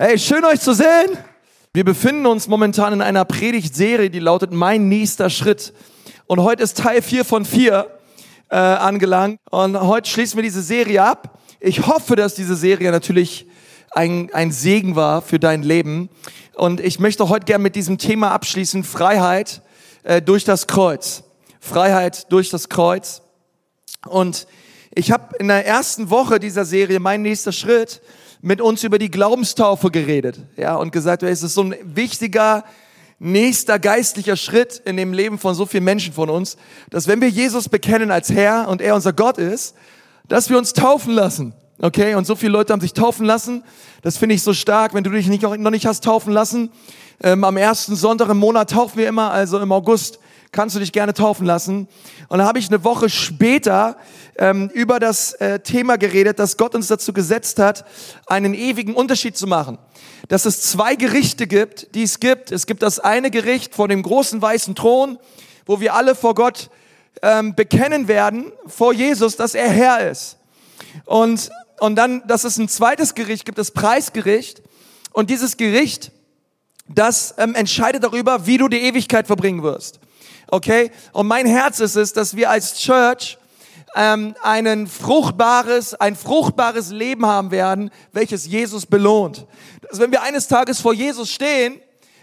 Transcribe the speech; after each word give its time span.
Hey, 0.00 0.16
schön 0.16 0.44
euch 0.44 0.60
zu 0.60 0.74
sehen. 0.74 1.18
Wir 1.72 1.84
befinden 1.84 2.24
uns 2.26 2.46
momentan 2.46 2.92
in 2.92 3.02
einer 3.02 3.24
Predigtserie, 3.24 4.10
die 4.10 4.20
lautet 4.20 4.52
Mein 4.52 4.88
nächster 4.88 5.28
Schritt. 5.28 5.74
Und 6.28 6.40
heute 6.40 6.62
ist 6.62 6.78
Teil 6.78 7.02
4 7.02 7.24
von 7.24 7.44
4 7.44 7.98
äh, 8.48 8.54
angelangt. 8.54 9.40
Und 9.50 9.80
heute 9.80 10.08
schließen 10.08 10.36
wir 10.36 10.44
diese 10.44 10.62
Serie 10.62 11.02
ab. 11.02 11.40
Ich 11.58 11.88
hoffe, 11.88 12.14
dass 12.14 12.36
diese 12.36 12.54
Serie 12.54 12.92
natürlich 12.92 13.48
ein, 13.90 14.30
ein 14.32 14.52
Segen 14.52 14.94
war 14.94 15.20
für 15.20 15.40
dein 15.40 15.64
Leben. 15.64 16.10
Und 16.54 16.78
ich 16.78 17.00
möchte 17.00 17.28
heute 17.28 17.46
gerne 17.46 17.64
mit 17.64 17.74
diesem 17.74 17.98
Thema 17.98 18.30
abschließen, 18.30 18.84
Freiheit 18.84 19.62
äh, 20.04 20.22
durch 20.22 20.44
das 20.44 20.68
Kreuz. 20.68 21.24
Freiheit 21.58 22.30
durch 22.30 22.50
das 22.50 22.68
Kreuz. 22.68 23.22
Und 24.06 24.46
ich 24.94 25.10
habe 25.10 25.34
in 25.38 25.48
der 25.48 25.66
ersten 25.66 26.08
Woche 26.08 26.38
dieser 26.38 26.64
Serie, 26.64 27.00
mein 27.00 27.22
nächster 27.22 27.50
Schritt, 27.50 28.00
mit 28.40 28.60
uns 28.60 28.84
über 28.84 28.98
die 28.98 29.10
Glaubenstaufe 29.10 29.90
geredet, 29.90 30.38
ja, 30.56 30.76
und 30.76 30.92
gesagt, 30.92 31.22
es 31.22 31.42
ist 31.42 31.54
so 31.54 31.62
ein 31.62 31.74
wichtiger 31.82 32.64
nächster 33.18 33.78
geistlicher 33.78 34.36
Schritt 34.36 34.80
in 34.84 34.96
dem 34.96 35.12
Leben 35.12 35.38
von 35.38 35.54
so 35.54 35.66
vielen 35.66 35.84
Menschen 35.84 36.12
von 36.12 36.30
uns, 36.30 36.56
dass 36.90 37.08
wenn 37.08 37.20
wir 37.20 37.28
Jesus 37.28 37.68
bekennen 37.68 38.10
als 38.10 38.30
Herr 38.30 38.68
und 38.68 38.80
er 38.80 38.94
unser 38.94 39.12
Gott 39.12 39.38
ist, 39.38 39.74
dass 40.28 40.50
wir 40.50 40.58
uns 40.58 40.72
taufen 40.72 41.12
lassen. 41.12 41.52
Okay, 41.80 42.14
und 42.14 42.26
so 42.26 42.34
viele 42.34 42.52
Leute 42.52 42.72
haben 42.72 42.80
sich 42.80 42.92
taufen 42.92 43.24
lassen. 43.24 43.62
Das 44.02 44.18
finde 44.18 44.34
ich 44.34 44.42
so 44.42 44.52
stark. 44.52 44.94
Wenn 44.94 45.04
du 45.04 45.10
dich 45.10 45.28
nicht, 45.28 45.42
noch 45.42 45.70
nicht 45.70 45.86
hast 45.86 46.02
taufen 46.02 46.32
lassen, 46.32 46.70
ähm, 47.22 47.44
am 47.44 47.56
ersten 47.56 47.94
Sonntag 47.94 48.28
im 48.28 48.38
Monat 48.38 48.70
taufen 48.70 48.98
wir 48.98 49.08
immer, 49.08 49.30
also 49.30 49.58
im 49.60 49.70
August 49.70 50.18
kannst 50.52 50.76
du 50.76 50.80
dich 50.80 50.92
gerne 50.92 51.14
taufen 51.14 51.46
lassen. 51.46 51.88
Und 52.28 52.38
dann 52.38 52.46
habe 52.46 52.58
ich 52.58 52.68
eine 52.68 52.84
Woche 52.84 53.08
später 53.08 53.96
ähm, 54.36 54.70
über 54.72 55.00
das 55.00 55.34
äh, 55.34 55.60
Thema 55.60 55.96
geredet, 55.96 56.38
dass 56.38 56.56
Gott 56.56 56.74
uns 56.74 56.86
dazu 56.88 57.12
gesetzt 57.12 57.58
hat, 57.58 57.84
einen 58.26 58.54
ewigen 58.54 58.94
Unterschied 58.94 59.36
zu 59.36 59.46
machen. 59.46 59.78
Dass 60.28 60.46
es 60.46 60.62
zwei 60.62 60.94
Gerichte 60.94 61.46
gibt, 61.46 61.94
die 61.94 62.02
es 62.02 62.20
gibt. 62.20 62.52
Es 62.52 62.66
gibt 62.66 62.82
das 62.82 62.98
eine 62.98 63.30
Gericht 63.30 63.74
vor 63.74 63.88
dem 63.88 64.02
großen 64.02 64.40
weißen 64.40 64.74
Thron, 64.74 65.18
wo 65.66 65.80
wir 65.80 65.94
alle 65.94 66.14
vor 66.14 66.34
Gott 66.34 66.70
ähm, 67.22 67.54
bekennen 67.54 68.08
werden, 68.08 68.52
vor 68.66 68.92
Jesus, 68.92 69.36
dass 69.36 69.54
er 69.54 69.68
Herr 69.68 70.10
ist. 70.10 70.38
Und, 71.04 71.50
und 71.80 71.96
dann, 71.96 72.26
dass 72.26 72.44
es 72.44 72.58
ein 72.58 72.68
zweites 72.68 73.14
Gericht 73.14 73.44
gibt, 73.44 73.58
das 73.58 73.70
Preisgericht. 73.70 74.62
Und 75.12 75.30
dieses 75.30 75.56
Gericht, 75.56 76.12
das 76.88 77.34
ähm, 77.38 77.54
entscheidet 77.54 78.02
darüber, 78.04 78.46
wie 78.46 78.58
du 78.58 78.68
die 78.68 78.80
Ewigkeit 78.80 79.26
verbringen 79.26 79.62
wirst. 79.62 80.00
Okay? 80.50 80.90
Und 81.12 81.26
mein 81.26 81.46
Herz 81.46 81.80
ist 81.80 81.96
es, 81.96 82.12
dass 82.12 82.34
wir 82.34 82.50
als 82.50 82.78
Church 82.78 83.38
ähm, 83.94 84.34
einen 84.42 84.86
fruchtbares, 84.86 85.94
ein 85.94 86.16
fruchtbares 86.16 86.90
Leben 86.90 87.26
haben 87.26 87.50
werden, 87.50 87.90
welches 88.12 88.46
Jesus 88.46 88.86
belohnt. 88.86 89.46
Dass 89.88 90.00
wenn 90.00 90.10
wir 90.10 90.22
eines 90.22 90.48
Tages 90.48 90.80
vor 90.80 90.94
Jesus 90.94 91.30
stehen, 91.30 91.80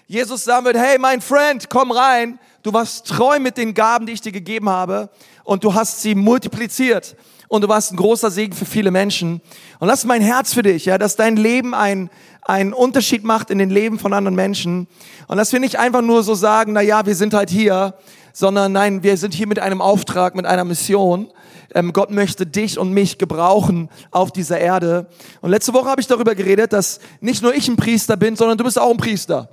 Jesus 0.07 0.43
sagen 0.43 0.65
wird, 0.65 0.77
hey, 0.77 0.99
mein 0.99 1.21
Friend, 1.21 1.67
komm 1.69 1.91
rein, 1.91 2.39
du 2.61 2.71
warst 2.73 3.07
treu 3.07 3.39
mit 3.39 3.57
den 3.57 3.73
Gaben, 3.73 4.05
die 4.05 4.13
ich 4.13 4.21
dir 4.21 4.31
gegeben 4.31 4.69
habe 4.69 5.09
und 5.43 5.63
du 5.63 5.73
hast 5.73 6.01
sie 6.01 6.13
multipliziert 6.13 7.15
und 7.47 7.63
du 7.63 7.67
warst 7.67 7.91
ein 7.91 7.97
großer 7.97 8.31
Segen 8.31 8.53
für 8.53 8.65
viele 8.65 8.91
Menschen. 8.91 9.41
Und 9.79 9.87
das 9.87 9.99
ist 9.99 10.05
mein 10.05 10.21
Herz 10.21 10.53
für 10.53 10.63
dich, 10.63 10.85
ja, 10.85 10.97
dass 10.97 11.15
dein 11.15 11.35
Leben 11.35 11.73
ein, 11.73 12.09
einen 12.41 12.73
Unterschied 12.73 13.23
macht 13.23 13.49
in 13.49 13.57
den 13.57 13.69
Leben 13.69 13.99
von 13.99 14.13
anderen 14.13 14.35
Menschen. 14.35 14.87
Und 15.27 15.37
dass 15.37 15.53
wir 15.53 15.59
nicht 15.59 15.79
einfach 15.79 16.01
nur 16.01 16.23
so 16.23 16.35
sagen, 16.35 16.73
na 16.73 16.81
ja, 16.81 17.05
wir 17.05 17.15
sind 17.15 17.33
halt 17.33 17.49
hier, 17.49 17.95
sondern 18.33 18.71
nein, 18.71 19.03
wir 19.03 19.17
sind 19.17 19.33
hier 19.33 19.47
mit 19.47 19.59
einem 19.59 19.81
Auftrag, 19.81 20.35
mit 20.35 20.45
einer 20.45 20.65
Mission. 20.65 21.31
Ähm, 21.73 21.93
Gott 21.93 22.11
möchte 22.11 22.45
dich 22.45 22.77
und 22.77 22.91
mich 22.91 23.17
gebrauchen 23.17 23.89
auf 24.11 24.31
dieser 24.31 24.59
Erde. 24.59 25.07
Und 25.41 25.51
letzte 25.51 25.73
Woche 25.73 25.89
habe 25.89 26.01
ich 26.01 26.07
darüber 26.07 26.35
geredet, 26.35 26.73
dass 26.73 26.99
nicht 27.21 27.41
nur 27.41 27.53
ich 27.53 27.67
ein 27.67 27.75
Priester 27.75 28.17
bin, 28.17 28.35
sondern 28.35 28.57
du 28.57 28.63
bist 28.63 28.79
auch 28.79 28.91
ein 28.91 28.97
Priester. 28.97 29.49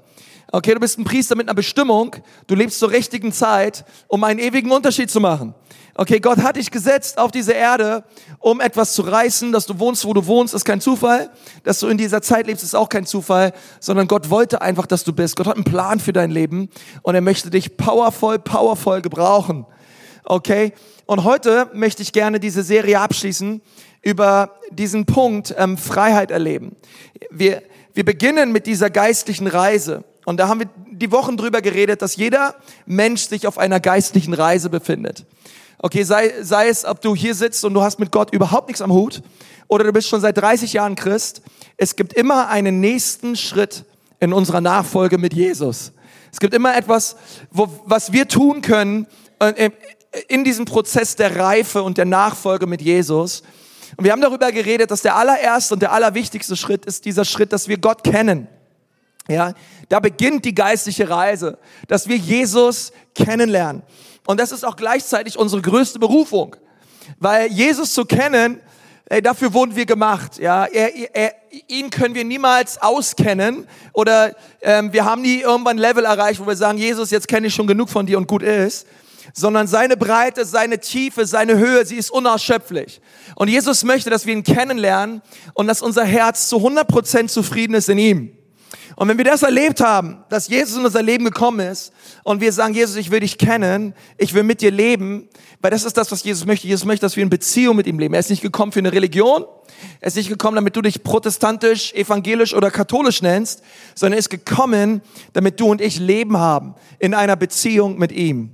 Okay, 0.54 0.74
du 0.74 0.80
bist 0.80 0.98
ein 0.98 1.04
Priester 1.04 1.34
mit 1.34 1.48
einer 1.48 1.54
Bestimmung. 1.54 2.14
Du 2.46 2.54
lebst 2.54 2.78
zur 2.78 2.90
richtigen 2.90 3.32
Zeit, 3.32 3.84
um 4.06 4.22
einen 4.22 4.38
ewigen 4.38 4.70
Unterschied 4.70 5.10
zu 5.10 5.18
machen. 5.18 5.54
Okay, 5.94 6.20
Gott 6.20 6.38
hat 6.38 6.56
dich 6.56 6.70
gesetzt 6.70 7.18
auf 7.18 7.30
diese 7.30 7.52
Erde, 7.52 8.04
um 8.38 8.60
etwas 8.60 8.94
zu 8.94 9.02
reißen. 9.02 9.52
Dass 9.52 9.66
du 9.66 9.78
wohnst, 9.78 10.06
wo 10.06 10.14
du 10.14 10.26
wohnst, 10.26 10.54
ist 10.54 10.64
kein 10.64 10.80
Zufall. 10.80 11.30
Dass 11.64 11.80
du 11.80 11.88
in 11.88 11.98
dieser 11.98 12.22
Zeit 12.22 12.46
lebst, 12.46 12.64
ist 12.64 12.74
auch 12.74 12.88
kein 12.88 13.04
Zufall. 13.04 13.52
Sondern 13.78 14.08
Gott 14.08 14.30
wollte 14.30 14.62
einfach, 14.62 14.86
dass 14.86 15.04
du 15.04 15.12
bist. 15.12 15.36
Gott 15.36 15.46
hat 15.46 15.56
einen 15.56 15.64
Plan 15.64 16.00
für 16.00 16.14
dein 16.14 16.30
Leben 16.30 16.70
und 17.02 17.14
er 17.14 17.20
möchte 17.20 17.50
dich 17.50 17.76
powervoll, 17.76 18.38
powervoll 18.38 19.02
gebrauchen. 19.02 19.66
Okay? 20.24 20.72
Und 21.04 21.24
heute 21.24 21.68
möchte 21.74 22.02
ich 22.02 22.12
gerne 22.12 22.40
diese 22.40 22.62
Serie 22.62 22.98
abschließen 23.00 23.60
über 24.00 24.58
diesen 24.70 25.04
Punkt 25.04 25.54
ähm, 25.58 25.76
Freiheit 25.76 26.30
erleben. 26.30 26.74
Wir, 27.30 27.62
wir 27.92 28.04
beginnen 28.04 28.50
mit 28.50 28.66
dieser 28.66 28.88
geistlichen 28.88 29.46
Reise. 29.46 30.04
Und 30.24 30.38
da 30.38 30.48
haben 30.48 30.60
wir 30.60 30.68
die 30.90 31.12
Wochen 31.12 31.36
drüber 31.36 31.60
geredet, 31.60 32.00
dass 32.00 32.16
jeder 32.16 32.54
Mensch 32.86 33.22
sich 33.28 33.46
auf 33.46 33.58
einer 33.58 33.80
geistlichen 33.80 34.34
Reise 34.34 34.70
befindet. 34.70 35.26
Okay, 35.84 36.04
sei, 36.04 36.32
sei 36.42 36.68
es, 36.68 36.84
ob 36.84 37.00
du 37.00 37.16
hier 37.16 37.34
sitzt 37.34 37.64
und 37.64 37.74
du 37.74 37.82
hast 37.82 37.98
mit 37.98 38.12
Gott 38.12 38.32
überhaupt 38.32 38.68
nichts 38.68 38.80
am 38.80 38.92
Hut 38.92 39.20
oder 39.66 39.82
du 39.82 39.92
bist 39.92 40.08
schon 40.08 40.20
seit 40.20 40.38
30 40.38 40.74
Jahren 40.74 40.94
Christ. 40.94 41.42
Es 41.76 41.96
gibt 41.96 42.12
immer 42.12 42.48
einen 42.48 42.78
nächsten 42.78 43.34
Schritt 43.34 43.84
in 44.20 44.32
unserer 44.32 44.60
Nachfolge 44.60 45.18
mit 45.18 45.34
Jesus. 45.34 45.90
Es 46.30 46.38
gibt 46.38 46.54
immer 46.54 46.76
etwas, 46.76 47.16
wo, 47.50 47.68
was 47.84 48.12
wir 48.12 48.28
tun 48.28 48.62
können 48.62 49.08
äh, 49.40 49.70
in 50.28 50.44
diesem 50.44 50.66
Prozess 50.66 51.16
der 51.16 51.34
Reife 51.36 51.82
und 51.82 51.98
der 51.98 52.04
Nachfolge 52.04 52.68
mit 52.68 52.80
Jesus. 52.80 53.42
Und 53.96 54.04
wir 54.04 54.12
haben 54.12 54.22
darüber 54.22 54.52
geredet, 54.52 54.92
dass 54.92 55.02
der 55.02 55.16
allererste 55.16 55.74
und 55.74 55.80
der 55.80 55.90
allerwichtigste 55.90 56.54
Schritt 56.54 56.86
ist 56.86 57.04
dieser 57.06 57.24
Schritt, 57.24 57.52
dass 57.52 57.66
wir 57.66 57.78
Gott 57.78 58.04
kennen. 58.04 58.46
Ja, 59.28 59.52
da 59.88 59.98
beginnt 59.98 60.44
die 60.44 60.54
geistliche 60.54 61.08
Reise, 61.08 61.58
dass 61.88 62.08
wir 62.08 62.16
Jesus 62.16 62.92
kennenlernen. 63.14 63.82
Und 64.26 64.38
das 64.38 64.52
ist 64.52 64.64
auch 64.64 64.76
gleichzeitig 64.76 65.38
unsere 65.38 65.62
größte 65.62 65.98
Berufung. 65.98 66.56
Weil 67.18 67.48
Jesus 67.48 67.92
zu 67.92 68.04
kennen, 68.04 68.60
ey, 69.06 69.20
dafür 69.20 69.52
wurden 69.52 69.74
wir 69.76 69.86
gemacht. 69.86 70.38
Ja, 70.38 70.64
er, 70.64 71.14
er, 71.14 71.34
ihn 71.68 71.90
können 71.90 72.14
wir 72.14 72.24
niemals 72.24 72.80
auskennen 72.80 73.66
oder 73.92 74.34
ähm, 74.62 74.92
wir 74.92 75.04
haben 75.04 75.22
nie 75.22 75.40
irgendwann 75.40 75.76
ein 75.76 75.80
Level 75.80 76.04
erreicht, 76.04 76.40
wo 76.40 76.46
wir 76.46 76.56
sagen, 76.56 76.78
Jesus, 76.78 77.10
jetzt 77.10 77.28
kenne 77.28 77.48
ich 77.48 77.54
schon 77.54 77.66
genug 77.66 77.90
von 77.90 78.06
dir 78.06 78.18
und 78.18 78.28
gut 78.28 78.42
ist. 78.42 78.86
Sondern 79.34 79.66
seine 79.66 79.96
Breite, 79.96 80.44
seine 80.44 80.78
Tiefe, 80.80 81.26
seine 81.26 81.56
Höhe, 81.56 81.86
sie 81.86 81.96
ist 81.96 82.10
unausschöpflich. 82.10 83.00
Und 83.36 83.48
Jesus 83.48 83.84
möchte, 83.84 84.10
dass 84.10 84.26
wir 84.26 84.34
ihn 84.34 84.42
kennenlernen 84.42 85.22
und 85.54 85.68
dass 85.68 85.80
unser 85.80 86.04
Herz 86.04 86.48
zu 86.48 86.56
100% 86.56 87.28
zufrieden 87.28 87.74
ist 87.74 87.88
in 87.88 87.98
ihm. 87.98 88.36
Und 89.02 89.08
wenn 89.08 89.18
wir 89.18 89.24
das 89.24 89.42
erlebt 89.42 89.80
haben, 89.80 90.22
dass 90.28 90.46
Jesus 90.46 90.76
in 90.76 90.84
unser 90.84 91.02
Leben 91.02 91.24
gekommen 91.24 91.58
ist 91.58 91.92
und 92.22 92.40
wir 92.40 92.52
sagen, 92.52 92.72
Jesus, 92.72 92.94
ich 92.94 93.10
will 93.10 93.18
dich 93.18 93.36
kennen, 93.36 93.94
ich 94.16 94.32
will 94.32 94.44
mit 94.44 94.60
dir 94.60 94.70
leben, 94.70 95.28
weil 95.60 95.72
das 95.72 95.82
ist 95.82 95.96
das, 95.96 96.12
was 96.12 96.22
Jesus 96.22 96.46
möchte. 96.46 96.68
Jesus 96.68 96.84
möchte, 96.84 97.04
dass 97.04 97.16
wir 97.16 97.24
in 97.24 97.28
Beziehung 97.28 97.74
mit 97.74 97.88
ihm 97.88 97.98
leben. 97.98 98.14
Er 98.14 98.20
ist 98.20 98.30
nicht 98.30 98.42
gekommen 98.42 98.70
für 98.70 98.78
eine 98.78 98.92
Religion, 98.92 99.44
er 99.98 100.06
ist 100.06 100.14
nicht 100.14 100.28
gekommen, 100.28 100.54
damit 100.54 100.76
du 100.76 100.82
dich 100.82 101.02
protestantisch, 101.02 101.92
evangelisch 101.94 102.54
oder 102.54 102.70
katholisch 102.70 103.22
nennst, 103.22 103.64
sondern 103.96 104.12
er 104.12 104.18
ist 104.20 104.30
gekommen, 104.30 105.02
damit 105.32 105.58
du 105.58 105.66
und 105.66 105.80
ich 105.80 105.98
Leben 105.98 106.36
haben 106.36 106.76
in 107.00 107.12
einer 107.12 107.34
Beziehung 107.34 107.98
mit 107.98 108.12
ihm. 108.12 108.52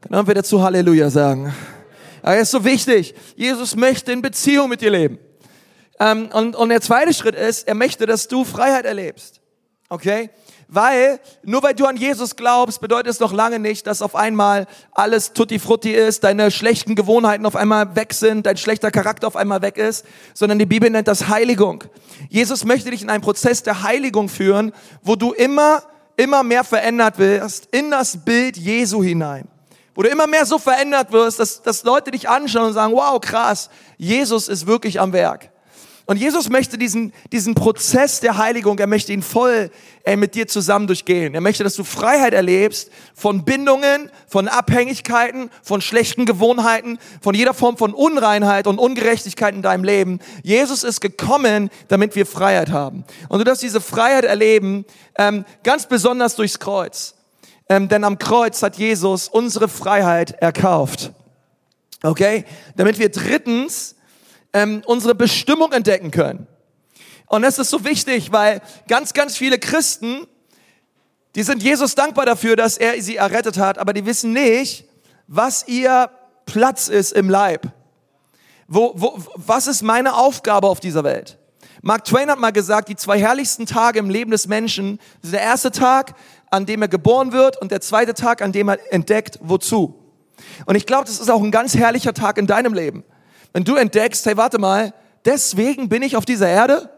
Können 0.00 0.26
wir 0.26 0.34
dazu 0.34 0.62
Halleluja 0.62 1.10
sagen? 1.10 1.54
Aber 2.22 2.36
er 2.36 2.40
ist 2.40 2.52
so 2.52 2.64
wichtig. 2.64 3.14
Jesus 3.36 3.76
möchte 3.76 4.12
in 4.12 4.22
Beziehung 4.22 4.70
mit 4.70 4.80
dir 4.80 4.92
leben. 4.92 5.18
Ähm, 5.98 6.30
und, 6.32 6.56
und 6.56 6.70
der 6.70 6.80
zweite 6.80 7.12
Schritt 7.12 7.34
ist, 7.34 7.68
er 7.68 7.74
möchte, 7.74 8.06
dass 8.06 8.28
du 8.28 8.46
Freiheit 8.46 8.86
erlebst. 8.86 9.39
Okay? 9.90 10.30
Weil, 10.68 11.18
nur 11.42 11.64
weil 11.64 11.74
du 11.74 11.84
an 11.84 11.96
Jesus 11.96 12.36
glaubst, 12.36 12.80
bedeutet 12.80 13.08
es 13.08 13.18
noch 13.18 13.32
lange 13.32 13.58
nicht, 13.58 13.88
dass 13.88 14.02
auf 14.02 14.14
einmal 14.14 14.68
alles 14.92 15.32
tutti 15.32 15.58
frutti 15.58 15.90
ist, 15.90 16.22
deine 16.22 16.52
schlechten 16.52 16.94
Gewohnheiten 16.94 17.44
auf 17.44 17.56
einmal 17.56 17.96
weg 17.96 18.14
sind, 18.14 18.46
dein 18.46 18.56
schlechter 18.56 18.92
Charakter 18.92 19.26
auf 19.26 19.34
einmal 19.34 19.62
weg 19.62 19.76
ist, 19.76 20.06
sondern 20.32 20.60
die 20.60 20.66
Bibel 20.66 20.88
nennt 20.88 21.08
das 21.08 21.28
Heiligung. 21.28 21.82
Jesus 22.28 22.64
möchte 22.64 22.92
dich 22.92 23.02
in 23.02 23.10
einen 23.10 23.22
Prozess 23.22 23.64
der 23.64 23.82
Heiligung 23.82 24.28
führen, 24.28 24.72
wo 25.02 25.16
du 25.16 25.32
immer, 25.32 25.82
immer 26.16 26.44
mehr 26.44 26.62
verändert 26.62 27.18
wirst 27.18 27.66
in 27.72 27.90
das 27.90 28.18
Bild 28.24 28.56
Jesu 28.56 29.02
hinein. 29.02 29.48
Wo 29.96 30.02
du 30.02 30.08
immer 30.08 30.28
mehr 30.28 30.46
so 30.46 30.60
verändert 30.60 31.10
wirst, 31.10 31.40
dass, 31.40 31.62
dass 31.62 31.82
Leute 31.82 32.12
dich 32.12 32.28
anschauen 32.28 32.68
und 32.68 32.74
sagen, 32.74 32.92
wow, 32.92 33.20
krass, 33.20 33.70
Jesus 33.98 34.46
ist 34.46 34.68
wirklich 34.68 35.00
am 35.00 35.12
Werk. 35.12 35.49
Und 36.10 36.16
Jesus 36.16 36.48
möchte 36.48 36.76
diesen, 36.76 37.12
diesen 37.30 37.54
Prozess 37.54 38.18
der 38.18 38.36
Heiligung, 38.36 38.80
er 38.80 38.88
möchte 38.88 39.12
ihn 39.12 39.22
voll 39.22 39.70
ey, 40.02 40.16
mit 40.16 40.34
dir 40.34 40.48
zusammen 40.48 40.88
durchgehen. 40.88 41.36
Er 41.36 41.40
möchte, 41.40 41.62
dass 41.62 41.76
du 41.76 41.84
Freiheit 41.84 42.34
erlebst 42.34 42.90
von 43.14 43.44
Bindungen, 43.44 44.10
von 44.26 44.48
Abhängigkeiten, 44.48 45.50
von 45.62 45.80
schlechten 45.80 46.26
Gewohnheiten, 46.26 46.98
von 47.20 47.36
jeder 47.36 47.54
Form 47.54 47.76
von 47.76 47.94
Unreinheit 47.94 48.66
und 48.66 48.80
Ungerechtigkeit 48.80 49.54
in 49.54 49.62
deinem 49.62 49.84
Leben. 49.84 50.18
Jesus 50.42 50.82
ist 50.82 51.00
gekommen, 51.00 51.70
damit 51.86 52.16
wir 52.16 52.26
Freiheit 52.26 52.72
haben. 52.72 53.04
Und 53.28 53.38
du 53.38 53.44
darfst 53.44 53.62
diese 53.62 53.80
Freiheit 53.80 54.24
erleben, 54.24 54.86
ähm, 55.16 55.44
ganz 55.62 55.86
besonders 55.86 56.34
durchs 56.34 56.58
Kreuz. 56.58 57.14
Ähm, 57.68 57.88
denn 57.88 58.02
am 58.02 58.18
Kreuz 58.18 58.64
hat 58.64 58.78
Jesus 58.78 59.28
unsere 59.28 59.68
Freiheit 59.68 60.32
erkauft. 60.42 61.12
Okay? 62.02 62.46
Damit 62.74 62.98
wir 62.98 63.10
drittens 63.10 63.94
ähm, 64.52 64.82
unsere 64.86 65.14
Bestimmung 65.14 65.72
entdecken 65.72 66.10
können. 66.10 66.46
Und 67.26 67.42
das 67.42 67.58
ist 67.58 67.70
so 67.70 67.84
wichtig, 67.84 68.32
weil 68.32 68.60
ganz, 68.88 69.12
ganz 69.12 69.36
viele 69.36 69.58
Christen, 69.58 70.26
die 71.36 71.42
sind 71.42 71.62
Jesus 71.62 71.94
dankbar 71.94 72.26
dafür, 72.26 72.56
dass 72.56 72.76
er 72.76 73.00
sie 73.00 73.16
errettet 73.16 73.56
hat, 73.56 73.78
aber 73.78 73.92
die 73.92 74.04
wissen 74.04 74.32
nicht, 74.32 74.84
was 75.28 75.68
ihr 75.68 76.10
Platz 76.44 76.88
ist 76.88 77.12
im 77.12 77.30
Leib. 77.30 77.68
Wo, 78.66 78.92
wo, 78.96 79.18
was 79.36 79.68
ist 79.68 79.82
meine 79.82 80.14
Aufgabe 80.14 80.68
auf 80.68 80.80
dieser 80.80 81.04
Welt? 81.04 81.38
Mark 81.82 82.04
Twain 82.04 82.30
hat 82.30 82.38
mal 82.38 82.50
gesagt, 82.50 82.88
die 82.88 82.96
zwei 82.96 83.18
herrlichsten 83.18 83.64
Tage 83.64 84.00
im 84.00 84.10
Leben 84.10 84.30
des 84.30 84.46
Menschen 84.48 84.98
sind 85.22 85.32
der 85.32 85.40
erste 85.40 85.70
Tag, 85.70 86.14
an 86.50 86.66
dem 86.66 86.82
er 86.82 86.88
geboren 86.88 87.32
wird 87.32 87.60
und 87.60 87.70
der 87.70 87.80
zweite 87.80 88.12
Tag, 88.12 88.42
an 88.42 88.52
dem 88.52 88.68
er 88.68 88.92
entdeckt, 88.92 89.38
wozu. 89.40 89.94
Und 90.66 90.74
ich 90.74 90.86
glaube, 90.86 91.04
das 91.04 91.20
ist 91.20 91.30
auch 91.30 91.42
ein 91.42 91.50
ganz 91.50 91.74
herrlicher 91.74 92.12
Tag 92.12 92.38
in 92.38 92.46
deinem 92.46 92.74
Leben. 92.74 93.04
Wenn 93.52 93.64
du 93.64 93.76
entdeckst, 93.76 94.24
hey, 94.26 94.36
warte 94.36 94.58
mal, 94.58 94.94
deswegen 95.24 95.88
bin 95.88 96.02
ich 96.02 96.16
auf 96.16 96.24
dieser 96.24 96.48
Erde. 96.48 96.90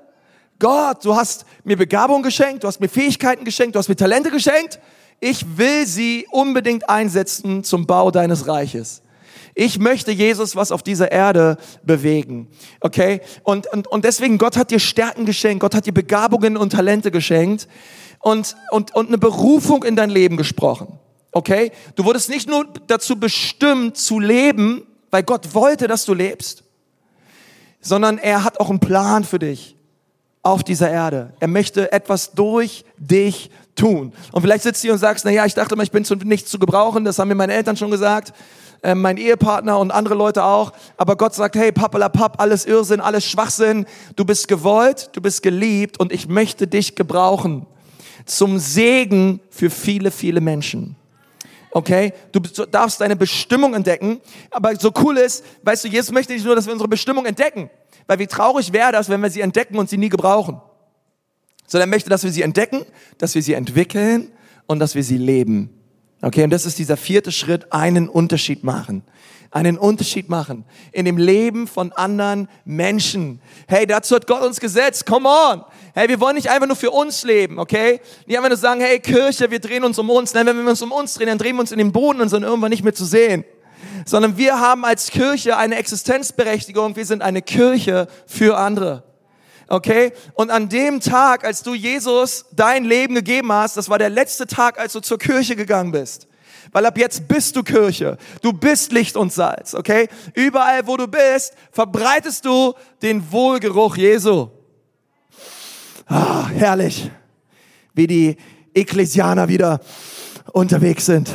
Gott, 0.59 1.05
du 1.05 1.17
hast 1.17 1.45
mir 1.65 1.77
Begabung 1.77 2.23
geschenkt, 2.23 2.63
du 2.63 2.69
hast 2.69 2.81
mir 2.81 2.89
Fähigkeiten 2.89 3.45
geschenkt, 3.45 3.75
du 3.75 3.79
hast 3.79 3.89
mir 3.89 3.97
Talente 3.97 4.31
geschenkt. 4.31 4.79
Ich 5.19 5.57
will 5.57 5.87
sie 5.87 6.27
unbedingt 6.31 6.89
einsetzen 6.89 7.65
zum 7.65 7.87
Bau 7.87 8.11
deines 8.11 8.47
Reiches. 8.47 9.03
Ich 9.55 9.79
möchte 9.79 10.13
Jesus 10.13 10.57
was 10.57 10.73
auf 10.73 10.83
dieser 10.83 11.13
Erde 11.13 11.59
bewegen. 11.83 12.49
Okay? 12.81 13.21
Und, 13.43 13.67
und, 13.73 13.87
und 13.87 14.05
deswegen, 14.05 14.39
Gott 14.39 14.57
hat 14.57 14.71
dir 14.71 14.79
Stärken 14.79 15.27
geschenkt, 15.27 15.61
Gott 15.61 15.75
hat 15.75 15.87
dir 15.87 15.93
Begabungen 15.93 16.57
und 16.57 16.71
Talente 16.71 17.11
geschenkt 17.11 17.69
und, 18.21 18.57
und, 18.71 18.95
und 18.95 19.09
eine 19.09 19.19
Berufung 19.19 19.85
in 19.85 19.97
dein 19.97 20.11
Leben 20.11 20.37
gesprochen. 20.37 20.99
Okay? 21.33 21.73
Du 21.97 22.05
wurdest 22.05 22.31
nicht 22.31 22.49
nur 22.49 22.67
dazu 22.87 23.17
bestimmt 23.17 23.97
zu 23.97 24.21
leben, 24.21 24.87
weil 25.13 25.23
Gott 25.23 25.55
wollte, 25.55 25.87
dass 25.87 26.05
du 26.05 26.15
lebst, 26.15 26.65
sondern 27.81 28.19
er 28.19 28.43
hat 28.43 28.59
auch 28.59 28.71
einen 28.71 28.81
Plan 28.81 29.23
für 29.23 29.39
dich 29.39 29.77
auf 30.43 30.65
dieser 30.65 30.91
Erde. 30.91 31.35
Er 31.39 31.49
möchte 31.49 31.93
etwas 31.93 32.33
durch 32.33 32.85
dich 32.97 33.51
tun. 33.77 34.13
Und 34.33 34.43
vielleicht 34.43 34.65
sitzt 34.65 34.83
du 34.83 34.87
hier 34.87 34.95
und 34.95 34.99
sagst, 34.99 35.25
na 35.25 35.31
ja, 35.31 35.47
ich 35.47 35.55
dachte 35.55 35.77
mal, 35.77 35.85
ich 35.85 35.93
bin 35.93 36.05
zu 36.05 36.17
nichts 36.17 36.51
zu 36.51 36.59
gebrauchen, 36.59 37.05
das 37.05 37.21
haben 37.21 37.29
mir 37.29 37.37
meine 37.37 37.53
Eltern 37.53 37.77
schon 37.77 37.93
gesagt 37.93 38.33
äh, 38.83 38.97
mein 38.97 39.17
Ehepartner 39.17 39.79
und 39.79 39.93
andere 39.93 40.15
Leute 40.15 40.43
auch. 40.43 40.73
Aber 40.97 41.17
Gott 41.17 41.35
sagt, 41.35 41.55
hey, 41.55 41.71
pappalapapp, 41.71 42.41
alles 42.41 42.67
Irrsinn, 42.67 43.01
alles 43.01 43.25
Schwachsinn. 43.25 43.87
Du 44.17 44.25
bist 44.25 44.49
gewollt, 44.49 45.11
du 45.13 45.21
bist 45.21 45.43
geliebt 45.43 46.01
und 46.01 46.13
ich 46.13 46.27
möchte 46.27 46.67
dich 46.67 46.97
gebrauchen. 46.97 47.67
Zum 48.27 48.59
Segen 48.59 49.39
für 49.51 49.71
viele, 49.71 50.11
viele 50.11 50.41
Menschen. 50.41 50.97
Okay? 51.73 52.13
Du 52.33 52.41
darfst 52.41 53.01
deine 53.01 53.17
Bestimmung 53.17 53.75
entdecken. 53.75 54.21
Aber 54.51 54.77
so 54.77 54.93
cool 55.03 55.17
ist, 55.17 55.45
weißt 55.63 55.85
du, 55.85 55.89
Jesus 55.89 56.13
möchte 56.13 56.33
nicht 56.33 56.45
nur, 56.45 56.55
dass 56.55 56.67
wir 56.67 56.73
unsere 56.73 56.89
Bestimmung 56.89 57.27
entdecken. 57.27 57.71
Weil 58.07 58.19
wie 58.19 58.27
traurig 58.27 58.73
wäre 58.73 58.93
das, 58.93 59.09
wenn 59.09 59.21
wir 59.21 59.31
sie 59.31 59.41
entdecken 59.41 59.79
und 59.79 59.89
sie 59.89 59.97
nie 59.97 60.11
gebrauchen. 60.11 60.61
Sondern 61.67 61.89
er 61.89 61.91
möchte, 61.91 62.11
dass 62.11 62.25
wir 62.25 62.31
sie 62.31 62.43
entdecken, 62.43 62.85
dass 63.19 63.35
wir 63.35 63.43
sie 63.43 63.55
entwickeln 63.55 64.31
und 64.67 64.79
dass 64.79 64.95
wir 64.95 65.03
sie 65.03 65.17
leben. 65.17 65.71
Okay, 66.21 66.45
und 66.45 66.51
das 66.51 66.67
ist 66.67 66.79
dieser 66.79 66.97
vierte 66.97 67.33
Schritt, 67.33 67.73
einen 67.73 68.09
Unterschied 68.09 68.63
machen. 68.63 69.03
Einen 69.51 69.77
Unterschied 69.77 70.29
machen 70.29 70.65
in 70.93 71.05
dem 71.05 71.19
Leben 71.19 71.67
von 71.67 71.93
anderen 71.93 72.49
Menschen. 72.65 73.41
Hey, 73.67 73.87
dazu 73.87 74.15
hat 74.15 74.27
Gott 74.27 74.43
uns 74.43 74.61
gesetzt. 74.61 75.05
Come 75.05 75.29
on. 75.29 75.63
Hey, 75.95 76.09
wir 76.09 76.21
wollen 76.21 76.37
nicht 76.37 76.49
einfach 76.49 76.67
nur 76.67 76.77
für 76.77 76.91
uns 76.91 77.23
leben, 77.23 77.59
okay? 77.59 78.01
Nicht 78.27 78.39
einfach 78.39 78.49
nur 78.49 78.57
sagen, 78.57 78.81
hey, 78.81 78.99
Kirche, 78.99 79.51
wir 79.51 79.61
drehen 79.61 79.85
uns 79.85 79.99
um 79.99 80.09
uns. 80.09 80.33
Nein, 80.33 80.47
wenn 80.47 80.63
wir 80.63 80.71
uns 80.71 80.81
um 80.81 80.91
uns 80.91 81.15
drehen, 81.15 81.27
dann 81.27 81.37
drehen 81.37 81.57
wir 81.57 81.61
uns 81.61 81.71
in 81.71 81.77
den 81.77 81.93
Boden 81.93 82.23
und 82.23 82.31
sind 82.31 82.45
irgendwann 82.45 82.71
nicht 82.71 82.83
mehr 82.83 82.95
zu 82.95 83.05
sehen. 83.05 83.45
Sondern 84.07 84.39
wir 84.39 84.59
haben 84.59 84.87
als 84.87 85.11
Kirche 85.11 85.59
eine 85.59 85.77
Existenzberechtigung. 85.77 86.97
Wir 86.97 87.05
sind 87.05 87.21
eine 87.21 87.43
Kirche 87.43 88.09
für 88.27 88.57
andere. 88.57 89.03
Okay? 89.69 90.13
Und 90.33 90.51
an 90.51 90.71
dem 90.71 91.01
Tag, 91.01 91.45
als 91.45 91.63
du 91.63 91.75
Jesus 91.75 92.47
dein 92.53 92.85
Leben 92.85 93.15
gegeben 93.15 93.53
hast, 93.53 93.77
das 93.77 93.91
war 93.91 93.99
der 93.99 94.11
letzte 94.11 94.47
Tag, 94.47 94.79
als 94.79 94.95
du 94.95 95.01
zur 95.01 95.19
Kirche 95.19 95.57
gegangen 95.57 95.93
bist. 95.93 96.27
Weil 96.73 96.87
ab 96.87 96.97
jetzt 96.97 97.29
bist 97.29 97.55
du 97.55 97.63
Kirche. 97.63 98.17
Du 98.41 98.55
bist 98.55 98.93
Licht 98.93 99.15
und 99.15 99.31
Salz, 99.31 99.75
okay? 99.75 100.09
Überall, 100.33 100.87
wo 100.87 100.97
du 100.97 101.07
bist, 101.07 101.53
verbreitest 101.71 102.47
du 102.47 102.73
den 103.03 103.31
Wohlgeruch 103.31 103.97
Jesu. 103.99 104.49
Ah, 106.13 106.49
herrlich. 106.49 107.11
Wie 107.95 108.07
die 108.07 108.37
Ekklesianer 108.75 109.49
wieder 109.49 109.81
unterwegs 110.53 111.07
sind. 111.07 111.31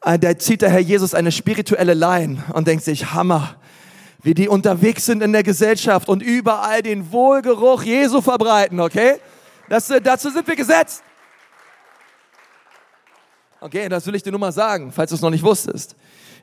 Ah, 0.00 0.16
da 0.16 0.38
zieht 0.38 0.62
der 0.62 0.70
Herr 0.70 0.80
Jesus 0.80 1.14
eine 1.14 1.30
spirituelle 1.30 1.94
Line 1.94 2.42
und 2.52 2.66
denkt 2.66 2.84
sich, 2.84 3.12
Hammer 3.12 3.56
wie 4.22 4.34
die 4.34 4.48
unterwegs 4.48 5.06
sind 5.06 5.22
in 5.22 5.32
der 5.32 5.42
Gesellschaft 5.42 6.08
und 6.08 6.22
überall 6.22 6.82
den 6.82 7.10
Wohlgeruch 7.10 7.82
Jesu 7.82 8.20
verbreiten, 8.20 8.80
okay? 8.80 9.16
Das, 9.68 9.88
äh, 9.90 10.00
dazu 10.00 10.30
sind 10.30 10.46
wir 10.46 10.56
gesetzt. 10.56 11.02
Okay, 13.60 13.88
das 13.88 14.06
will 14.06 14.14
ich 14.14 14.22
dir 14.22 14.30
nur 14.30 14.40
mal 14.40 14.52
sagen, 14.52 14.90
falls 14.92 15.10
du 15.10 15.16
es 15.16 15.22
noch 15.22 15.30
nicht 15.30 15.44
wusstest. 15.44 15.96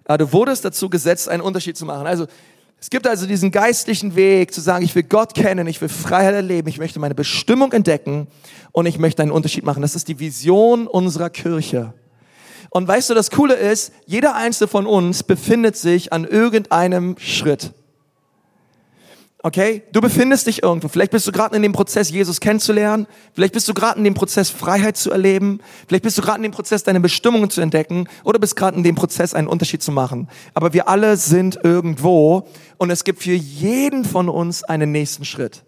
Aber 0.05 0.19
du 0.19 0.31
wurdest 0.31 0.63
dazu 0.63 0.89
gesetzt, 0.89 1.27
einen 1.27 1.41
Unterschied 1.41 1.75
zu 1.75 1.85
machen. 1.85 2.07
Also, 2.07 2.27
es 2.79 2.89
gibt 2.89 3.07
also 3.07 3.25
diesen 3.25 3.51
geistlichen 3.51 4.15
Weg 4.15 4.53
zu 4.53 4.61
sagen, 4.61 4.85
ich 4.85 4.93
will 4.93 5.03
Gott 5.03 5.33
kennen, 5.33 5.65
ich 5.67 5.81
will 5.81 5.89
Freiheit 5.89 6.35
erleben, 6.35 6.67
ich 6.67 6.77
möchte 6.77 6.99
meine 6.99 7.15
Bestimmung 7.15 7.71
entdecken 7.73 8.27
und 8.71 8.85
ich 8.85 8.99
möchte 8.99 9.23
einen 9.23 9.31
Unterschied 9.31 9.63
machen. 9.63 9.81
Das 9.81 9.95
ist 9.95 10.07
die 10.07 10.19
Vision 10.19 10.87
unserer 10.87 11.29
Kirche. 11.29 11.93
Und 12.69 12.87
weißt 12.87 13.09
du, 13.09 13.13
das 13.13 13.31
Coole 13.31 13.55
ist, 13.55 13.93
jeder 14.05 14.35
einzelne 14.35 14.67
von 14.67 14.85
uns 14.85 15.23
befindet 15.23 15.75
sich 15.75 16.13
an 16.13 16.25
irgendeinem 16.25 17.15
Schritt. 17.17 17.73
Okay? 19.43 19.83
Du 19.91 20.01
befindest 20.01 20.47
dich 20.47 20.63
irgendwo. 20.63 20.87
Vielleicht 20.87 21.11
bist 21.11 21.27
du 21.27 21.31
gerade 21.31 21.55
in 21.55 21.61
dem 21.61 21.73
Prozess, 21.73 22.09
Jesus 22.09 22.39
kennenzulernen. 22.39 23.07
Vielleicht 23.33 23.53
bist 23.53 23.67
du 23.69 23.73
gerade 23.73 23.97
in 23.97 24.03
dem 24.03 24.13
Prozess, 24.13 24.49
Freiheit 24.49 24.97
zu 24.97 25.11
erleben. 25.11 25.59
Vielleicht 25.87 26.03
bist 26.03 26.17
du 26.17 26.21
gerade 26.21 26.37
in 26.37 26.43
dem 26.43 26.51
Prozess, 26.51 26.83
deine 26.83 26.99
Bestimmungen 26.99 27.49
zu 27.49 27.61
entdecken. 27.61 28.07
Oder 28.23 28.39
bist 28.39 28.55
gerade 28.55 28.77
in 28.77 28.83
dem 28.83 28.95
Prozess, 28.95 29.33
einen 29.33 29.47
Unterschied 29.47 29.83
zu 29.83 29.91
machen. 29.91 30.27
Aber 30.53 30.73
wir 30.73 30.89
alle 30.89 31.17
sind 31.17 31.59
irgendwo. 31.63 32.47
Und 32.77 32.89
es 32.89 33.03
gibt 33.03 33.21
für 33.21 33.33
jeden 33.33 34.05
von 34.05 34.27
uns 34.29 34.63
einen 34.63 34.91
nächsten 34.91 35.23
Schritt. 35.23 35.63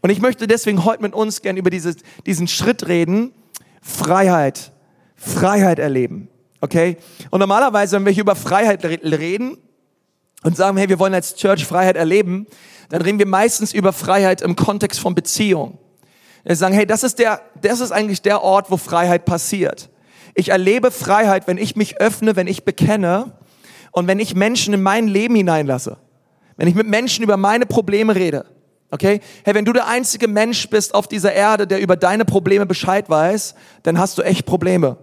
Und 0.00 0.10
ich 0.10 0.20
möchte 0.20 0.46
deswegen 0.46 0.84
heute 0.84 1.02
mit 1.02 1.14
uns 1.14 1.42
gern 1.42 1.56
über 1.56 1.70
dieses, 1.70 1.96
diesen 2.26 2.48
Schritt 2.48 2.88
reden. 2.88 3.32
Freiheit 3.80 4.72
Freiheit 5.20 5.78
erleben. 5.78 6.28
Okay? 6.62 6.96
Und 7.30 7.40
normalerweise, 7.40 7.96
wenn 7.96 8.06
wir 8.06 8.12
hier 8.12 8.22
über 8.22 8.34
Freiheit 8.34 8.84
reden 8.84 9.58
und 10.42 10.56
sagen, 10.56 10.76
hey, 10.76 10.88
wir 10.88 10.98
wollen 10.98 11.14
als 11.14 11.34
Church 11.36 11.66
Freiheit 11.66 11.96
erleben, 11.96 12.46
dann 12.88 13.02
reden 13.02 13.18
wir 13.18 13.26
meistens 13.26 13.72
über 13.72 13.92
Freiheit 13.92 14.42
im 14.42 14.56
Kontext 14.56 15.00
von 15.00 15.14
Beziehung. 15.14 15.78
Wir 16.44 16.56
sagen, 16.56 16.74
hey, 16.74 16.86
das 16.86 17.02
ist 17.02 17.18
der, 17.18 17.40
das 17.60 17.80
ist 17.80 17.92
eigentlich 17.92 18.22
der 18.22 18.42
Ort, 18.42 18.70
wo 18.70 18.76
Freiheit 18.76 19.24
passiert. 19.24 19.90
Ich 20.34 20.48
erlebe 20.48 20.90
Freiheit, 20.90 21.46
wenn 21.46 21.58
ich 21.58 21.76
mich 21.76 22.00
öffne, 22.00 22.36
wenn 22.36 22.46
ich 22.46 22.64
bekenne 22.64 23.32
und 23.92 24.06
wenn 24.06 24.18
ich 24.18 24.34
Menschen 24.34 24.72
in 24.74 24.82
mein 24.82 25.08
Leben 25.08 25.34
hineinlasse. 25.34 25.98
Wenn 26.56 26.68
ich 26.68 26.74
mit 26.74 26.86
Menschen 26.86 27.22
über 27.24 27.36
meine 27.36 27.66
Probleme 27.66 28.14
rede. 28.14 28.46
Okay? 28.90 29.20
Hey, 29.44 29.54
wenn 29.54 29.64
du 29.64 29.72
der 29.72 29.86
einzige 29.86 30.28
Mensch 30.28 30.68
bist 30.68 30.94
auf 30.94 31.08
dieser 31.08 31.32
Erde, 31.32 31.66
der 31.66 31.80
über 31.80 31.96
deine 31.96 32.24
Probleme 32.24 32.66
Bescheid 32.66 33.08
weiß, 33.08 33.54
dann 33.82 33.98
hast 33.98 34.18
du 34.18 34.22
echt 34.22 34.46
Probleme. 34.46 34.96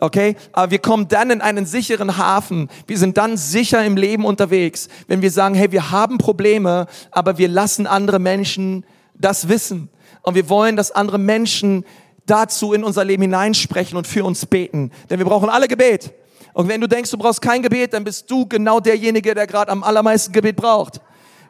Okay? 0.00 0.34
Aber 0.52 0.70
wir 0.70 0.78
kommen 0.78 1.08
dann 1.08 1.30
in 1.30 1.40
einen 1.42 1.66
sicheren 1.66 2.16
Hafen. 2.16 2.68
Wir 2.86 2.98
sind 2.98 3.18
dann 3.18 3.36
sicher 3.36 3.84
im 3.84 3.96
Leben 3.96 4.24
unterwegs, 4.24 4.88
wenn 5.06 5.22
wir 5.22 5.30
sagen, 5.30 5.54
hey, 5.54 5.70
wir 5.70 5.90
haben 5.90 6.18
Probleme, 6.18 6.86
aber 7.10 7.38
wir 7.38 7.48
lassen 7.48 7.86
andere 7.86 8.18
Menschen 8.18 8.84
das 9.14 9.48
wissen. 9.48 9.90
Und 10.22 10.34
wir 10.34 10.48
wollen, 10.48 10.76
dass 10.76 10.90
andere 10.90 11.18
Menschen 11.18 11.84
dazu 12.26 12.72
in 12.72 12.82
unser 12.82 13.04
Leben 13.04 13.22
hineinsprechen 13.22 13.96
und 13.98 14.06
für 14.06 14.24
uns 14.24 14.46
beten. 14.46 14.90
Denn 15.10 15.18
wir 15.18 15.26
brauchen 15.26 15.50
alle 15.50 15.68
Gebet. 15.68 16.12
Und 16.54 16.68
wenn 16.68 16.80
du 16.80 16.86
denkst, 16.86 17.10
du 17.10 17.18
brauchst 17.18 17.42
kein 17.42 17.62
Gebet, 17.62 17.92
dann 17.92 18.04
bist 18.04 18.30
du 18.30 18.46
genau 18.46 18.80
derjenige, 18.80 19.34
der 19.34 19.46
gerade 19.46 19.70
am 19.70 19.82
allermeisten 19.82 20.32
Gebet 20.32 20.56
braucht. 20.56 21.00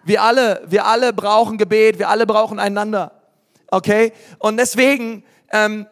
Wir 0.04 0.22
alle, 0.22 0.62
wir 0.66 0.86
alle 0.86 1.12
brauchen 1.12 1.56
Gebet, 1.56 1.98
wir 1.98 2.08
alle 2.08 2.26
brauchen 2.26 2.58
einander. 2.58 3.12
Okay? 3.70 4.12
Und 4.38 4.56
deswegen, 4.56 5.22
ähm, 5.52 5.86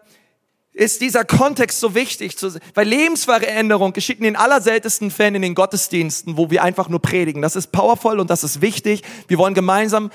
ist 0.79 1.01
dieser 1.01 1.25
Kontext 1.25 1.81
so 1.81 1.97
wichtig, 1.97 2.37
weil 2.75 2.87
Lebensveränderung 2.87 3.93
geschieht 3.93 4.19
in 4.19 4.25
den 4.25 4.37
allerseltensten 4.37 5.11
Fällen 5.11 5.35
in 5.35 5.43
den 5.43 5.57
Gottesdiensten, 5.57 6.37
wo 6.37 6.51
wir 6.53 6.63
einfach 6.63 6.89
nur 6.89 7.03
predigen. 7.03 7.43
Das 7.43 7.57
ist 7.57 7.73
powerful 7.73 8.21
und 8.21 8.31
das 8.31 8.45
ist 8.45 8.63
wichtig. 8.63 9.03
Wir 9.27 9.39
wollen 9.39 9.55
gemeinsam 9.55 10.11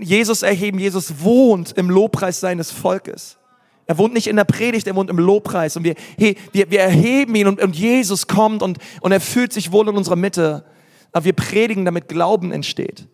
Jesus 0.00 0.42
erheben. 0.42 0.78
Jesus 0.78 1.20
wohnt 1.22 1.72
im 1.72 1.90
Lobpreis 1.90 2.40
seines 2.40 2.70
Volkes. 2.70 3.36
Er 3.84 3.98
wohnt 3.98 4.14
nicht 4.14 4.26
in 4.26 4.36
der 4.36 4.44
Predigt, 4.44 4.86
er 4.86 4.96
wohnt 4.96 5.10
im 5.10 5.18
Lobpreis. 5.18 5.76
Und 5.76 5.84
wir, 5.84 5.94
wir, 6.16 6.34
wir 6.52 6.80
erheben 6.80 7.34
ihn 7.34 7.46
und, 7.46 7.62
und 7.62 7.76
Jesus 7.76 8.26
kommt 8.26 8.62
und, 8.62 8.78
und 9.02 9.12
er 9.12 9.20
fühlt 9.20 9.52
sich 9.52 9.70
wohl 9.70 9.86
in 9.86 9.96
unserer 9.96 10.16
Mitte. 10.16 10.64
Aber 11.12 11.26
wir 11.26 11.34
predigen, 11.34 11.84
damit 11.84 12.08
Glauben 12.08 12.52
entsteht. 12.52 13.06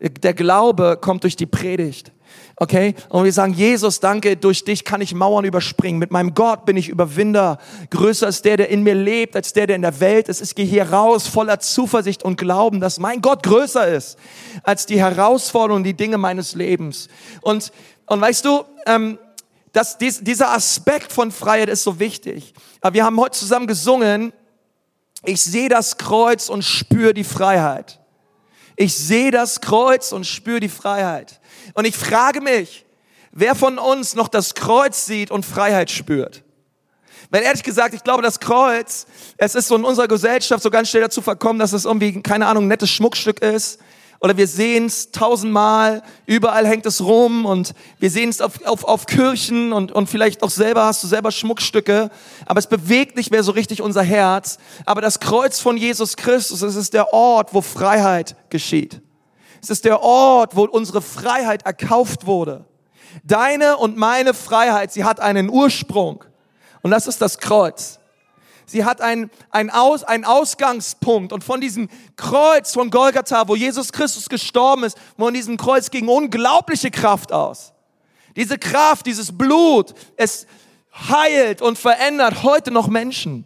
Der 0.00 0.34
Glaube 0.34 0.98
kommt 1.00 1.22
durch 1.22 1.36
die 1.36 1.46
Predigt. 1.46 2.10
Okay? 2.56 2.94
Und 3.08 3.24
wir 3.24 3.32
sagen, 3.32 3.54
Jesus, 3.54 4.00
danke, 4.00 4.36
durch 4.36 4.64
dich 4.64 4.84
kann 4.84 5.00
ich 5.00 5.14
Mauern 5.14 5.44
überspringen. 5.44 5.98
Mit 5.98 6.10
meinem 6.10 6.34
Gott 6.34 6.64
bin 6.64 6.76
ich 6.76 6.88
Überwinder. 6.88 7.58
Größer 7.90 8.26
ist 8.28 8.44
der, 8.44 8.56
der 8.56 8.68
in 8.68 8.82
mir 8.82 8.94
lebt, 8.94 9.36
als 9.36 9.52
der, 9.52 9.66
der 9.66 9.76
in 9.76 9.82
der 9.82 10.00
Welt 10.00 10.28
ist. 10.28 10.40
Ich 10.40 10.54
gehe 10.54 10.66
hier 10.66 10.90
raus 10.90 11.28
voller 11.28 11.60
Zuversicht 11.60 12.24
und 12.24 12.36
Glauben, 12.36 12.80
dass 12.80 12.98
mein 12.98 13.20
Gott 13.20 13.42
größer 13.42 13.86
ist 13.86 14.18
als 14.64 14.86
die 14.86 14.98
Herausforderungen, 14.98 15.84
die 15.84 15.94
Dinge 15.94 16.18
meines 16.18 16.54
Lebens. 16.54 17.08
Und, 17.40 17.72
und 18.06 18.20
weißt 18.20 18.44
du, 18.44 18.64
ähm, 18.86 19.18
das, 19.72 19.98
dies, 19.98 20.20
dieser 20.22 20.50
Aspekt 20.50 21.12
von 21.12 21.30
Freiheit 21.30 21.68
ist 21.68 21.84
so 21.84 22.00
wichtig. 22.00 22.54
Aber 22.80 22.94
wir 22.94 23.04
haben 23.04 23.20
heute 23.20 23.38
zusammen 23.38 23.66
gesungen, 23.66 24.32
ich 25.24 25.42
sehe 25.42 25.68
das 25.68 25.98
Kreuz 25.98 26.48
und 26.48 26.62
spüre 26.62 27.14
die 27.14 27.24
Freiheit. 27.24 28.00
Ich 28.76 28.96
sehe 28.96 29.30
das 29.30 29.60
Kreuz 29.60 30.12
und 30.12 30.24
spüre 30.24 30.60
die 30.60 30.68
Freiheit. 30.68 31.40
Und 31.74 31.86
ich 31.86 31.96
frage 31.96 32.40
mich, 32.40 32.84
wer 33.32 33.54
von 33.54 33.78
uns 33.78 34.14
noch 34.14 34.28
das 34.28 34.54
Kreuz 34.54 35.06
sieht 35.06 35.30
und 35.30 35.44
Freiheit 35.44 35.90
spürt? 35.90 36.44
Weil 37.30 37.42
ehrlich 37.42 37.62
gesagt, 37.62 37.94
ich 37.94 38.04
glaube, 38.04 38.22
das 38.22 38.40
Kreuz, 38.40 39.06
es 39.36 39.54
ist 39.54 39.68
so 39.68 39.76
in 39.76 39.84
unserer 39.84 40.08
Gesellschaft 40.08 40.62
so 40.62 40.70
ganz 40.70 40.88
schnell 40.88 41.02
dazu 41.02 41.20
verkommen, 41.20 41.58
dass 41.58 41.72
es 41.72 41.84
irgendwie, 41.84 42.22
keine 42.22 42.46
Ahnung, 42.46 42.64
ein 42.64 42.68
nettes 42.68 42.90
Schmuckstück 42.90 43.40
ist. 43.40 43.80
Oder 44.20 44.36
wir 44.36 44.48
sehen 44.48 44.86
es 44.86 45.12
tausendmal, 45.12 46.02
überall 46.26 46.66
hängt 46.66 46.86
es 46.86 47.00
rum 47.02 47.46
und 47.46 47.72
wir 48.00 48.10
sehen 48.10 48.30
es 48.30 48.40
auf, 48.40 48.64
auf, 48.64 48.82
auf 48.82 49.06
Kirchen 49.06 49.72
und, 49.72 49.92
und 49.92 50.08
vielleicht 50.08 50.42
auch 50.42 50.50
selber 50.50 50.86
hast 50.86 51.04
du 51.04 51.06
selber 51.06 51.30
Schmuckstücke, 51.30 52.10
aber 52.44 52.58
es 52.58 52.66
bewegt 52.66 53.16
nicht 53.16 53.30
mehr 53.30 53.44
so 53.44 53.52
richtig 53.52 53.80
unser 53.80 54.02
Herz. 54.02 54.58
Aber 54.86 55.00
das 55.02 55.20
Kreuz 55.20 55.60
von 55.60 55.76
Jesus 55.76 56.16
Christus, 56.16 56.62
es 56.62 56.74
ist 56.74 56.94
der 56.94 57.12
Ort, 57.12 57.54
wo 57.54 57.62
Freiheit 57.62 58.34
geschieht. 58.50 59.00
Es 59.62 59.70
ist 59.70 59.84
der 59.84 60.02
Ort, 60.02 60.56
wo 60.56 60.64
unsere 60.64 61.02
Freiheit 61.02 61.64
erkauft 61.66 62.26
wurde. 62.26 62.64
Deine 63.24 63.76
und 63.76 63.96
meine 63.96 64.34
Freiheit, 64.34 64.92
sie 64.92 65.04
hat 65.04 65.20
einen 65.20 65.50
Ursprung. 65.50 66.24
Und 66.82 66.90
das 66.90 67.06
ist 67.06 67.20
das 67.20 67.38
Kreuz. 67.38 67.98
Sie 68.66 68.84
hat 68.84 69.00
einen, 69.00 69.30
einen, 69.50 69.70
Aus, 69.70 70.04
einen 70.04 70.24
Ausgangspunkt. 70.24 71.32
Und 71.32 71.42
von 71.42 71.60
diesem 71.60 71.88
Kreuz 72.16 72.74
von 72.74 72.90
Golgatha, 72.90 73.48
wo 73.48 73.56
Jesus 73.56 73.92
Christus 73.92 74.28
gestorben 74.28 74.84
ist, 74.84 74.98
von 75.16 75.32
diesem 75.32 75.56
Kreuz 75.56 75.90
ging 75.90 76.06
unglaubliche 76.08 76.90
Kraft 76.90 77.32
aus. 77.32 77.72
Diese 78.36 78.58
Kraft, 78.58 79.06
dieses 79.06 79.36
Blut, 79.36 79.94
es 80.16 80.46
heilt 81.08 81.62
und 81.62 81.78
verändert 81.78 82.42
heute 82.42 82.70
noch 82.70 82.88
Menschen. 82.88 83.44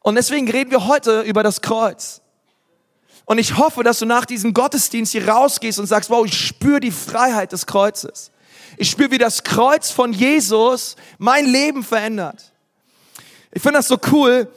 Und 0.00 0.16
deswegen 0.16 0.50
reden 0.50 0.70
wir 0.70 0.86
heute 0.86 1.22
über 1.22 1.42
das 1.42 1.62
Kreuz. 1.62 2.22
Und 3.26 3.38
ich 3.38 3.58
hoffe, 3.58 3.82
dass 3.82 3.98
du 3.98 4.06
nach 4.06 4.24
diesem 4.24 4.54
Gottesdienst 4.54 5.12
hier 5.12 5.28
rausgehst 5.28 5.80
und 5.80 5.86
sagst, 5.86 6.10
wow, 6.10 6.24
ich 6.24 6.46
spüre 6.46 6.80
die 6.80 6.92
Freiheit 6.92 7.52
des 7.52 7.66
Kreuzes. 7.66 8.30
Ich 8.78 8.88
spüre, 8.88 9.10
wie 9.10 9.18
das 9.18 9.42
Kreuz 9.42 9.90
von 9.90 10.12
Jesus 10.12 10.96
mein 11.18 11.44
Leben 11.44 11.82
verändert. 11.82 12.52
Ich 13.52 13.60
finde 13.60 13.78
das 13.78 13.88
so 13.88 13.98
cool. 14.12 14.48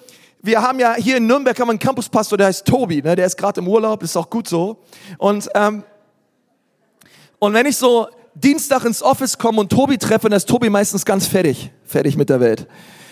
Wir 0.41 0.61
haben 0.61 0.79
ja 0.79 0.95
hier 0.95 1.17
in 1.17 1.25
Nürnberg 1.25 1.59
haben 1.59 1.67
wir 1.67 1.71
einen 1.71 1.79
Campuspastor, 1.79 2.37
der 2.37 2.47
heißt 2.47 2.65
Tobi, 2.65 3.01
ne? 3.01 3.15
der 3.15 3.25
ist 3.25 3.37
gerade 3.37 3.59
im 3.59 3.67
Urlaub, 3.67 4.03
ist 4.03 4.15
auch 4.15 4.29
gut 4.29 4.47
so. 4.47 4.77
Und, 5.17 5.49
ähm, 5.55 5.83
und 7.39 7.53
wenn 7.53 7.65
ich 7.65 7.75
so 7.75 8.07
Dienstag 8.35 8.85
ins 8.85 9.01
Office 9.01 9.37
komme 9.37 9.59
und 9.59 9.69
Tobi 9.69 9.97
treffe, 9.97 10.29
dann 10.29 10.37
ist 10.37 10.47
Tobi 10.47 10.69
meistens 10.69 11.05
ganz 11.05 11.25
fertig, 11.25 11.71
fertig 11.83 12.15
mit 12.15 12.29
der 12.29 12.39
Welt. 12.39 12.67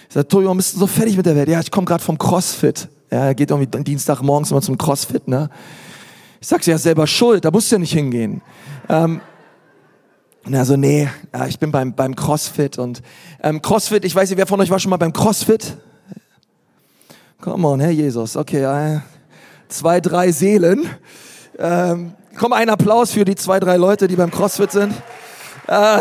Ich 0.07 0.13
sage, 0.13 0.27
Tobi, 0.27 0.45
warum 0.45 0.57
bist 0.57 0.75
du 0.75 0.79
so 0.79 0.87
fertig 0.87 1.17
mit 1.17 1.25
der 1.25 1.35
Welt? 1.35 1.49
Ja, 1.49 1.59
ich 1.59 1.71
komme 1.71 1.85
gerade 1.85 2.03
vom 2.03 2.17
CrossFit. 2.17 2.87
Ja, 3.09 3.25
er 3.25 3.35
geht 3.35 3.51
irgendwie 3.51 3.83
Dienstagmorgens 3.83 4.51
immer 4.51 4.61
zum 4.61 4.77
CrossFit, 4.77 5.27
ne? 5.27 5.49
Ich 6.41 6.47
sag's 6.47 6.65
ja 6.65 6.77
selber 6.77 7.07
schuld, 7.07 7.45
da 7.45 7.51
musst 7.51 7.71
du 7.71 7.75
ja 7.75 7.79
nicht 7.79 7.93
hingehen. 7.93 8.41
Ähm, 8.89 9.21
er 10.49 10.65
so, 10.65 10.77
nee, 10.77 11.09
ja, 11.33 11.47
ich 11.47 11.59
bin 11.59 11.71
beim, 11.71 11.93
beim 11.93 12.15
CrossFit 12.15 12.77
und 12.77 13.01
ähm, 13.43 13.61
CrossFit, 13.61 14.05
ich 14.05 14.15
weiß 14.15 14.29
nicht, 14.29 14.37
wer 14.37 14.47
von 14.47 14.61
euch 14.61 14.69
war 14.69 14.79
schon 14.79 14.91
mal 14.91 14.97
beim 14.97 15.13
CrossFit? 15.13 15.77
Come 17.41 17.67
on, 17.67 17.79
Herr 17.79 17.91
Jesus, 17.91 18.37
okay, 18.37 18.63
äh, 18.63 18.99
zwei, 19.67 19.99
drei 19.99 20.31
Seelen. 20.31 20.89
Ähm, 21.59 22.13
komm, 22.37 22.53
ein 22.53 22.69
Applaus 22.69 23.11
für 23.11 23.25
die 23.25 23.35
zwei, 23.35 23.59
drei 23.59 23.77
Leute, 23.77 24.07
die 24.07 24.15
beim 24.15 24.31
CrossFit 24.31 24.71
sind. 24.71 24.93
Äh, 25.67 25.99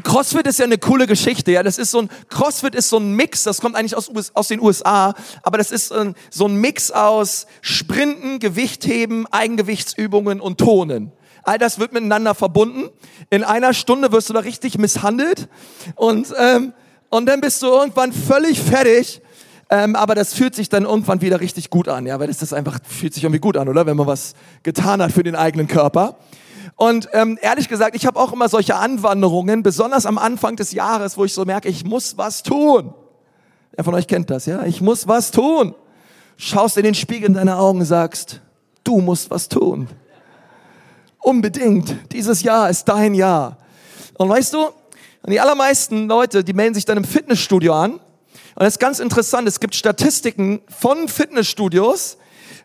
CrossFit 0.00 0.46
ist 0.46 0.58
ja 0.58 0.64
eine 0.64 0.78
coole 0.78 1.06
Geschichte, 1.06 1.52
ja. 1.52 1.62
Das 1.62 1.76
ist 1.76 1.90
so 1.90 2.00
ein, 2.00 2.08
CrossFit 2.30 2.74
ist 2.74 2.88
so 2.88 2.98
ein 2.98 3.14
Mix, 3.14 3.42
das 3.42 3.60
kommt 3.60 3.76
eigentlich 3.76 3.94
aus, 3.94 4.10
aus 4.34 4.48
den 4.48 4.60
USA, 4.60 5.14
aber 5.42 5.58
das 5.58 5.70
ist 5.70 5.92
ein, 5.92 6.14
so 6.30 6.46
ein 6.46 6.54
Mix 6.56 6.90
aus 6.90 7.46
Sprinten, 7.60 8.38
Gewichtheben, 8.38 9.26
Eigengewichtsübungen 9.30 10.40
und 10.40 10.58
Tonen. 10.58 11.12
All 11.42 11.58
das 11.58 11.78
wird 11.78 11.92
miteinander 11.92 12.34
verbunden. 12.34 12.88
In 13.28 13.44
einer 13.44 13.74
Stunde 13.74 14.12
wirst 14.12 14.30
du 14.30 14.32
da 14.32 14.40
richtig 14.40 14.78
misshandelt 14.78 15.48
und, 15.96 16.32
ähm, 16.38 16.72
und 17.10 17.26
dann 17.26 17.40
bist 17.40 17.62
du 17.62 17.66
irgendwann 17.66 18.12
völlig 18.12 18.60
fertig. 18.60 19.20
Ähm, 19.68 19.96
aber 19.96 20.14
das 20.14 20.34
fühlt 20.34 20.54
sich 20.54 20.68
dann 20.68 20.84
irgendwann 20.84 21.22
wieder 21.22 21.40
richtig 21.40 21.70
gut 21.70 21.88
an, 21.88 22.04
ja, 22.04 22.20
weil 22.20 22.26
das, 22.26 22.38
das 22.38 22.52
einfach 22.52 22.78
fühlt 22.86 23.14
sich 23.14 23.24
irgendwie 23.24 23.40
gut 23.40 23.56
an, 23.56 23.70
oder? 23.70 23.86
Wenn 23.86 23.96
man 23.96 24.06
was 24.06 24.34
getan 24.62 25.00
hat 25.00 25.12
für 25.12 25.22
den 25.22 25.34
eigenen 25.34 25.66
Körper. 25.66 26.18
Und 26.76 27.08
ähm, 27.12 27.38
ehrlich 27.40 27.68
gesagt, 27.68 27.96
ich 27.96 28.06
habe 28.06 28.18
auch 28.18 28.32
immer 28.32 28.48
solche 28.48 28.76
Anwanderungen, 28.76 29.62
besonders 29.62 30.06
am 30.06 30.18
Anfang 30.18 30.56
des 30.56 30.72
Jahres, 30.72 31.16
wo 31.16 31.24
ich 31.24 31.32
so 31.32 31.44
merke, 31.44 31.68
ich 31.68 31.84
muss 31.84 32.16
was 32.18 32.42
tun. 32.42 32.94
Wer 33.72 33.84
von 33.84 33.94
euch 33.94 34.06
kennt 34.06 34.30
das, 34.30 34.46
ja? 34.46 34.64
Ich 34.64 34.80
muss 34.80 35.08
was 35.08 35.30
tun. 35.30 35.74
Schaust 36.36 36.76
in 36.76 36.84
den 36.84 36.94
Spiegel 36.94 37.28
in 37.28 37.34
deine 37.34 37.56
Augen 37.56 37.80
und 37.80 37.86
sagst, 37.86 38.40
du 38.84 39.00
musst 39.00 39.30
was 39.30 39.48
tun. 39.48 39.88
Unbedingt. 41.18 42.12
Dieses 42.12 42.42
Jahr 42.42 42.68
ist 42.68 42.84
dein 42.86 43.14
Jahr. 43.14 43.58
Und 44.18 44.28
weißt 44.28 44.52
du, 44.54 44.68
die 45.26 45.40
allermeisten 45.40 46.08
Leute, 46.08 46.42
die 46.42 46.52
melden 46.52 46.74
sich 46.74 46.84
dann 46.84 46.96
im 46.96 47.04
Fitnessstudio 47.04 47.72
an. 47.74 47.92
Und 47.92 48.00
das 48.56 48.74
ist 48.74 48.80
ganz 48.80 48.98
interessant, 48.98 49.48
es 49.48 49.60
gibt 49.60 49.74
Statistiken 49.74 50.60
von 50.68 51.08
Fitnessstudios, 51.08 52.18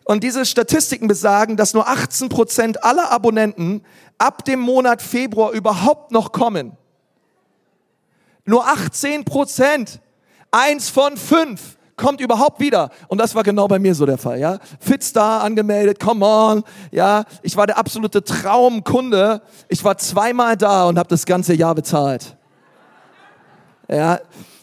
und 0.08 0.24
diese 0.24 0.46
Statistiken 0.46 1.06
besagen, 1.06 1.58
dass 1.58 1.74
nur 1.74 1.86
18 1.86 2.30
Prozent 2.30 2.82
aller 2.82 3.12
Abonnenten 3.12 3.82
ab 4.16 4.42
dem 4.46 4.58
Monat 4.58 5.02
Februar 5.02 5.52
überhaupt 5.52 6.12
noch 6.12 6.32
kommen. 6.32 6.78
Nur 8.46 8.66
18 8.66 9.26
Prozent. 9.26 10.00
Eins 10.50 10.88
von 10.88 11.18
fünf 11.18 11.76
kommt 11.94 12.22
überhaupt 12.22 12.58
wieder. 12.58 12.88
Und 13.08 13.18
das 13.18 13.34
war 13.34 13.42
genau 13.42 13.68
bei 13.68 13.78
mir 13.78 13.94
so 13.94 14.06
der 14.06 14.16
Fall, 14.16 14.40
ja. 14.40 14.58
Fitstar 14.80 15.42
angemeldet, 15.42 16.00
come 16.00 16.24
on, 16.24 16.64
ja. 16.90 17.24
Ich 17.42 17.54
war 17.58 17.66
der 17.66 17.76
absolute 17.76 18.24
Traumkunde. 18.24 19.42
Ich 19.68 19.84
war 19.84 19.98
zweimal 19.98 20.56
da 20.56 20.86
und 20.86 20.98
habe 20.98 21.10
das 21.10 21.26
ganze 21.26 21.52
Jahr 21.52 21.74
bezahlt. 21.74 22.34
Ja. 23.88 24.20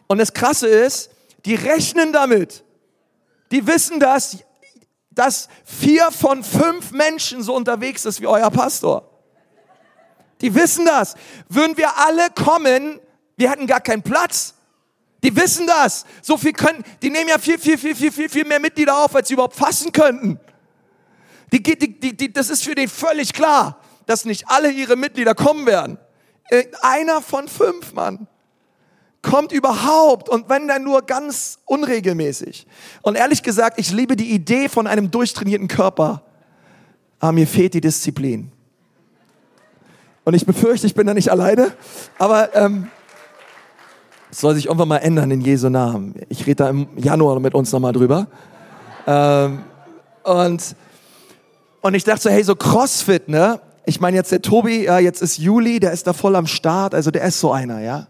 Und 0.07 0.17
das 0.17 0.33
Krasse 0.33 0.67
ist, 0.67 1.11
die 1.45 1.53
rechnen 1.53 2.11
damit. 2.13 2.63
Die 3.51 3.67
wissen 3.67 3.99
das, 3.99 4.39
dass 5.15 5.47
vier 5.63 6.11
von 6.11 6.43
fünf 6.43 6.91
Menschen 6.91 7.41
so 7.41 7.55
unterwegs 7.55 8.05
ist 8.05 8.21
wie 8.21 8.27
euer 8.27 8.51
Pastor. 8.51 9.09
Die 10.41 10.53
wissen 10.53 10.85
das. 10.85 11.15
Würden 11.47 11.77
wir 11.77 11.97
alle 11.97 12.29
kommen, 12.29 12.99
wir 13.37 13.49
hätten 13.49 13.67
gar 13.67 13.81
keinen 13.81 14.03
Platz. 14.03 14.53
Die 15.23 15.35
wissen 15.35 15.65
das. 15.65 16.05
So 16.21 16.37
viel 16.37 16.53
können, 16.53 16.83
die 17.01 17.09
nehmen 17.09 17.29
ja 17.29 17.39
viel, 17.39 17.57
viel, 17.57 17.77
viel, 17.77 17.95
viel, 17.95 18.11
viel, 18.11 18.29
viel 18.29 18.45
mehr 18.45 18.59
Mitglieder 18.59 19.03
auf, 19.03 19.15
als 19.15 19.29
sie 19.29 19.33
überhaupt 19.33 19.55
fassen 19.55 19.91
könnten. 19.91 20.39
Die, 21.51 21.63
die, 21.63 21.99
die, 21.99 22.15
die, 22.15 22.33
das 22.33 22.49
ist 22.49 22.63
für 22.63 22.75
den 22.75 22.89
völlig 22.89 23.33
klar, 23.33 23.79
dass 24.05 24.25
nicht 24.25 24.49
alle 24.49 24.69
ihre 24.69 24.95
Mitglieder 24.97 25.33
kommen 25.33 25.65
werden. 25.65 25.97
Äh, 26.49 26.65
einer 26.81 27.21
von 27.21 27.47
fünf, 27.47 27.93
Mann 27.93 28.27
kommt 29.25 29.51
überhaupt 29.51 30.29
und 30.29 30.49
wenn 30.49 30.67
dann 30.67 30.83
nur 30.83 31.01
ganz 31.01 31.57
unregelmäßig. 31.65 32.67
Und 33.01 33.15
ehrlich 33.15 33.41
gesagt, 33.41 33.79
ich 33.79 33.91
liebe 33.91 34.15
die 34.15 34.31
Idee 34.31 34.69
von 34.69 34.85
einem 34.85 35.09
durchtrainierten 35.09 35.67
Körper, 35.67 36.21
aber 37.19 37.31
mir 37.31 37.47
fehlt 37.47 37.73
die 37.73 37.81
Disziplin. 37.81 38.51
Und 40.25 40.35
ich 40.35 40.45
befürchte, 40.45 40.85
ich 40.85 40.93
bin 40.93 41.07
da 41.07 41.13
nicht 41.15 41.31
alleine, 41.31 41.71
aber 42.19 42.55
ähm, 42.55 42.87
es 44.29 44.41
soll 44.41 44.53
sich 44.53 44.67
irgendwann 44.67 44.89
mal 44.89 44.97
ändern 44.97 45.31
in 45.31 45.41
Jesu 45.41 45.69
Namen. 45.69 46.13
Ich 46.29 46.45
rede 46.45 46.55
da 46.55 46.69
im 46.69 46.87
Januar 46.95 47.39
mit 47.39 47.55
uns 47.55 47.71
nochmal 47.71 47.93
drüber. 47.93 48.27
Ähm, 49.07 49.63
und, 50.23 50.75
und 51.81 51.93
ich 51.95 52.03
dachte 52.03 52.21
so, 52.21 52.29
hey, 52.29 52.43
so 52.43 52.55
Crossfit, 52.55 53.27
ne? 53.27 53.59
Ich 53.87 53.99
meine 53.99 54.17
jetzt 54.17 54.31
der 54.31 54.41
Tobi, 54.41 54.85
ja, 54.85 54.99
jetzt 54.99 55.21
ist 55.21 55.37
Juli, 55.37 55.79
der 55.79 55.91
ist 55.91 56.05
da 56.05 56.13
voll 56.13 56.35
am 56.35 56.47
Start, 56.47 56.93
also 56.93 57.11
der 57.11 57.23
ist 57.23 57.39
so 57.39 57.51
einer, 57.51 57.81
ja. 57.81 58.07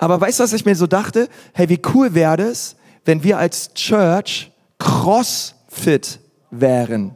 Aber 0.00 0.18
weißt 0.18 0.40
du, 0.40 0.44
was 0.44 0.54
ich 0.54 0.64
mir 0.64 0.74
so 0.74 0.86
dachte? 0.86 1.28
Hey, 1.52 1.68
wie 1.68 1.80
cool 1.94 2.14
wäre 2.14 2.42
es, 2.42 2.74
wenn 3.04 3.22
wir 3.22 3.36
als 3.36 3.74
Church 3.74 4.50
crossfit 4.78 6.20
wären. 6.50 7.14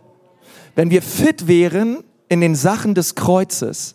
Wenn 0.74 0.90
wir 0.90 1.00
fit 1.00 1.48
wären 1.48 2.04
in 2.28 2.42
den 2.42 2.54
Sachen 2.54 2.94
des 2.94 3.14
Kreuzes. 3.14 3.94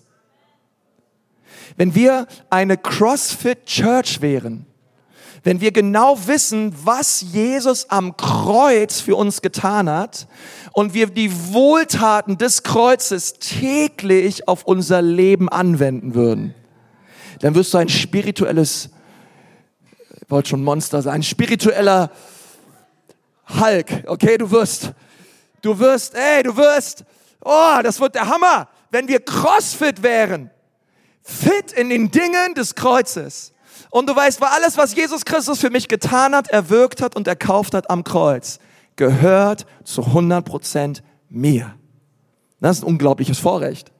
Wenn 1.77 1.93
wir 1.93 2.25
eine 2.49 2.77
CrossFit 2.77 3.67
Church 3.67 4.21
wären. 4.21 4.65
wenn 5.43 5.61
wir 5.61 5.71
genau 5.71 6.17
wissen, 6.27 6.73
was 6.83 7.21
Jesus 7.21 7.89
am 7.89 8.17
Kreuz 8.17 8.99
für 8.99 9.15
uns 9.15 9.41
getan 9.41 9.89
hat 9.89 10.27
und 10.73 10.93
wir 10.93 11.07
die 11.07 11.31
Wohltaten 11.53 12.37
des 12.37 12.63
Kreuzes 12.63 13.35
täglich 13.35 14.49
auf 14.49 14.65
unser 14.65 15.01
Leben 15.01 15.47
anwenden 15.47 16.13
würden, 16.13 16.53
dann 17.39 17.55
wirst 17.55 17.73
du 17.73 17.77
ein 17.77 17.89
spirituelles, 17.89 18.89
ich 20.21 20.29
wollte 20.29 20.49
schon 20.49 20.63
Monster 20.63 21.01
sein, 21.01 21.15
ein 21.15 21.23
spiritueller 21.23 22.11
Hulk, 23.59 24.03
okay, 24.07 24.37
du 24.37 24.49
wirst, 24.51 24.91
du 25.61 25.77
wirst, 25.79 26.15
ey, 26.15 26.43
du 26.43 26.55
wirst, 26.55 27.03
oh, 27.43 27.79
das 27.83 27.99
wird 27.99 28.15
der 28.15 28.27
Hammer, 28.27 28.67
wenn 28.91 29.07
wir 29.07 29.19
Crossfit 29.19 30.03
wären, 30.03 30.51
fit 31.21 31.71
in 31.71 31.89
den 31.89 32.11
Dingen 32.11 32.53
des 32.55 32.75
Kreuzes. 32.75 33.53
Und 33.91 34.07
du 34.07 34.15
weißt, 34.15 34.39
weil 34.41 34.49
alles, 34.49 34.77
was 34.77 34.95
Jesus 34.95 35.25
Christus 35.25 35.59
für 35.59 35.69
mich 35.69 35.87
getan 35.87 36.35
hat, 36.35 36.49
erwirkt 36.49 37.01
hat 37.01 37.15
und 37.15 37.27
erkauft 37.27 37.73
hat 37.73 37.89
am 37.89 38.03
Kreuz, 38.03 38.59
gehört 38.95 39.65
zu 39.83 40.03
100 40.03 40.45
Prozent 40.45 41.03
mir. 41.29 41.75
Das 42.59 42.77
ist 42.77 42.83
ein 42.83 42.87
unglaubliches 42.87 43.39
Vorrecht. 43.39 43.91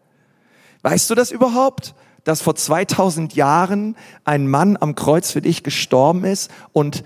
Weißt 0.82 1.10
du 1.10 1.16
das 1.16 1.32
überhaupt? 1.32 1.96
Dass 2.24 2.42
vor 2.42 2.56
2000 2.56 3.36
Jahren 3.36 3.96
ein 4.26 4.48
Mann 4.48 4.78
am 4.80 4.96
Kreuz 4.96 5.32
für 5.32 5.42
dich 5.42 5.64
gestorben 5.64 6.24
ist 6.24 6.52
und 6.74 7.04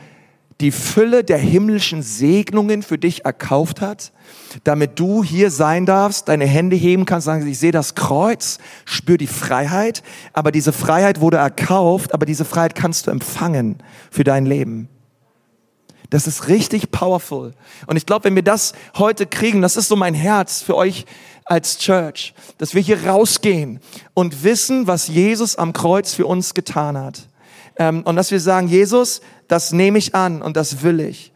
die 0.62 0.72
Fülle 0.72 1.24
der 1.24 1.38
himmlischen 1.38 2.04
Segnungen 2.04 2.84
für 2.84 2.98
dich 2.98 3.26
erkauft 3.26 3.82
hat, 3.82 4.12
damit 4.64 5.00
du 5.00 5.24
hier 5.24 5.52
sein 5.52 5.86
darfst, 5.86 6.30
deine 6.30 6.46
Hände 6.46 6.76
heben 6.76 7.06
kannst, 7.06 7.26
sagen, 7.26 7.46
ich 7.48 7.60
sehe 7.60 7.72
das 7.72 7.96
Kreuz, 7.96 8.60
spür 8.86 9.18
die 9.18 9.28
Freiheit, 9.28 10.04
aber 10.32 10.52
diese 10.52 10.72
Freiheit 10.72 11.20
wurde 11.20 11.38
erkauft, 11.38 12.14
aber 12.14 12.26
diese 12.26 12.46
Freiheit 12.46 12.76
kannst 12.76 13.08
du 13.08 13.12
empfangen 13.12 13.78
für 14.12 14.24
dein 14.24 14.46
Leben. 14.46 14.90
Das 16.10 16.28
ist 16.28 16.48
richtig 16.48 16.92
powerful. 16.92 17.54
Und 17.88 17.98
ich 17.98 18.06
glaube, 18.06 18.26
wenn 18.26 18.36
wir 18.36 18.44
das 18.44 18.74
heute 18.96 19.26
kriegen, 19.26 19.64
das 19.64 19.76
ist 19.76 19.88
so 19.88 19.96
mein 19.96 20.14
Herz 20.14 20.62
für 20.62 20.76
euch 20.76 21.06
als 21.46 21.78
Church, 21.78 22.34
dass 22.58 22.74
wir 22.74 22.82
hier 22.82 23.06
rausgehen 23.06 23.80
und 24.14 24.44
wissen, 24.44 24.88
was 24.88 25.08
Jesus 25.08 25.56
am 25.56 25.74
Kreuz 25.74 26.14
für 26.14 26.26
uns 26.26 26.54
getan 26.54 26.98
hat. 26.98 27.28
Ähm, 27.76 28.04
und 28.04 28.16
dass 28.16 28.32
wir 28.32 28.40
sagen, 28.40 28.68
Jesus, 28.68 29.22
das 29.48 29.72
nehme 29.72 29.98
ich 29.98 30.16
an 30.16 30.42
und 30.42 30.58
das 30.58 30.84
will 30.84 31.00
ich. 31.00 31.32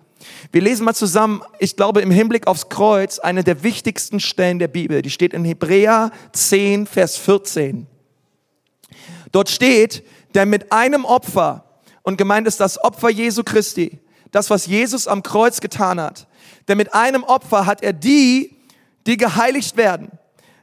Wir 0.52 0.62
lesen 0.62 0.86
mal 0.86 0.94
zusammen, 0.94 1.42
ich 1.60 1.76
glaube 1.76 2.02
im 2.02 2.12
Hinblick 2.12 2.48
aufs 2.48 2.70
Kreuz, 2.70 3.20
eine 3.20 3.44
der 3.44 3.64
wichtigsten 3.64 4.20
Stellen 4.20 4.60
der 4.60 4.68
Bibel. 4.68 5.02
Die 5.02 5.10
steht 5.10 5.34
in 5.34 5.46
Hebräer 5.46 6.12
10, 6.34 6.88
Vers 6.88 7.18
14. 7.18 7.88
Dort 9.32 9.50
steht, 9.50 10.04
denn 10.36 10.50
mit 10.50 10.72
einem 10.72 11.06
Opfer, 11.06 11.64
und 12.04 12.18
gemeint 12.18 12.48
ist 12.48 12.60
das 12.60 12.82
Opfer 12.82 13.10
Jesu 13.10 13.44
Christi, 13.44 14.00
das, 14.32 14.50
was 14.50 14.68
Jesus 14.68 15.08
am 15.08 15.24
Kreuz 15.24 15.60
getan 15.62 16.00
hat, 16.00 16.28
denn 16.68 16.78
mit 16.78 16.94
einem 16.94 17.24
Opfer 17.24 17.66
hat 17.66 17.82
er 17.82 17.94
die, 17.94 18.57
die 19.08 19.18
geheiligt 19.18 19.78
werden. 19.78 20.12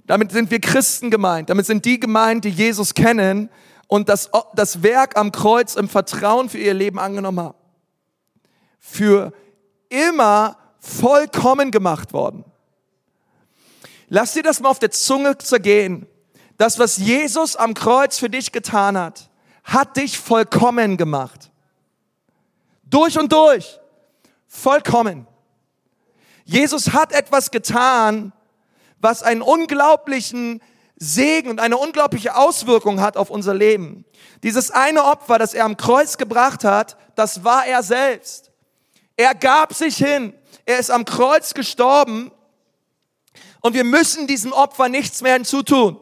Damit 0.07 0.33
sind 0.33 0.51
wir 0.51 0.61
Christen 0.61 1.11
gemeint. 1.11 1.51
Damit 1.51 1.67
sind 1.67 1.85
die 1.85 1.99
gemeint, 1.99 2.45
die 2.45 2.51
Jesus 2.51 2.95
kennen 2.95 3.49
und 3.89 4.09
das, 4.09 4.31
das 4.55 4.83
Werk 4.83 5.17
am 5.17 5.33
Kreuz 5.33 5.75
im 5.75 5.89
Vertrauen 5.89 6.49
für 6.49 6.59
ihr 6.59 6.75
Leben 6.75 6.99
angenommen 6.99 7.41
haben. 7.41 7.59
Für 8.79 9.33
immer 9.89 10.59
vollkommen 10.79 11.71
gemacht 11.71 12.13
worden. 12.13 12.45
Lass 14.09 14.35
dir 14.35 14.43
das 14.43 14.61
mal 14.61 14.69
auf 14.69 14.79
der 14.79 14.91
Zunge 14.91 15.39
zergehen. 15.39 16.07
Das, 16.59 16.79
was 16.79 16.99
Jesus 16.99 17.57
am 17.57 17.73
Kreuz 17.75 18.19
für 18.19 18.29
dich 18.29 18.53
getan 18.53 18.99
hat, 18.99 19.31
hat 19.65 19.97
dich 19.97 20.19
vollkommen 20.19 20.99
gemacht. 20.99 21.51
Durch 22.85 23.19
und 23.19 23.33
durch. 23.33 23.81
Vollkommen. 24.47 25.27
Jesus 26.45 26.93
hat 26.93 27.13
etwas 27.13 27.51
getan, 27.51 28.33
was 29.01 29.23
einen 29.23 29.43
unglaublichen 29.43 30.61
Segen 30.97 31.51
und 31.51 31.61
eine 31.61 31.77
unglaubliche 31.77 32.37
Auswirkung 32.37 33.01
hat 33.01 33.17
auf 33.17 33.31
unser 33.31 33.55
Leben. 33.55 34.05
Dieses 34.43 34.71
eine 34.71 35.05
Opfer, 35.05 35.39
das 35.39 35.55
er 35.55 35.65
am 35.65 35.77
Kreuz 35.77 36.17
gebracht 36.17 36.65
hat, 36.65 36.97
das 37.15 37.45
war 37.45 37.67
er 37.67 37.83
selbst. 37.83 38.51
Er 39.17 39.35
gab 39.35 39.75
sich 39.75 39.97
hin. 39.97 40.35
Er 40.67 40.79
ist 40.79 40.91
am 40.91 41.05
Kreuz 41.05 41.55
gestorben 41.55 42.31
und 43.61 43.75
wir 43.75 43.85
müssen 43.85 44.27
diesem 44.27 44.53
Opfer 44.53 44.89
nichts 44.89 45.21
mehr 45.21 45.35
hinzutun, 45.35 45.99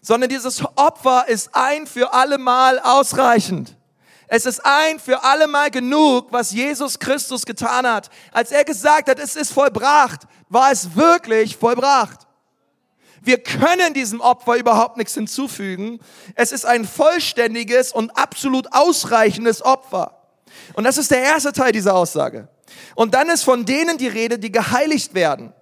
sondern 0.00 0.30
dieses 0.30 0.62
Opfer 0.76 1.28
ist 1.28 1.50
ein 1.52 1.86
für 1.86 2.14
alle 2.14 2.38
Mal 2.38 2.78
ausreichend. 2.78 3.75
Es 4.28 4.46
ist 4.46 4.64
ein 4.64 4.98
für 4.98 5.22
alle 5.22 5.46
Mal 5.46 5.70
genug, 5.70 6.28
was 6.30 6.50
Jesus 6.50 6.98
Christus 6.98 7.46
getan 7.46 7.86
hat. 7.86 8.10
Als 8.32 8.50
er 8.50 8.64
gesagt 8.64 9.08
hat, 9.08 9.18
es 9.18 9.36
ist 9.36 9.52
vollbracht, 9.52 10.22
war 10.48 10.72
es 10.72 10.96
wirklich 10.96 11.56
vollbracht. 11.56 12.26
Wir 13.22 13.42
können 13.42 13.94
diesem 13.94 14.20
Opfer 14.20 14.56
überhaupt 14.56 14.96
nichts 14.96 15.14
hinzufügen. 15.14 16.00
Es 16.34 16.52
ist 16.52 16.64
ein 16.64 16.84
vollständiges 16.84 17.92
und 17.92 18.16
absolut 18.16 18.72
ausreichendes 18.72 19.62
Opfer. 19.62 20.22
Und 20.74 20.84
das 20.84 20.96
ist 20.96 21.10
der 21.10 21.22
erste 21.22 21.52
Teil 21.52 21.72
dieser 21.72 21.94
Aussage. 21.94 22.48
Und 22.94 23.14
dann 23.14 23.28
ist 23.28 23.42
von 23.42 23.64
denen 23.64 23.98
die 23.98 24.08
Rede, 24.08 24.38
die 24.38 24.52
geheiligt 24.52 25.14
werden 25.14 25.52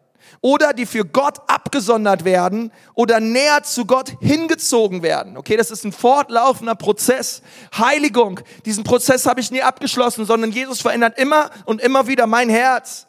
oder 0.45 0.75
die 0.75 0.85
für 0.85 1.07
Gott 1.07 1.39
abgesondert 1.47 2.27
werden 2.27 2.71
oder 2.93 3.19
näher 3.19 3.63
zu 3.63 3.87
Gott 3.87 4.13
hingezogen 4.21 5.03
werden. 5.03 5.39
Okay, 5.39 5.57
das 5.57 5.71
ist 5.71 5.85
ein 5.85 5.93
fortlaufender 5.93 6.75
Prozess. 6.75 7.41
Heiligung, 7.75 8.41
diesen 8.67 8.85
Prozess 8.85 9.25
habe 9.25 9.41
ich 9.41 9.51
nie 9.51 9.63
abgeschlossen, 9.63 10.27
sondern 10.27 10.53
Jesus 10.53 10.83
verändert 10.83 11.19
immer 11.19 11.49
und 11.65 11.81
immer 11.81 12.09
wieder 12.09 12.27
mein 12.27 12.51
Herz. 12.51 13.07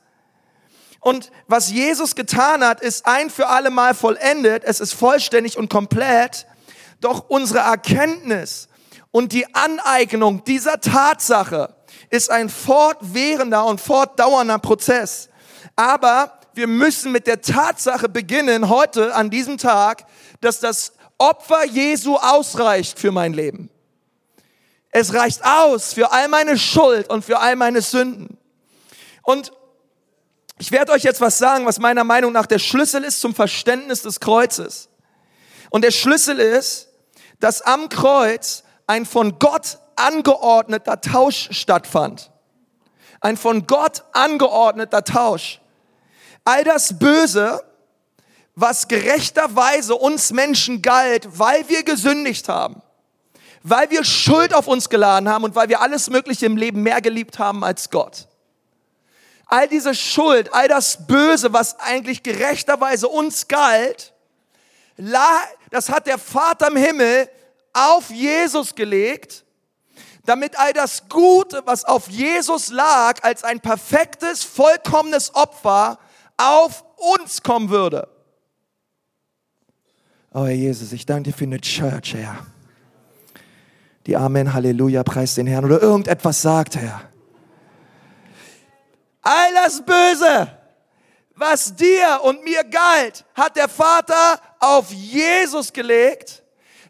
Und 1.02 1.30
was 1.45 1.69
Jesus 1.69 2.15
getan 2.15 2.63
hat, 2.63 2.80
ist 2.80 3.06
ein 3.06 3.30
für 3.30 3.50
alle 3.50 3.69
Mal 3.69 3.95
vollendet. 3.95 4.63
Es 4.63 4.80
ist 4.80 4.93
vollständig 4.93 5.58
und 5.58 5.69
komplett. 5.69 6.48
Doch 7.02 7.26
unsere 7.28 7.60
Erkenntnis 7.60 8.69
und 9.12 9.34
die 9.34 9.54
Aneignung 9.54 10.45
dieser 10.45 10.80
Tatsache 10.80 11.76
ist 12.10 12.32
ein 12.32 12.48
fortwährender 12.48 13.65
und 13.65 13.82
fortdauernder 13.82 14.60
Prozess. 14.60 15.28
Aber 15.76 16.39
wir 16.55 16.67
müssen 16.67 17.11
mit 17.11 17.27
der 17.27 17.41
Tatsache 17.41 18.09
beginnen, 18.09 18.69
heute 18.69 19.13
an 19.15 19.29
diesem 19.29 19.57
Tag, 19.57 20.05
dass 20.41 20.59
das 20.59 20.93
Opfer 21.17 21.65
Jesu 21.65 22.17
ausreicht 22.17 22.99
für 22.99 23.11
mein 23.11 23.33
Leben. 23.33 23.69
Es 24.91 25.13
reicht 25.13 25.43
aus 25.43 25.93
für 25.93 26.11
all 26.11 26.27
meine 26.29 26.57
Schuld 26.57 27.09
und 27.09 27.25
für 27.25 27.39
all 27.39 27.55
meine 27.55 27.81
Sünden. 27.81 28.37
Und 29.23 29.51
ich 30.57 30.71
werde 30.71 30.93
euch 30.93 31.03
jetzt 31.03 31.19
was 31.19 31.37
sagen, 31.37 31.65
was 31.65 31.79
meiner 31.79 32.03
Meinung 32.03 32.31
nach 32.31 32.45
der 32.45 32.59
Schlüssel 32.59 33.03
ist 33.03 33.19
zum 33.19 33.35
Verständnis 33.35 34.03
des 34.03 34.19
Kreuzes. 34.19 34.89
Und 35.69 35.83
der 35.83 35.91
Schlüssel 35.91 36.39
ist, 36.39 36.87
dass 37.39 37.61
am 37.61 37.89
Kreuz 37.89 38.63
ein 38.87 39.05
von 39.05 39.37
Gott 39.39 39.79
angeordneter 39.97 41.01
Tausch 41.01 41.49
stattfand. 41.51 42.31
Ein 43.19 43.35
von 43.35 43.67
Gott 43.67 44.03
angeordneter 44.13 45.03
Tausch. 45.03 45.59
All 46.45 46.63
das 46.63 46.97
Böse, 46.97 47.62
was 48.55 48.88
gerechterweise 48.88 49.95
uns 49.95 50.31
Menschen 50.31 50.81
galt, 50.81 51.27
weil 51.38 51.67
wir 51.67 51.84
gesündigt 51.84 52.47
haben, 52.47 52.81
weil 53.63 53.89
wir 53.89 54.03
Schuld 54.03 54.53
auf 54.53 54.67
uns 54.67 54.88
geladen 54.88 55.27
haben 55.27 55.43
und 55.43 55.55
weil 55.55 55.69
wir 55.69 55.81
alles 55.81 56.10
Mögliche 56.10 56.45
im 56.45 56.55
Leben 56.55 56.84
mehr 56.84 57.01
geliebt 57.01 57.39
haben 57.39 57.63
als 57.63 57.89
Gott. 57.89 58.27
All 59.47 59.67
diese 59.67 59.93
Schuld, 59.93 60.53
all 60.53 60.67
das 60.67 61.08
Böse, 61.08 61.51
was 61.51 61.79
eigentlich 61.79 62.23
gerechterweise 62.23 63.08
uns 63.08 63.47
galt, 63.47 64.13
das 64.97 65.89
hat 65.89 66.08
der 66.08 66.17
Vater 66.17 66.67
im 66.67 66.77
Himmel 66.77 67.29
auf 67.73 68.10
Jesus 68.12 68.75
gelegt, 68.75 69.43
damit 70.25 70.58
all 70.58 70.73
das 70.73 71.10
Gute, 71.10 71.62
was 71.65 71.84
auf 71.86 72.08
Jesus 72.08 72.69
lag, 72.69 73.21
als 73.23 73.43
ein 73.43 73.60
perfektes, 73.60 74.43
vollkommenes 74.43 75.36
Opfer 75.36 75.99
auf 76.38 76.84
uns 76.98 77.41
kommen 77.41 77.69
würde. 77.69 78.08
Oh 80.34 80.45
Herr 80.45 80.52
Jesus, 80.52 80.91
ich 80.91 81.06
danke 81.06 81.32
dir 81.32 81.38
für 81.38 81.45
eine 81.45 81.62
Church, 81.62 82.13
Herr. 82.13 82.45
Die 84.06 84.17
Amen, 84.17 84.54
Halleluja, 84.54 85.04
preist 85.04 85.38
den 85.38 85.48
Herrn 85.48 85.65
oder 85.65 85.82
irgendetwas 85.82 86.41
sagt, 86.41 86.76
Herr 86.76 87.02
All 89.21 89.54
das 89.56 89.82
Böse, 89.84 90.52
was 91.36 91.76
dir 91.76 92.19
und 92.21 92.43
mir 92.43 92.63
galt, 92.63 93.26
hat 93.34 93.56
der 93.56 93.67
Vater 93.67 94.39
auf 94.60 94.91
Jesus 94.91 95.74
gelegt, 95.74 96.43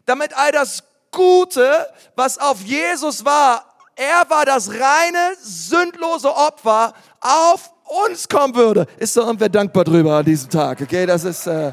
damit 0.04 0.36
all 0.36 0.52
das 0.52 0.82
Gute, 1.10 1.88
was 2.14 2.36
auf 2.36 2.60
Jesus 2.60 3.24
war, 3.24 3.64
er 3.94 4.28
war 4.28 4.44
das 4.44 4.68
reine, 4.68 5.36
sündlose 5.40 6.34
Opfer, 6.34 6.92
auf 7.20 7.70
uns 8.08 8.28
kommen 8.28 8.54
würde. 8.54 8.86
Ist 8.98 9.16
doch 9.16 9.26
irgendwer 9.26 9.48
dankbar 9.48 9.84
drüber 9.84 10.16
an 10.16 10.24
diesem 10.24 10.50
Tag, 10.50 10.80
okay? 10.80 11.06
Das 11.06 11.24
ist, 11.24 11.46
äh, 11.46 11.72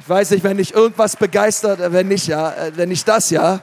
ich 0.00 0.08
weiß 0.08 0.30
nicht, 0.30 0.44
wenn 0.44 0.56
dich 0.56 0.74
irgendwas 0.74 1.16
begeistert, 1.16 1.80
äh, 1.80 1.92
wenn 1.92 2.08
nicht, 2.08 2.26
ja, 2.26 2.52
äh, 2.52 2.72
wenn 2.76 2.88
nicht 2.88 3.06
das, 3.08 3.30
ja. 3.30 3.60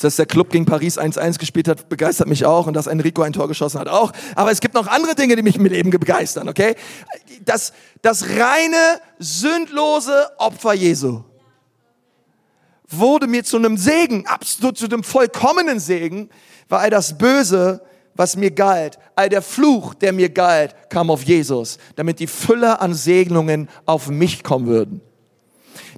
Dass 0.00 0.16
der 0.16 0.26
Club 0.26 0.50
gegen 0.50 0.66
Paris 0.66 0.98
1-1 0.98 1.38
gespielt 1.38 1.68
hat, 1.68 1.88
begeistert 1.88 2.28
mich 2.28 2.44
auch 2.44 2.66
und 2.66 2.74
dass 2.74 2.86
Enrico 2.86 3.22
ein 3.22 3.32
Tor 3.32 3.48
geschossen 3.48 3.80
hat 3.80 3.88
auch. 3.88 4.12
Aber 4.34 4.50
es 4.50 4.60
gibt 4.60 4.74
noch 4.74 4.86
andere 4.86 5.14
Dinge, 5.14 5.36
die 5.36 5.42
mich 5.42 5.56
im 5.56 5.64
Leben 5.64 5.90
begeistern, 5.90 6.48
okay? 6.48 6.74
Das, 7.44 7.72
das 8.02 8.24
reine, 8.24 9.00
sündlose 9.18 10.30
Opfer 10.38 10.74
Jesu 10.74 11.22
wurde 12.88 13.26
mir 13.26 13.44
zu 13.44 13.56
einem 13.56 13.76
Segen, 13.76 14.26
absolut 14.26 14.78
zu 14.78 14.88
dem 14.88 15.02
vollkommenen 15.02 15.80
Segen, 15.80 16.30
weil 16.68 16.90
das 16.90 17.18
Böse, 17.18 17.82
was 18.16 18.36
mir 18.36 18.50
galt, 18.50 18.98
all 19.14 19.28
der 19.28 19.42
Fluch, 19.42 19.94
der 19.94 20.12
mir 20.12 20.28
galt, 20.28 20.74
kam 20.88 21.10
auf 21.10 21.22
Jesus, 21.22 21.78
damit 21.94 22.20
die 22.20 22.26
Fülle 22.26 22.80
an 22.80 22.94
Segnungen 22.94 23.68
auf 23.84 24.08
mich 24.08 24.42
kommen 24.42 24.66
würden. 24.66 25.00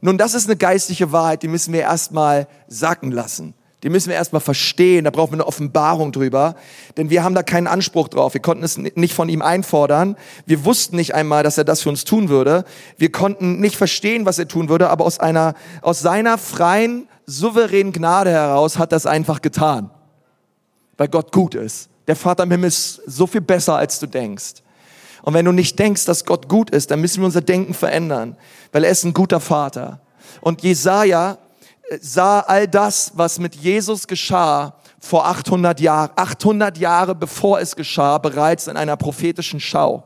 Nun, 0.01 0.19
das 0.19 0.35
ist 0.35 0.47
eine 0.47 0.57
geistliche 0.57 1.13
Wahrheit, 1.13 1.43
die 1.43 1.49
müssen 1.49 1.73
wir 1.73 1.81
erstmal 1.81 2.47
sacken 2.69 3.11
lassen. 3.11 3.55
Die 3.85 3.91
müssen 3.91 4.09
wir 4.09 4.17
erstmal 4.17 4.41
verstehen, 4.41 5.05
da 5.05 5.11
brauchen 5.11 5.33
wir 5.33 5.37
eine 5.37 5.47
Offenbarung 5.47 6.11
drüber, 6.11 6.57
denn 6.97 7.11
wir 7.11 7.23
haben 7.23 7.37
da 7.37 7.45
keinen 7.45 7.69
Anspruch 7.69 8.09
drauf. 8.09 8.35
Wir 8.35 8.43
konnten 8.43 8.65
es 8.65 8.77
nicht 8.77 9.15
von 9.15 9.29
ihm 9.29 9.41
einfordern. 9.41 10.17
Wir 10.47 10.65
wussten 10.65 10.97
nicht 10.97 11.15
einmal, 11.15 11.45
dass 11.45 11.59
er 11.59 11.65
das 11.65 11.83
für 11.83 11.89
uns 11.89 12.05
tun 12.05 12.29
würde. 12.29 12.65
Wir 12.97 13.13
konnten 13.13 13.61
nicht 13.61 13.77
verstehen, 13.77 14.27
was 14.27 14.41
er 14.41 14.49
tun 14.49 14.69
würde, 14.69 14.91
aber 14.91 15.05
aus 15.05 15.21
einer, 15.21 15.55
aus 15.81 16.01
seiner 16.01 16.39
freien, 16.39 17.09
souveränen 17.27 17.93
Gnade 17.93 18.31
heraus 18.31 18.79
hat 18.79 18.93
er 18.93 18.97
es 18.97 19.07
einfach 19.07 19.43
getan. 19.43 19.91
Weil 20.97 21.09
Gott 21.09 21.31
gut 21.31 21.55
ist. 21.55 21.89
Der 22.09 22.17
Vater 22.17 22.43
im 22.43 22.51
Himmel 22.51 22.69
ist 22.69 23.03
so 23.07 23.27
viel 23.27 23.41
besser, 23.43 23.77
als 23.77 24.01
du 24.01 24.07
denkst. 24.07 24.55
Und 25.23 25.35
wenn 25.35 25.45
du 25.45 25.53
nicht 25.53 25.79
denkst, 25.79 26.07
dass 26.07 26.25
Gott 26.25 26.49
gut 26.49 26.71
ist, 26.71 26.91
dann 26.91 27.01
müssen 27.01 27.21
wir 27.21 27.27
unser 27.27 27.43
Denken 27.43 27.75
verändern, 27.75 28.37
weil 28.73 28.85
er 28.85 28.91
ist 28.91 29.05
ein 29.05 29.13
guter 29.13 29.41
Vater. 29.41 30.01
Und 30.41 30.63
Jesaja 30.63 31.39
sah 32.01 32.41
all 32.41 32.67
das, 32.67 33.13
was 33.15 33.39
mit 33.39 33.55
Jesus 33.55 34.07
geschah, 34.07 34.75
vor 35.01 35.27
800 35.27 35.81
Jahren, 35.81 36.11
800 36.17 36.79
Jahre 36.79 37.15
bevor 37.15 37.61
es 37.61 37.77
geschah, 37.77 38.19
bereits 38.19 38.67
in 38.67 38.77
einer 38.77 38.97
prophetischen 38.97 39.61
Schau. 39.61 40.03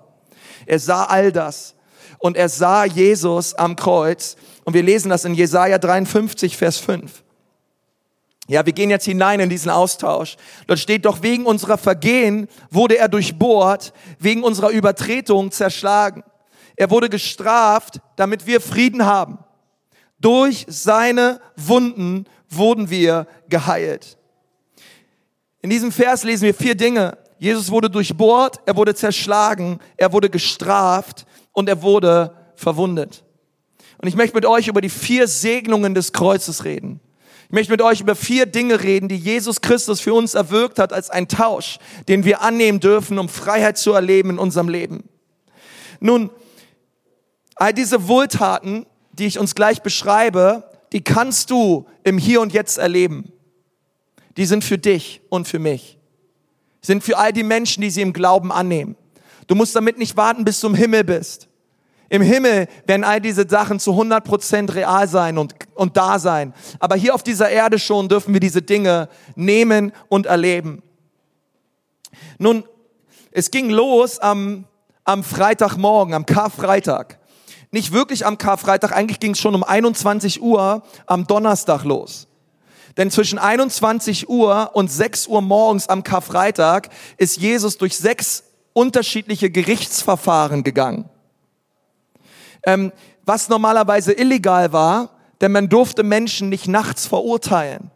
Er 0.67 0.79
sah 0.79 1.05
all 1.05 1.33
das 1.33 1.75
und 2.19 2.37
er 2.37 2.49
sah 2.49 2.85
Jesus 2.85 3.55
am 3.55 3.75
Kreuz 3.77 4.37
und 4.65 4.75
wir 4.75 4.83
lesen 4.83 5.09
das 5.09 5.25
in 5.25 5.35
Jesaja 5.35 5.79
53, 5.79 6.57
Vers 6.57 6.79
5. 6.79 7.23
Ja, 8.49 8.67
wir 8.67 8.73
gehen 8.73 8.91
jetzt 8.91 9.05
hinein 9.05 9.41
in 9.41 9.49
diesen 9.49 9.71
Austausch. 9.71 10.37
Dort 10.67 10.81
steht 10.81 11.05
doch, 11.05 11.23
wegen 11.23 11.47
unserer 11.47 11.79
Vergehen 11.79 12.49
wurde 12.71 12.99
er 12.99 13.09
durchbohrt, 13.09 13.93
wegen 14.19 14.43
unserer 14.43 14.71
Übertretung 14.71 15.51
zerschlagen. 15.53 16.25
Er 16.77 16.91
wurde 16.91 17.09
gestraft, 17.09 18.01
damit 18.17 18.47
wir 18.47 18.61
Frieden 18.61 19.07
haben. 19.07 19.39
Durch 20.19 20.67
seine 20.69 21.41
Wunden 21.57 22.27
wurden 22.49 22.91
wir 22.91 23.27
geheilt. 23.49 24.19
In 25.61 25.71
diesem 25.71 25.93
Vers 25.93 26.25
lesen 26.25 26.45
wir 26.45 26.55
vier 26.55 26.75
Dinge. 26.75 27.17
Jesus 27.39 27.71
wurde 27.71 27.91
durchbohrt, 27.91 28.61
er 28.67 28.77
wurde 28.77 28.95
zerschlagen, 28.95 29.81
er 29.97 30.13
wurde 30.13 30.31
gestraft 30.31 31.27
und 31.53 31.69
er 31.69 31.83
wurde 31.83 32.37
verwundet. 32.55 33.25
Und 33.99 34.09
ich 34.09 34.17
möchte 34.17 34.37
mit 34.37 34.47
euch 34.47 34.69
über 34.69 34.81
die 34.81 34.89
vier 34.89 35.29
Segnungen 35.29 35.95
des 35.95 36.13
Kreuzes 36.13 36.65
reden. 36.65 37.01
Ich 37.53 37.55
möchte 37.55 37.71
mit 37.71 37.83
euch 37.83 38.01
über 38.01 38.17
vier 38.17 38.47
Dinge 38.47 38.83
reden, 38.83 39.09
die 39.09 39.17
Jesus 39.17 39.61
Christus 39.61 40.01
für 40.01 40.15
uns 40.15 40.35
erwirkt 40.35 40.79
hat 40.81 40.93
als 40.93 41.11
ein 41.11 41.29
Tausch, 41.29 41.79
den 42.09 42.25
wir 42.25 42.41
annehmen 42.41 42.81
dürfen, 42.81 43.19
um 43.19 43.29
Freiheit 43.29 43.79
zu 43.79 43.93
erleben 43.93 44.31
in 44.31 44.39
unserem 44.39 44.69
Leben. 44.69 45.09
Nun, 46.01 46.31
all 47.55 47.73
diese 47.73 48.09
Wohltaten 48.09 48.87
die 49.13 49.27
ich 49.27 49.39
uns 49.39 49.55
gleich 49.55 49.83
beschreibe, 49.83 50.65
die 50.93 51.03
kannst 51.03 51.51
du 51.51 51.87
im 52.05 52.19
Hier 52.19 52.41
und 52.41 52.53
Jetzt 52.53 52.79
erleben. 52.79 53.33
Die 54.37 54.47
sind 54.47 54.65
für 54.65 54.79
dich 54.79 55.21
und 55.29 55.47
für 55.47 55.59
mich. 55.59 55.99
Sind 56.81 57.05
für 57.05 57.19
all 57.19 57.33
die 57.33 57.43
Menschen, 57.43 57.83
die 57.83 57.91
sie 57.91 58.01
im 58.01 58.13
Glauben 58.13 58.51
annehmen. 58.51 58.97
Du 59.47 59.55
musst 59.55 59.77
damit 59.77 59.99
nicht 59.99 60.17
warten, 60.17 60.45
bis 60.45 60.61
du 60.61 60.69
im 60.69 60.75
Himmel 60.75 61.05
bist. 61.05 61.49
Im 62.13 62.21
Himmel 62.21 62.69
werden 62.85 63.05
all 63.05 63.23
diese 63.23 63.49
Sachen 63.49 63.81
zu 63.81 63.93
100% 63.93 64.75
real 64.75 65.09
sein 65.09 65.39
und, 65.39 65.55
und 65.75 65.97
da 65.97 66.19
sein. 66.19 66.53
Aber 66.79 66.95
hier 66.95 67.15
auf 67.15 67.23
dieser 67.23 67.49
Erde 67.49 67.79
schon 67.79 68.07
dürfen 68.11 68.35
wir 68.35 68.41
diese 68.41 68.61
Dinge 68.61 69.09
nehmen 69.35 69.93
und 70.11 70.27
erleben. 70.27 70.83
Nun, 72.37 72.65
es 73.31 73.51
ging 73.51 73.71
los 73.71 74.19
am, 74.19 74.67
am 75.05 75.25
Freitagmorgen, 75.25 76.13
am 76.13 76.27
Karfreitag 76.27 77.19
nicht 77.75 77.93
wirklich 77.93 78.27
am 78.27 78.37
Karfreitag, 78.37 78.93
eigentlich 78.93 79.19
ging 79.19 79.33
es 79.33 79.41
schon 79.41 79.55
um 79.55 79.65
21 79.65 80.43
Uhr 80.43 80.83
am 81.07 81.27
Donnerstag 81.27 81.85
los. 81.85 82.29
Denn 82.99 83.11
zwischen 83.11 83.39
21 83.39 84.29
Uhr 84.29 84.73
und 84.75 84.91
6 84.91 85.29
Uhr 85.29 85.41
morgens 85.41 85.89
am 85.89 86.03
Karfreitag 86.03 86.91
ist 87.17 87.39
Jesus 87.39 87.79
durch 87.79 87.97
sechs 87.97 88.45
unterschiedliche 88.75 89.49
Gerichtsverfahren 89.51 90.65
gegangen. 90.65 91.09
Ähm, 92.65 92.93
was 93.25 93.49
normalerweise 93.49 94.13
illegal 94.13 94.73
war, 94.73 95.11
denn 95.41 95.53
man 95.53 95.69
durfte 95.69 96.03
Menschen 96.03 96.49
nicht 96.49 96.69
nachts 96.69 97.07
verurteilen. 97.07 97.91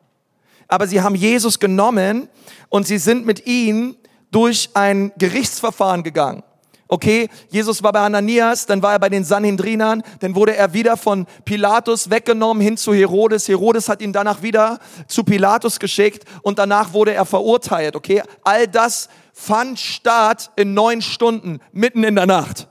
Aber 0.68 0.86
sie 0.86 1.00
haben 1.00 1.14
Jesus 1.14 1.58
genommen 1.58 2.28
und 2.68 2.86
sie 2.86 2.98
sind 2.98 3.24
mit 3.24 3.46
ihm 3.46 3.96
durch 4.30 4.70
ein 4.74 5.12
Gerichtsverfahren 5.16 6.02
gegangen. 6.02 6.42
Okay, 6.88 7.28
Jesus 7.50 7.82
war 7.82 7.92
bei 7.92 8.00
Ananias, 8.00 8.66
dann 8.66 8.80
war 8.80 8.92
er 8.92 8.98
bei 9.00 9.08
den 9.08 9.24
Sanhedrinern, 9.24 10.04
dann 10.20 10.36
wurde 10.36 10.54
er 10.54 10.72
wieder 10.72 10.96
von 10.96 11.26
Pilatus 11.44 12.10
weggenommen 12.10 12.62
hin 12.62 12.76
zu 12.76 12.94
Herodes. 12.94 13.48
Herodes 13.48 13.88
hat 13.88 14.00
ihn 14.00 14.12
danach 14.12 14.42
wieder 14.42 14.78
zu 15.08 15.24
Pilatus 15.24 15.80
geschickt 15.80 16.24
und 16.42 16.60
danach 16.60 16.92
wurde 16.92 17.12
er 17.12 17.24
verurteilt. 17.24 17.96
Okay, 17.96 18.22
all 18.44 18.68
das 18.68 19.08
fand 19.32 19.80
statt 19.80 20.52
in 20.54 20.74
neun 20.74 21.02
Stunden, 21.02 21.58
mitten 21.72 22.04
in 22.04 22.14
der 22.14 22.26
Nacht. 22.26 22.68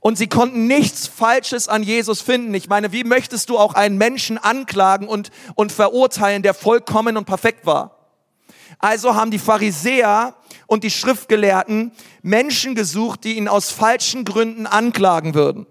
Und 0.00 0.18
sie 0.18 0.26
konnten 0.26 0.66
nichts 0.66 1.06
Falsches 1.06 1.68
an 1.68 1.82
Jesus 1.82 2.20
finden. 2.20 2.54
Ich 2.54 2.68
meine, 2.68 2.92
wie 2.92 3.04
möchtest 3.04 3.48
du 3.48 3.58
auch 3.58 3.74
einen 3.74 3.98
Menschen 3.98 4.38
anklagen 4.38 5.08
und, 5.08 5.30
und 5.54 5.72
verurteilen, 5.72 6.42
der 6.42 6.54
vollkommen 6.54 7.16
und 7.16 7.24
perfekt 7.24 7.66
war? 7.66 7.98
Also 8.78 9.14
haben 9.14 9.30
die 9.30 9.38
Pharisäer 9.38 10.34
und 10.66 10.84
die 10.84 10.90
Schriftgelehrten 10.90 11.92
Menschen 12.22 12.74
gesucht, 12.74 13.24
die 13.24 13.36
ihn 13.36 13.48
aus 13.48 13.70
falschen 13.70 14.24
Gründen 14.24 14.66
anklagen 14.66 15.34
würden. 15.34 15.66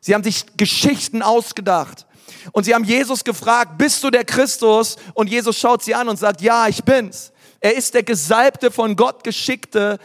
Sie 0.00 0.14
haben 0.14 0.24
sich 0.24 0.44
Geschichten 0.56 1.22
ausgedacht. 1.22 2.06
Und 2.52 2.64
sie 2.64 2.74
haben 2.74 2.84
Jesus 2.84 3.24
gefragt, 3.24 3.78
bist 3.78 4.04
du 4.04 4.10
der 4.10 4.24
Christus? 4.24 4.96
Und 5.14 5.30
Jesus 5.30 5.58
schaut 5.58 5.82
sie 5.82 5.94
an 5.94 6.08
und 6.08 6.18
sagt, 6.18 6.42
ja, 6.42 6.68
ich 6.68 6.84
bin's. 6.84 7.32
Er 7.60 7.74
ist 7.74 7.94
der 7.94 8.02
gesalbte, 8.02 8.70
von 8.70 8.96
Gott 8.96 9.24
geschickte 9.24 9.98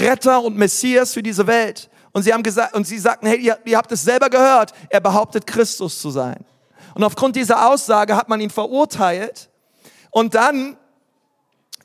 Retter 0.00 0.42
und 0.42 0.56
Messias 0.56 1.12
für 1.12 1.22
diese 1.22 1.46
Welt. 1.46 1.88
Und 2.16 2.22
sie 2.22 2.32
haben 2.32 2.42
gesagt, 2.42 2.74
und 2.74 2.86
sie 2.86 2.98
sagten, 2.98 3.26
hey, 3.26 3.36
ihr, 3.36 3.58
ihr 3.66 3.76
habt 3.76 3.92
es 3.92 4.02
selber 4.02 4.30
gehört. 4.30 4.72
Er 4.88 5.00
behauptet, 5.00 5.46
Christus 5.46 6.00
zu 6.00 6.08
sein. 6.08 6.46
Und 6.94 7.04
aufgrund 7.04 7.36
dieser 7.36 7.70
Aussage 7.70 8.16
hat 8.16 8.30
man 8.30 8.40
ihn 8.40 8.48
verurteilt. 8.48 9.50
Und 10.10 10.34
dann 10.34 10.78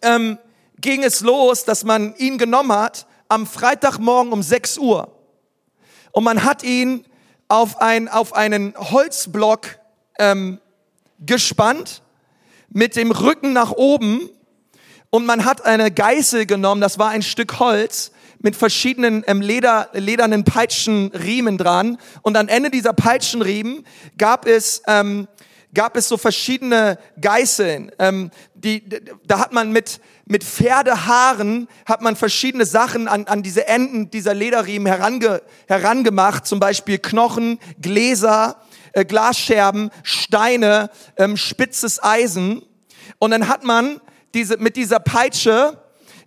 ähm, 0.02 0.38
ging 0.80 1.04
es 1.04 1.20
los, 1.20 1.66
dass 1.66 1.84
man 1.84 2.16
ihn 2.16 2.38
genommen 2.38 2.72
hat 2.72 3.08
am 3.28 3.46
Freitagmorgen 3.46 4.32
um 4.32 4.42
6 4.42 4.78
Uhr. 4.78 5.14
Und 6.14 6.24
man 6.24 6.46
hat 6.46 6.64
ihn 6.64 7.06
auf, 7.50 7.82
ein, 7.82 8.08
auf 8.08 8.32
einen 8.32 8.74
Holzblock 8.78 9.80
ähm, 10.18 10.62
gespannt 11.20 12.04
mit 12.70 12.96
dem 12.96 13.12
Rücken 13.12 13.52
nach 13.52 13.74
oben 13.74 14.30
und 15.12 15.26
man 15.26 15.46
hat 15.46 15.64
eine 15.64 15.92
Geißel 15.92 16.48
genommen, 16.48 16.82
das 16.82 16.98
war 16.98 17.10
ein 17.10 17.22
Stück 17.22 17.60
Holz 17.60 18.12
mit 18.40 18.56
verschiedenen 18.56 19.24
ähm, 19.28 19.42
Leder, 19.42 19.90
ledernen 19.94 20.44
Peitschenriemen 20.44 21.60
dran 21.60 21.98
und 22.24 22.36
am 22.38 22.48
Ende 22.48 22.72
dieser 22.72 22.94
Peitschenriemen 22.94 23.86
gab 24.18 24.48
es 24.48 24.82
ähm, 24.88 25.28
gab 25.74 25.96
es 25.96 26.08
so 26.10 26.18
verschiedene 26.18 26.98
Geißeln. 27.20 27.92
Ähm, 28.00 28.32
die, 28.54 28.84
da 29.26 29.40
hat 29.40 29.54
man 29.54 29.72
mit, 29.72 30.02
mit 30.26 30.44
Pferdehaaren 30.44 31.68
hat 31.86 32.02
man 32.02 32.16
verschiedene 32.16 32.66
Sachen 32.66 33.08
an, 33.08 33.26
an 33.28 33.44
diese 33.44 33.68
Enden 33.68 34.12
dieser 34.12 34.34
Lederriemen 34.34 34.88
herange, 34.88 35.42
herangemacht, 35.68 36.46
zum 36.46 36.60
Beispiel 36.60 36.98
Knochen, 36.98 37.60
Gläser, 37.82 38.58
äh, 38.94 39.06
Glasscherben, 39.06 39.92
Steine, 40.04 40.90
ähm, 41.18 41.38
spitzes 41.38 42.04
Eisen. 42.04 42.64
Und 43.20 43.32
dann 43.32 43.48
hat 43.48 43.64
man 43.64 44.02
diese, 44.34 44.58
mit 44.58 44.76
dieser 44.76 45.00
Peitsche 45.00 45.78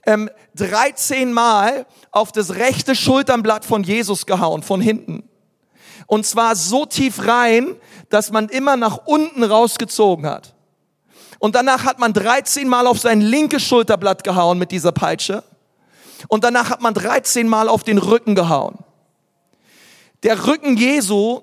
ähm, 0.07 0.31
13 0.57 1.33
Mal 1.33 1.87
auf 2.11 2.33
das 2.33 2.57
rechte 2.57 2.95
Schulternblatt 2.95 3.65
von 3.65 3.83
Jesus 3.83 4.27
gehauen, 4.27 4.63
von 4.63 4.81
hinten. 4.81 5.29
Und 6.07 6.27
zwar 6.27 6.55
so 6.55 6.85
tief 6.85 7.27
rein, 7.27 7.77
dass 8.11 8.31
man 8.31 8.49
immer 8.49 8.77
nach 8.77 9.07
unten 9.07 9.43
rausgezogen 9.43 10.27
hat. 10.27 10.55
Und 11.39 11.55
danach 11.55 11.85
hat 11.85 11.99
man 11.99 12.13
13 12.13 12.69
Mal 12.69 12.87
auf 12.87 12.99
sein 13.01 13.21
linkes 13.21 13.63
Schulterblatt 13.63 14.25
gehauen 14.25 14.59
mit 14.59 14.71
dieser 14.71 14.93
Peitsche. 14.93 15.43
Und 16.29 16.45
danach 16.45 16.71
hat 16.71 16.81
man 16.81 16.95
13 16.95 17.49
Mal 17.49 17.69
auf 17.69 17.83
den 17.83 17.99
Rücken 17.99 18.35
gehauen. 18.35 18.79
Der 20.23 20.47
Rücken 20.47 20.77
Jesu 20.77 21.43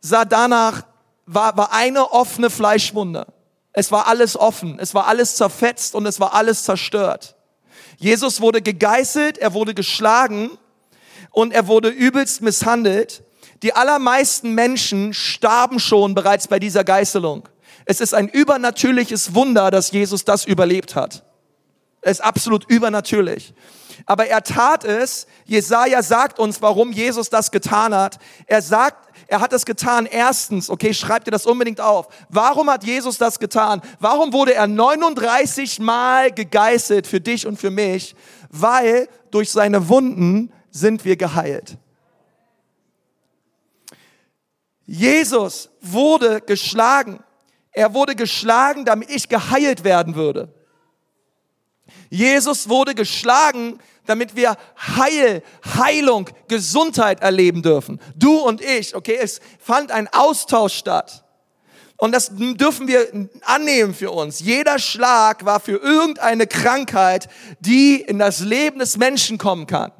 sah 0.00 0.24
danach, 0.24 0.82
war, 1.24 1.56
war 1.56 1.72
eine 1.72 2.12
offene 2.12 2.50
Fleischwunde. 2.50 3.26
Es 3.78 3.92
war 3.92 4.08
alles 4.08 4.36
offen, 4.36 4.80
es 4.80 4.92
war 4.92 5.06
alles 5.06 5.36
zerfetzt 5.36 5.94
und 5.94 6.04
es 6.04 6.18
war 6.18 6.34
alles 6.34 6.64
zerstört. 6.64 7.36
Jesus 7.96 8.40
wurde 8.40 8.60
gegeißelt, 8.60 9.38
er 9.38 9.54
wurde 9.54 9.72
geschlagen 9.72 10.58
und 11.30 11.52
er 11.52 11.68
wurde 11.68 11.88
übelst 11.88 12.42
misshandelt. 12.42 13.22
Die 13.62 13.76
allermeisten 13.76 14.52
Menschen 14.52 15.14
starben 15.14 15.78
schon 15.78 16.16
bereits 16.16 16.48
bei 16.48 16.58
dieser 16.58 16.82
Geißelung. 16.82 17.48
Es 17.84 18.00
ist 18.00 18.14
ein 18.14 18.28
übernatürliches 18.28 19.36
Wunder, 19.36 19.70
dass 19.70 19.92
Jesus 19.92 20.24
das 20.24 20.44
überlebt 20.44 20.96
hat. 20.96 21.22
Es 22.00 22.18
ist 22.18 22.24
absolut 22.24 22.64
übernatürlich. 22.68 23.54
Aber 24.06 24.26
er 24.26 24.42
tat 24.42 24.82
es. 24.82 25.28
Jesaja 25.44 26.02
sagt 26.02 26.40
uns, 26.40 26.60
warum 26.62 26.90
Jesus 26.90 27.30
das 27.30 27.52
getan 27.52 27.94
hat. 27.94 28.18
Er 28.46 28.60
sagt, 28.60 29.07
er 29.30 29.40
hat 29.40 29.52
es 29.52 29.66
getan 29.66 30.06
erstens, 30.06 30.70
okay, 30.70 30.94
schreibt 30.94 31.28
ihr 31.28 31.30
das 31.30 31.44
unbedingt 31.44 31.82
auf. 31.82 32.08
Warum 32.30 32.70
hat 32.70 32.82
Jesus 32.82 33.18
das 33.18 33.38
getan? 33.38 33.82
Warum 34.00 34.32
wurde 34.32 34.54
er 34.54 34.66
39 34.66 35.80
Mal 35.80 36.32
gegeißelt 36.32 37.06
für 37.06 37.20
dich 37.20 37.46
und 37.46 37.58
für 37.58 37.70
mich? 37.70 38.16
Weil 38.48 39.06
durch 39.30 39.50
seine 39.50 39.90
Wunden 39.90 40.50
sind 40.70 41.04
wir 41.04 41.16
geheilt. 41.16 41.76
Jesus 44.86 45.68
wurde 45.82 46.40
geschlagen. 46.40 47.22
Er 47.72 47.92
wurde 47.92 48.16
geschlagen, 48.16 48.86
damit 48.86 49.10
ich 49.10 49.28
geheilt 49.28 49.84
werden 49.84 50.14
würde. 50.14 50.54
Jesus 52.08 52.70
wurde 52.70 52.94
geschlagen, 52.94 53.78
damit 54.08 54.34
wir 54.34 54.56
Heil, 54.96 55.42
Heilung, 55.76 56.30
Gesundheit 56.48 57.20
erleben 57.20 57.62
dürfen. 57.62 58.00
Du 58.16 58.38
und 58.38 58.62
ich, 58.62 58.96
okay, 58.96 59.18
es 59.20 59.40
fand 59.58 59.92
ein 59.92 60.08
Austausch 60.12 60.74
statt. 60.74 61.24
Und 61.98 62.12
das 62.12 62.30
dürfen 62.32 62.86
wir 62.86 63.28
annehmen 63.42 63.92
für 63.92 64.12
uns. 64.12 64.38
Jeder 64.38 64.78
Schlag 64.78 65.44
war 65.44 65.58
für 65.58 65.78
irgendeine 65.78 66.46
Krankheit, 66.46 67.28
die 67.58 68.00
in 68.00 68.20
das 68.20 68.40
Leben 68.40 68.78
des 68.78 68.96
Menschen 68.96 69.36
kommen 69.36 69.66
kann. 69.66 69.92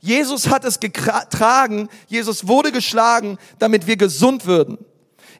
Jesus 0.00 0.48
hat 0.48 0.64
es 0.64 0.80
getragen, 0.80 1.90
Jesus 2.06 2.48
wurde 2.48 2.72
geschlagen, 2.72 3.36
damit 3.58 3.86
wir 3.86 3.98
gesund 3.98 4.46
würden. 4.46 4.78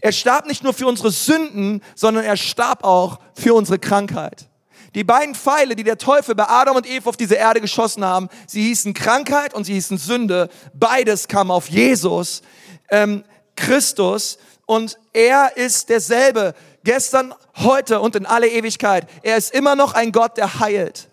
Er 0.02 0.12
starb 0.12 0.46
nicht 0.46 0.62
nur 0.62 0.74
für 0.74 0.86
unsere 0.86 1.10
Sünden, 1.10 1.82
sondern 1.94 2.24
er 2.24 2.36
starb 2.36 2.84
auch 2.84 3.18
für 3.34 3.54
unsere 3.54 3.78
Krankheit. 3.78 4.49
Die 4.94 5.04
beiden 5.04 5.34
Pfeile, 5.34 5.76
die 5.76 5.84
der 5.84 5.98
Teufel 5.98 6.34
bei 6.34 6.48
Adam 6.48 6.76
und 6.76 6.88
Eva 6.88 7.10
auf 7.10 7.16
diese 7.16 7.36
Erde 7.36 7.60
geschossen 7.60 8.04
haben, 8.04 8.28
sie 8.46 8.62
hießen 8.62 8.92
Krankheit 8.94 9.54
und 9.54 9.64
sie 9.64 9.74
hießen 9.74 9.98
Sünde. 9.98 10.48
Beides 10.74 11.28
kam 11.28 11.50
auf 11.50 11.68
Jesus, 11.68 12.42
ähm, 12.90 13.24
Christus, 13.56 14.38
und 14.66 14.98
er 15.12 15.56
ist 15.56 15.88
derselbe, 15.88 16.54
gestern, 16.84 17.34
heute 17.56 18.00
und 18.00 18.14
in 18.14 18.24
alle 18.24 18.48
Ewigkeit. 18.48 19.08
Er 19.22 19.36
ist 19.36 19.52
immer 19.52 19.74
noch 19.74 19.94
ein 19.94 20.12
Gott, 20.12 20.36
der 20.36 20.60
heilt. 20.60 21.08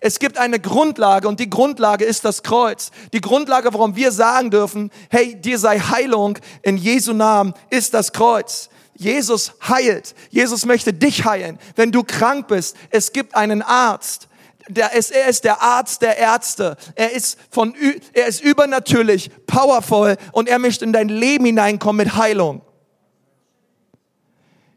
Es 0.00 0.18
gibt 0.18 0.38
eine 0.38 0.60
Grundlage 0.60 1.28
und 1.28 1.40
die 1.40 1.50
Grundlage 1.50 2.04
ist 2.04 2.24
das 2.24 2.42
Kreuz. 2.42 2.90
Die 3.12 3.20
Grundlage, 3.20 3.72
warum 3.72 3.96
wir 3.96 4.12
sagen 4.12 4.50
dürfen, 4.50 4.90
hey, 5.08 5.34
dir 5.40 5.58
sei 5.58 5.78
Heilung 5.78 6.38
in 6.62 6.76
Jesu 6.76 7.12
Namen, 7.12 7.54
ist 7.70 7.94
das 7.94 8.12
Kreuz. 8.12 8.70
Jesus 9.00 9.54
heilt. 9.66 10.14
Jesus 10.28 10.66
möchte 10.66 10.92
dich 10.92 11.24
heilen. 11.24 11.58
Wenn 11.74 11.90
du 11.90 12.04
krank 12.04 12.48
bist, 12.48 12.76
es 12.90 13.12
gibt 13.12 13.34
einen 13.34 13.62
Arzt. 13.62 14.28
Der 14.68 14.92
ist, 14.92 15.10
er 15.10 15.26
ist 15.26 15.44
der 15.44 15.62
Arzt 15.62 16.02
der 16.02 16.18
Ärzte. 16.18 16.76
Er 16.96 17.10
ist 17.12 17.38
von, 17.50 17.74
er 18.12 18.26
ist 18.26 18.42
übernatürlich, 18.42 19.30
powerful 19.46 20.18
und 20.32 20.50
er 20.50 20.58
möchte 20.58 20.84
in 20.84 20.92
dein 20.92 21.08
Leben 21.08 21.46
hineinkommen 21.46 22.06
mit 22.06 22.14
Heilung. 22.14 22.60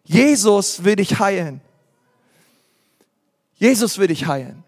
Jesus 0.06 0.86
will 0.86 0.96
dich 0.96 1.20
heilen. 1.20 1.60
Jesus 3.56 3.98
will 3.98 4.08
dich 4.08 4.26
heilen. 4.26 4.64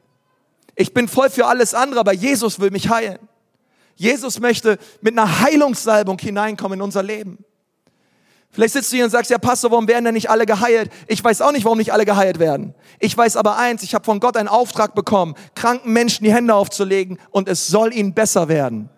Ich 0.76 0.94
bin 0.94 1.08
voll 1.08 1.30
für 1.30 1.46
alles 1.46 1.74
andere, 1.74 2.02
aber 2.02 2.14
Jesus 2.14 2.60
will 2.60 2.72
mich 2.72 2.90
heilen. 2.90 3.20
Jesus 3.96 4.42
möchte 4.42 4.78
mit 5.00 5.18
einer 5.18 5.40
Heilungssalbung 5.40 6.20
hineinkommen 6.20 6.80
in 6.80 6.84
unser 6.84 7.04
Leben. 7.04 7.46
Vielleicht 8.56 8.74
sitzt 8.74 8.90
du 8.94 8.96
hier 8.96 9.04
und 9.04 9.12
sagst, 9.12 9.30
ja 9.30 9.38
Pastor, 9.38 9.72
warum 9.72 9.86
werden 9.90 10.06
denn 10.06 10.14
nicht 10.14 10.30
alle 10.30 10.46
geheilt? 10.46 10.90
Ich 11.08 11.22
weiß 11.22 11.42
auch 11.42 11.52
nicht, 11.52 11.66
warum 11.66 11.78
nicht 11.78 11.92
alle 11.92 12.06
geheilt 12.06 12.40
werden. 12.40 12.74
Ich 13.00 13.16
weiß 13.16 13.36
aber 13.36 13.58
eins, 13.58 13.84
ich 13.84 13.94
habe 13.94 14.06
von 14.06 14.22
Gott 14.22 14.38
einen 14.38 14.48
Auftrag 14.48 14.96
bekommen, 14.96 15.36
kranken 15.56 15.92
Menschen 15.92 16.24
die 16.24 16.34
Hände 16.34 16.56
aufzulegen 16.56 17.20
und 17.32 17.50
es 17.50 17.68
soll 17.68 17.94
ihnen 17.94 18.14
besser 18.14 18.48
werden. 18.48 18.90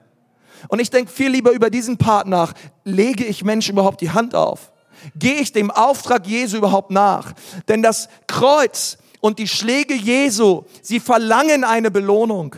Und 0.67 0.79
ich 0.79 0.91
denke 0.91 1.11
viel 1.11 1.29
lieber 1.29 1.51
über 1.51 1.71
diesen 1.71 1.97
Part 1.97 2.27
nach, 2.27 2.53
lege 2.83 3.25
ich 3.25 3.43
Menschen 3.43 3.73
überhaupt 3.73 4.01
die 4.01 4.11
Hand 4.11 4.35
auf? 4.35 4.71
Gehe 5.15 5.41
ich 5.41 5.53
dem 5.53 5.71
Auftrag 5.71 6.27
Jesu 6.27 6.57
überhaupt 6.57 6.91
nach? 6.91 7.33
Denn 7.67 7.81
das 7.81 8.09
Kreuz 8.27 8.99
und 9.21 9.39
die 9.39 9.47
Schläge 9.47 9.95
Jesu, 9.95 10.65
sie 10.83 10.99
verlangen 10.99 11.63
eine 11.63 11.89
Belohnung. 11.89 12.57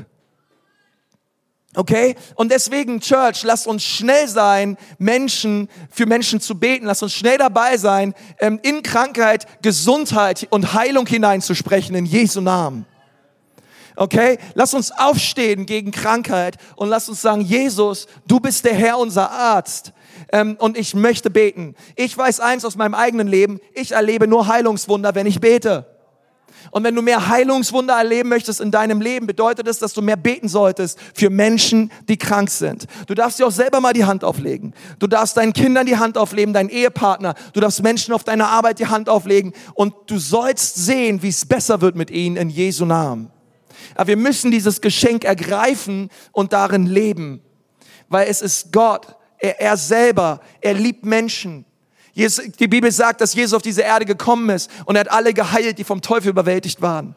Okay? 1.76 2.16
Und 2.36 2.52
deswegen, 2.52 3.00
Church, 3.00 3.44
lasst 3.44 3.68
uns 3.68 3.84
schnell 3.84 4.28
sein, 4.28 4.78
Menschen, 4.98 5.70
für 5.92 6.08
Menschen 6.08 6.42
zu 6.42 6.58
beten. 6.58 6.86
Lasst 6.86 7.04
uns 7.04 7.14
schnell 7.14 7.38
dabei 7.38 7.78
sein, 7.78 8.16
ähm, 8.40 8.60
in 8.64 8.82
Krankheit, 8.82 9.46
Gesundheit 9.62 10.48
und 10.50 10.74
Heilung 10.74 11.06
hineinzusprechen, 11.06 11.96
in 11.96 12.06
Jesu 12.06 12.42
Namen. 12.42 12.86
Okay? 13.96 14.40
Lass 14.56 14.74
uns 14.74 14.92
aufstehen 14.92 15.66
gegen 15.66 15.92
Krankheit 15.92 16.58
und 16.76 16.90
lass 16.90 17.08
uns 17.08 17.22
sagen, 17.22 17.42
Jesus, 17.42 18.08
du 18.26 18.40
bist 18.40 18.66
der 18.66 18.74
Herr, 18.74 18.98
unser 18.98 19.30
Arzt. 19.30 19.94
Ähm, 20.32 20.58
und 20.60 20.76
ich 20.76 20.96
möchte 20.96 21.30
beten. 21.30 21.76
Ich 21.96 22.18
weiß 22.18 22.40
eins 22.40 22.66
aus 22.66 22.78
meinem 22.78 22.96
eigenen 22.96 23.28
Leben, 23.28 23.60
ich 23.74 23.92
erlebe 23.92 24.28
nur 24.28 24.48
Heilungswunder, 24.48 25.14
wenn 25.14 25.28
ich 25.28 25.40
bete. 25.40 25.86
Und 26.72 26.84
wenn 26.84 26.96
du 26.96 27.02
mehr 27.02 27.28
Heilungswunder 27.28 27.96
erleben 27.96 28.30
möchtest 28.30 28.62
in 28.62 28.72
deinem 28.72 29.02
Leben, 29.02 29.28
bedeutet 29.28 29.68
es, 29.68 29.80
dass 29.80 29.94
du 29.94 30.02
mehr 30.02 30.18
beten 30.18 30.48
solltest 30.48 31.00
für 31.14 31.30
Menschen, 31.30 31.92
die 32.08 32.18
krank 32.18 32.50
sind. 32.50 32.86
Du 33.08 33.14
darfst 33.14 33.40
dir 33.40 33.48
auch 33.48 33.52
selber 33.52 33.82
mal 33.82 33.94
die 33.94 34.06
Hand 34.06 34.24
auflegen. 34.24 34.74
Du 35.00 35.08
darfst 35.08 35.38
deinen 35.38 35.54
Kindern 35.54 35.86
die 35.86 35.98
Hand 35.98 36.18
auflegen, 36.18 36.54
deinen 36.54 36.70
Ehepartner. 36.70 37.36
Du 37.54 37.60
darfst 37.60 37.82
Menschen 37.82 38.14
auf 38.14 38.24
deiner 38.24 38.50
Arbeit 38.50 38.80
die 38.80 38.88
Hand 38.88 39.10
auflegen. 39.10 39.54
Und 39.74 39.94
du 40.08 40.18
sollst 40.18 40.76
sehen, 40.76 41.22
wie 41.24 41.30
es 41.30 41.46
besser 41.46 41.82
wird 41.82 41.96
mit 41.96 42.12
ihnen 42.12 42.38
in 42.38 42.50
Jesu 42.50 42.86
Namen. 42.86 43.32
Aber 43.96 44.08
wir 44.08 44.18
müssen 44.18 44.52
dieses 44.52 44.82
Geschenk 44.82 45.24
ergreifen 45.24 46.10
und 46.32 46.54
darin 46.54 46.86
leben. 46.86 47.42
Weil 48.10 48.28
es 48.28 48.42
ist 48.42 48.72
Gott, 48.72 49.16
er, 49.38 49.62
er 49.62 49.78
selber, 49.78 50.42
er 50.62 50.74
liebt 50.74 51.06
Menschen. 51.06 51.66
Die 52.60 52.68
Bibel 52.68 52.92
sagt, 52.92 53.22
dass 53.22 53.34
Jesus 53.34 53.54
auf 53.54 53.62
diese 53.62 53.82
Erde 53.82 54.06
gekommen 54.06 54.50
ist 54.50 54.70
und 54.86 54.96
er 54.96 55.02
hat 55.02 55.12
alle 55.12 55.34
geheilt, 55.34 55.78
die 55.78 55.84
vom 55.84 56.02
Teufel 56.02 56.30
überwältigt 56.30 56.82
waren. 56.82 57.16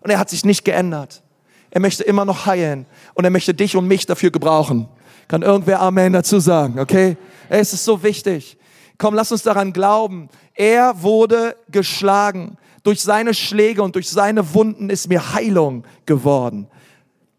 Und 0.00 0.10
er 0.10 0.18
hat 0.18 0.30
sich 0.30 0.44
nicht 0.44 0.64
geändert. 0.64 1.22
Er 1.70 1.80
möchte 1.80 2.04
immer 2.04 2.24
noch 2.24 2.46
heilen 2.46 2.86
und 3.14 3.24
er 3.24 3.30
möchte 3.30 3.54
dich 3.54 3.76
und 3.76 3.86
mich 3.88 4.06
dafür 4.06 4.30
gebrauchen. 4.30 4.88
Kann 5.28 5.42
irgendwer 5.42 5.80
Amen 5.80 6.12
dazu 6.12 6.38
sagen, 6.38 6.78
okay? 6.78 7.16
Es 7.48 7.72
ist 7.72 7.84
so 7.84 8.02
wichtig. 8.02 8.56
Komm, 8.98 9.14
lass 9.14 9.32
uns 9.32 9.42
daran 9.42 9.72
glauben. 9.72 10.28
Er 10.54 11.02
wurde 11.02 11.56
geschlagen. 11.70 12.56
Durch 12.82 13.02
seine 13.02 13.34
Schläge 13.34 13.82
und 13.82 13.96
durch 13.96 14.08
seine 14.08 14.54
Wunden 14.54 14.90
ist 14.90 15.08
mir 15.08 15.34
Heilung 15.34 15.84
geworden. 16.06 16.68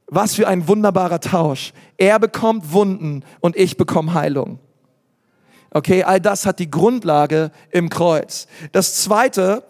Was 0.08 0.36
für 0.36 0.48
ein 0.48 0.68
wunderbarer 0.68 1.22
Tausch. 1.22 1.74
Er 1.98 2.20
bekommt 2.20 2.74
Wunden 2.74 3.24
und 3.40 3.56
ich 3.56 3.78
bekomme 3.78 4.14
Heilung. 4.14 4.60
Okay, 5.78 6.02
all 6.02 6.20
das 6.20 6.48
hat 6.48 6.58
die 6.58 6.72
Grundlage 6.72 7.52
im 7.70 7.92
Kreuz. 7.92 8.48
Das 8.72 8.96
zweite, 8.96 9.64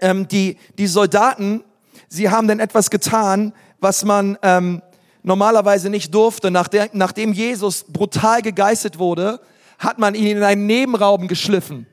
ähm, 0.00 0.26
die, 0.26 0.56
die 0.78 0.88
Soldaten, 0.88 1.62
sie 2.08 2.28
haben 2.28 2.48
dann 2.48 2.58
etwas 2.58 2.90
getan, 2.90 3.52
was 3.78 4.04
man 4.04 4.36
ähm, 4.42 4.82
normalerweise 5.22 5.90
nicht 5.90 6.12
durfte. 6.12 6.50
Nach 6.50 6.66
der, 6.66 6.90
nachdem 6.92 7.32
Jesus 7.32 7.84
brutal 7.84 8.42
gegeißelt 8.42 8.98
wurde, 8.98 9.40
hat 9.78 10.00
man 10.00 10.16
ihn 10.16 10.38
in 10.38 10.42
einen 10.42 10.66
Nebenraum 10.66 11.28
geschliffen. 11.28 11.86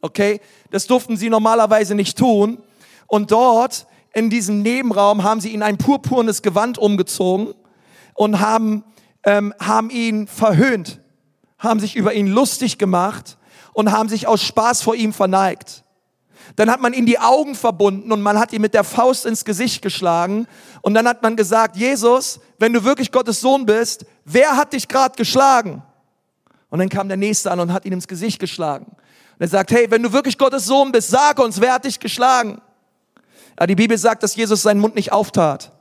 Okay, 0.00 0.40
das 0.72 0.88
durften 0.88 1.16
sie 1.16 1.30
normalerweise 1.30 1.94
nicht 1.94 2.18
tun. 2.18 2.58
Und 3.06 3.30
dort 3.30 3.86
in 4.14 4.30
diesem 4.30 4.62
Nebenraum 4.62 5.22
haben 5.22 5.40
sie 5.40 5.50
ihn 5.50 5.62
ein 5.62 5.78
purpurnes 5.78 6.42
Gewand 6.42 6.76
umgezogen 6.76 7.54
und 8.14 8.40
haben, 8.40 8.82
ähm, 9.22 9.54
haben 9.60 9.90
ihn 9.90 10.26
verhöhnt 10.26 11.01
haben 11.62 11.80
sich 11.80 11.96
über 11.96 12.12
ihn 12.12 12.26
lustig 12.26 12.76
gemacht 12.76 13.38
und 13.72 13.92
haben 13.92 14.08
sich 14.08 14.26
aus 14.26 14.42
Spaß 14.42 14.82
vor 14.82 14.94
ihm 14.94 15.12
verneigt. 15.12 15.84
Dann 16.56 16.70
hat 16.70 16.80
man 16.80 16.92
ihm 16.92 17.06
die 17.06 17.18
Augen 17.18 17.54
verbunden 17.54 18.10
und 18.12 18.20
man 18.20 18.38
hat 18.38 18.52
ihn 18.52 18.60
mit 18.60 18.74
der 18.74 18.84
Faust 18.84 19.24
ins 19.24 19.44
Gesicht 19.44 19.80
geschlagen. 19.80 20.46
Und 20.82 20.94
dann 20.94 21.06
hat 21.06 21.22
man 21.22 21.36
gesagt, 21.36 21.76
Jesus, 21.76 22.40
wenn 22.58 22.72
du 22.72 22.84
wirklich 22.84 23.12
Gottes 23.12 23.40
Sohn 23.40 23.64
bist, 23.64 24.04
wer 24.24 24.56
hat 24.56 24.72
dich 24.72 24.88
gerade 24.88 25.14
geschlagen? 25.16 25.82
Und 26.68 26.80
dann 26.80 26.88
kam 26.88 27.08
der 27.08 27.16
Nächste 27.16 27.50
an 27.50 27.60
und 27.60 27.72
hat 27.72 27.84
ihn 27.84 27.92
ins 27.92 28.08
Gesicht 28.08 28.38
geschlagen. 28.38 28.86
Und 28.86 29.40
er 29.40 29.48
sagt, 29.48 29.70
hey, 29.70 29.90
wenn 29.90 30.02
du 30.02 30.12
wirklich 30.12 30.36
Gottes 30.36 30.66
Sohn 30.66 30.90
bist, 30.90 31.10
sag 31.10 31.38
uns, 31.38 31.60
wer 31.60 31.74
hat 31.74 31.84
dich 31.84 32.00
geschlagen? 32.00 32.60
Ja, 33.58 33.66
die 33.66 33.76
Bibel 33.76 33.96
sagt, 33.96 34.22
dass 34.22 34.34
Jesus 34.34 34.62
seinen 34.62 34.80
Mund 34.80 34.94
nicht 34.94 35.12
auftat. 35.12 35.72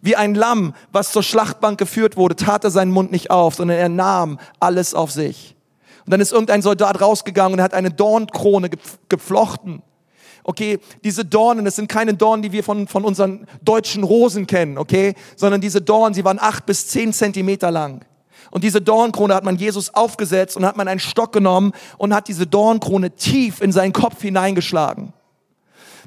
Wie 0.00 0.16
ein 0.16 0.34
Lamm, 0.34 0.74
was 0.92 1.12
zur 1.12 1.22
Schlachtbank 1.22 1.78
geführt 1.78 2.16
wurde, 2.16 2.36
tat 2.36 2.64
er 2.64 2.70
seinen 2.70 2.92
Mund 2.92 3.12
nicht 3.12 3.30
auf, 3.30 3.54
sondern 3.54 3.78
er 3.78 3.88
nahm 3.88 4.38
alles 4.58 4.94
auf 4.94 5.10
sich. 5.10 5.56
Und 6.04 6.12
dann 6.12 6.20
ist 6.20 6.32
irgendein 6.32 6.62
Soldat 6.62 7.00
rausgegangen 7.00 7.54
und 7.54 7.62
hat 7.62 7.74
eine 7.74 7.90
Dornkrone 7.90 8.70
geflochten. 9.08 9.82
Okay, 10.42 10.78
diese 11.04 11.24
Dornen, 11.24 11.64
das 11.64 11.76
sind 11.76 11.88
keine 11.88 12.14
Dornen, 12.14 12.42
die 12.42 12.52
wir 12.52 12.64
von, 12.64 12.88
von 12.88 13.04
unseren 13.04 13.46
deutschen 13.62 14.04
Rosen 14.04 14.46
kennen, 14.46 14.78
okay, 14.78 15.14
sondern 15.36 15.60
diese 15.60 15.82
Dornen, 15.82 16.14
sie 16.14 16.24
waren 16.24 16.38
acht 16.40 16.64
bis 16.64 16.88
zehn 16.88 17.12
Zentimeter 17.12 17.70
lang. 17.70 18.04
Und 18.50 18.64
diese 18.64 18.80
Dornkrone 18.80 19.34
hat 19.34 19.44
man 19.44 19.56
Jesus 19.56 19.94
aufgesetzt 19.94 20.56
und 20.56 20.64
hat 20.64 20.76
man 20.76 20.88
einen 20.88 20.98
Stock 20.98 21.32
genommen 21.32 21.72
und 21.98 22.14
hat 22.14 22.26
diese 22.26 22.46
Dornkrone 22.46 23.10
tief 23.12 23.60
in 23.60 23.70
seinen 23.70 23.92
Kopf 23.92 24.22
hineingeschlagen. 24.22 25.12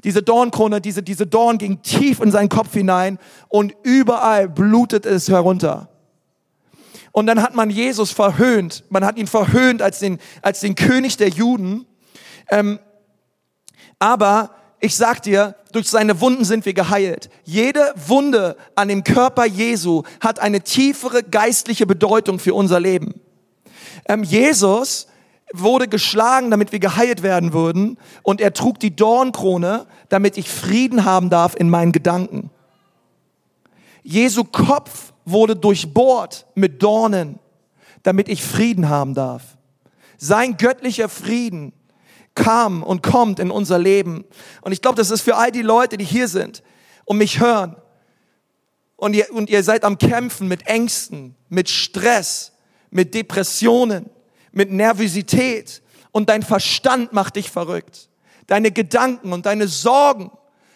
Diese 0.04 0.22
Dornkrone, 0.22 0.80
diese, 0.80 1.02
diese 1.02 1.26
Dorn 1.26 1.58
ging 1.58 1.82
tief 1.82 2.20
in 2.20 2.30
seinen 2.30 2.50
Kopf 2.50 2.72
hinein 2.74 3.18
und 3.48 3.74
überall 3.82 4.48
blutet 4.48 5.06
es 5.06 5.28
herunter. 5.28 5.88
Und 7.10 7.26
dann 7.26 7.42
hat 7.42 7.54
man 7.54 7.70
Jesus 7.70 8.10
verhöhnt. 8.10 8.84
Man 8.90 9.04
hat 9.04 9.16
ihn 9.18 9.26
verhöhnt 9.26 9.80
als 9.80 10.00
den, 10.00 10.18
als 10.42 10.60
den 10.60 10.74
König 10.74 11.16
der 11.16 11.28
Juden. 11.28 11.86
Ähm, 12.50 12.78
aber 13.98 14.50
ich 14.80 14.96
sag 14.96 15.22
dir, 15.22 15.54
durch 15.72 15.88
seine 15.88 16.20
Wunden 16.20 16.44
sind 16.44 16.66
wir 16.66 16.74
geheilt. 16.74 17.30
Jede 17.44 17.94
Wunde 18.06 18.56
an 18.74 18.88
dem 18.88 19.04
Körper 19.04 19.46
Jesu 19.46 20.02
hat 20.20 20.40
eine 20.40 20.60
tiefere 20.60 21.22
geistliche 21.22 21.86
Bedeutung 21.86 22.38
für 22.38 22.52
unser 22.52 22.80
Leben. 22.80 23.20
Ähm, 24.06 24.22
Jesus 24.22 25.06
wurde 25.52 25.88
geschlagen, 25.88 26.50
damit 26.50 26.72
wir 26.72 26.80
geheilt 26.80 27.22
werden 27.22 27.52
würden. 27.52 27.98
Und 28.22 28.40
er 28.40 28.52
trug 28.52 28.80
die 28.80 28.94
Dornkrone, 28.94 29.86
damit 30.08 30.36
ich 30.36 30.48
Frieden 30.48 31.04
haben 31.04 31.30
darf 31.30 31.54
in 31.54 31.70
meinen 31.70 31.92
Gedanken. 31.92 32.50
Jesu 34.02 34.44
Kopf 34.44 35.12
wurde 35.24 35.56
durchbohrt 35.56 36.46
mit 36.54 36.82
Dornen, 36.82 37.38
damit 38.02 38.28
ich 38.28 38.42
Frieden 38.42 38.88
haben 38.88 39.14
darf. 39.14 39.56
Sein 40.18 40.56
göttlicher 40.56 41.08
Frieden 41.08 41.72
kam 42.34 42.82
und 42.82 43.02
kommt 43.02 43.38
in 43.38 43.50
unser 43.50 43.78
Leben. 43.78 44.24
Und 44.62 44.72
ich 44.72 44.82
glaube, 44.82 44.96
das 44.96 45.10
ist 45.10 45.22
für 45.22 45.36
all 45.36 45.52
die 45.52 45.62
Leute, 45.62 45.96
die 45.96 46.04
hier 46.04 46.28
sind 46.28 46.62
und 47.04 47.18
mich 47.18 47.40
hören. 47.40 47.76
Und 48.96 49.14
ihr, 49.14 49.32
und 49.32 49.50
ihr 49.50 49.62
seid 49.62 49.84
am 49.84 49.98
Kämpfen 49.98 50.48
mit 50.48 50.66
Ängsten, 50.66 51.34
mit 51.48 51.68
Stress, 51.68 52.52
mit 52.90 53.14
Depressionen, 53.14 54.10
mit 54.56 54.70
Nervosität. 54.70 55.82
Und 56.12 56.28
dein 56.28 56.42
Verstand 56.42 57.12
macht 57.12 57.36
dich 57.36 57.50
verrückt. 57.50 58.08
Deine 58.46 58.70
Gedanken 58.70 59.32
und 59.32 59.46
deine 59.46 59.68
Sorgen, 59.68 60.30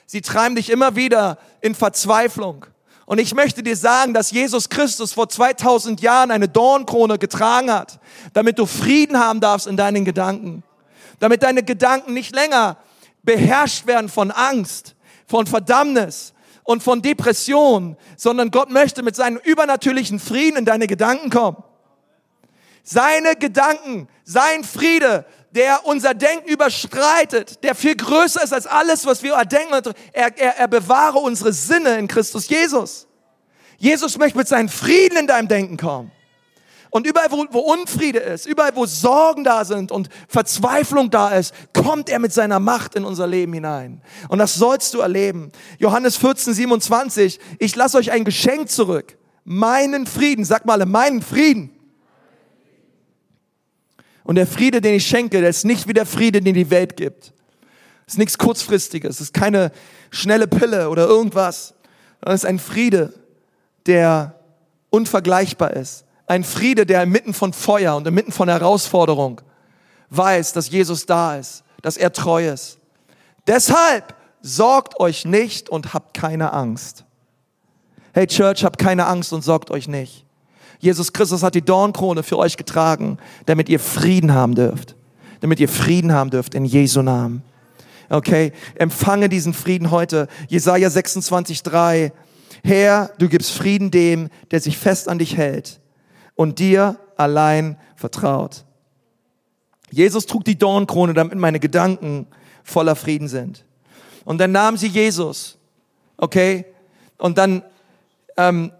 sie 0.06 0.20
treiben 0.20 0.56
dich 0.56 0.70
immer 0.70 0.96
wieder 0.96 1.38
in 1.60 1.74
Verzweiflung. 1.74 2.66
Und 3.06 3.18
ich 3.18 3.34
möchte 3.34 3.62
dir 3.62 3.76
sagen, 3.76 4.12
dass 4.14 4.30
Jesus 4.30 4.68
Christus 4.68 5.12
vor 5.12 5.28
2000 5.28 6.00
Jahren 6.00 6.30
eine 6.30 6.48
Dornkrone 6.48 7.18
getragen 7.18 7.72
hat, 7.72 8.00
damit 8.32 8.58
du 8.58 8.66
Frieden 8.66 9.18
haben 9.18 9.40
darfst 9.40 9.66
in 9.66 9.76
deinen 9.76 10.04
Gedanken 10.04 10.62
damit 11.18 11.42
deine 11.42 11.62
Gedanken 11.62 12.14
nicht 12.14 12.34
länger 12.34 12.76
beherrscht 13.22 13.86
werden 13.86 14.08
von 14.08 14.30
Angst, 14.30 14.94
von 15.26 15.46
Verdammnis 15.46 16.32
und 16.64 16.82
von 16.82 17.02
Depression, 17.02 17.96
sondern 18.16 18.50
Gott 18.50 18.70
möchte 18.70 19.02
mit 19.02 19.16
seinem 19.16 19.38
übernatürlichen 19.38 20.20
Frieden 20.20 20.58
in 20.58 20.64
deine 20.64 20.86
Gedanken 20.86 21.30
kommen. 21.30 21.62
Seine 22.90 23.36
Gedanken, 23.36 24.08
sein 24.24 24.64
Friede, 24.64 25.26
der 25.50 25.84
unser 25.84 26.14
Denken 26.14 26.48
überstreitet, 26.48 27.62
der 27.62 27.74
viel 27.74 27.94
größer 27.94 28.42
ist 28.42 28.54
als 28.54 28.66
alles, 28.66 29.04
was 29.04 29.22
wir 29.22 29.34
erdenken. 29.34 29.92
Er, 30.14 30.38
er, 30.38 30.56
er 30.56 30.68
bewahre 30.68 31.18
unsere 31.18 31.52
Sinne 31.52 31.98
in 31.98 32.08
Christus 32.08 32.48
Jesus. 32.48 33.06
Jesus 33.76 34.16
möchte 34.16 34.38
mit 34.38 34.48
seinem 34.48 34.70
Frieden 34.70 35.18
in 35.18 35.26
deinem 35.26 35.48
Denken 35.48 35.76
kommen. 35.76 36.10
Und 36.88 37.06
überall, 37.06 37.30
wo, 37.30 37.44
wo 37.50 37.58
Unfriede 37.58 38.20
ist, 38.20 38.46
überall, 38.46 38.74
wo 38.74 38.86
Sorgen 38.86 39.44
da 39.44 39.66
sind 39.66 39.92
und 39.92 40.08
Verzweiflung 40.26 41.10
da 41.10 41.28
ist, 41.36 41.52
kommt 41.74 42.08
er 42.08 42.18
mit 42.18 42.32
seiner 42.32 42.58
Macht 42.58 42.94
in 42.94 43.04
unser 43.04 43.26
Leben 43.26 43.52
hinein. 43.52 44.00
Und 44.30 44.38
das 44.38 44.54
sollst 44.54 44.94
du 44.94 45.00
erleben. 45.00 45.52
Johannes 45.78 46.16
14, 46.16 46.54
27, 46.54 47.38
ich 47.58 47.76
lasse 47.76 47.98
euch 47.98 48.12
ein 48.12 48.24
Geschenk 48.24 48.70
zurück. 48.70 49.18
Meinen 49.44 50.06
Frieden, 50.06 50.46
sag 50.46 50.64
mal, 50.64 50.86
meinen 50.86 51.20
Frieden. 51.20 51.77
Und 54.28 54.34
der 54.34 54.46
Friede, 54.46 54.82
den 54.82 54.92
ich 54.92 55.06
schenke, 55.06 55.40
der 55.40 55.48
ist 55.48 55.64
nicht 55.64 55.88
wie 55.88 55.94
der 55.94 56.04
Friede, 56.04 56.42
den 56.42 56.52
die 56.52 56.68
Welt 56.68 56.98
gibt. 56.98 57.32
Das 58.04 58.12
ist 58.12 58.18
nichts 58.18 58.36
Kurzfristiges, 58.36 59.16
das 59.16 59.20
ist 59.22 59.32
keine 59.32 59.72
schnelle 60.10 60.46
Pille 60.46 60.90
oder 60.90 61.06
irgendwas. 61.06 61.72
Das 62.20 62.34
ist 62.34 62.44
ein 62.44 62.58
Friede, 62.58 63.14
der 63.86 64.38
unvergleichbar 64.90 65.72
ist. 65.72 66.04
Ein 66.26 66.44
Friede, 66.44 66.84
der 66.84 67.04
inmitten 67.04 67.32
von 67.32 67.54
Feuer 67.54 67.96
und 67.96 68.06
inmitten 68.06 68.30
von 68.30 68.50
Herausforderung 68.50 69.40
weiß, 70.10 70.52
dass 70.52 70.68
Jesus 70.68 71.06
da 71.06 71.36
ist, 71.36 71.64
dass 71.80 71.96
er 71.96 72.12
treu 72.12 72.50
ist. 72.50 72.80
Deshalb 73.46 74.14
sorgt 74.42 75.00
euch 75.00 75.24
nicht 75.24 75.70
und 75.70 75.94
habt 75.94 76.12
keine 76.12 76.52
Angst. 76.52 77.06
Hey 78.12 78.26
Church, 78.26 78.62
habt 78.62 78.78
keine 78.78 79.06
Angst 79.06 79.32
und 79.32 79.40
sorgt 79.40 79.70
euch 79.70 79.88
nicht. 79.88 80.26
Jesus 80.78 81.12
Christus 81.12 81.42
hat 81.42 81.54
die 81.54 81.64
Dornkrone 81.64 82.22
für 82.22 82.38
euch 82.38 82.56
getragen, 82.56 83.18
damit 83.46 83.68
ihr 83.68 83.80
Frieden 83.80 84.32
haben 84.32 84.54
dürft. 84.54 84.94
Damit 85.40 85.60
ihr 85.60 85.68
Frieden 85.68 86.12
haben 86.12 86.30
dürft 86.30 86.54
in 86.54 86.64
Jesu 86.64 87.02
Namen. 87.02 87.42
Okay, 88.10 88.52
empfange 88.76 89.28
diesen 89.28 89.52
Frieden 89.52 89.90
heute. 89.90 90.28
Jesaja 90.48 90.88
26, 90.88 91.62
3. 91.62 92.12
Herr, 92.64 93.10
du 93.18 93.28
gibst 93.28 93.52
Frieden 93.52 93.90
dem, 93.90 94.30
der 94.50 94.60
sich 94.60 94.78
fest 94.78 95.08
an 95.08 95.18
dich 95.18 95.36
hält 95.36 95.80
und 96.34 96.58
dir 96.58 96.98
allein 97.16 97.76
vertraut. 97.96 98.64
Jesus 99.90 100.26
trug 100.26 100.44
die 100.44 100.58
Dornkrone, 100.58 101.14
damit 101.14 101.38
meine 101.38 101.60
Gedanken 101.60 102.26
voller 102.62 102.96
Frieden 102.96 103.28
sind. 103.28 103.64
Und 104.24 104.38
dann 104.38 104.52
nahm 104.52 104.76
sie 104.76 104.88
Jesus, 104.88 105.58
okay, 106.16 106.66
und 107.16 107.38
dann 107.38 107.62
ähm, 108.36 108.72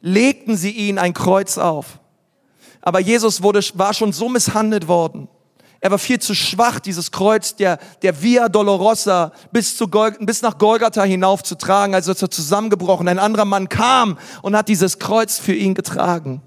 legten 0.00 0.56
sie 0.56 0.70
ihn 0.70 0.98
ein 0.98 1.14
Kreuz 1.14 1.58
auf. 1.58 2.00
Aber 2.80 3.00
Jesus 3.00 3.42
wurde, 3.42 3.60
war 3.74 3.94
schon 3.94 4.12
so 4.12 4.28
misshandelt 4.28 4.88
worden. 4.88 5.28
Er 5.80 5.90
war 5.90 5.98
viel 5.98 6.18
zu 6.18 6.34
schwach, 6.34 6.80
dieses 6.80 7.10
Kreuz 7.10 7.54
der, 7.54 7.78
der 8.02 8.22
Via 8.22 8.48
Dolorosa 8.48 9.32
bis, 9.52 9.76
zu 9.76 9.88
Gol 9.88 10.12
bis 10.20 10.42
nach 10.42 10.58
Golgatha 10.58 11.02
hinauf 11.04 11.42
zu 11.42 11.54
tragen. 11.56 11.94
Also 11.94 12.12
ist 12.12 12.22
er 12.22 12.30
zusammengebrochen. 12.30 13.08
Ein 13.08 13.18
anderer 13.18 13.44
Mann 13.44 13.68
kam 13.68 14.18
und 14.42 14.56
hat 14.56 14.68
dieses 14.68 14.98
Kreuz 14.98 15.38
für 15.38 15.54
ihn 15.54 15.74
getragen. 15.74 16.42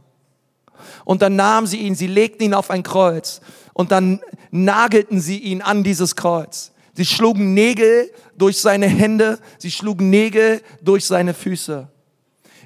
Und 1.05 1.21
dann 1.21 1.35
nahmen 1.35 1.67
sie 1.67 1.77
ihn, 1.77 1.95
sie 1.95 2.07
legten 2.07 2.43
ihn 2.43 2.53
auf 2.53 2.69
ein 2.69 2.83
Kreuz 2.83 3.41
und 3.73 3.91
dann 3.91 4.19
nagelten 4.51 5.21
sie 5.21 5.37
ihn 5.37 5.61
an 5.61 5.83
dieses 5.83 6.15
Kreuz. 6.15 6.71
Sie 6.93 7.05
schlugen 7.05 7.53
Nägel 7.53 8.11
durch 8.37 8.59
seine 8.59 8.87
Hände, 8.87 9.39
sie 9.57 9.71
schlugen 9.71 10.09
Nägel 10.09 10.61
durch 10.81 11.05
seine 11.05 11.33
Füße. 11.33 11.87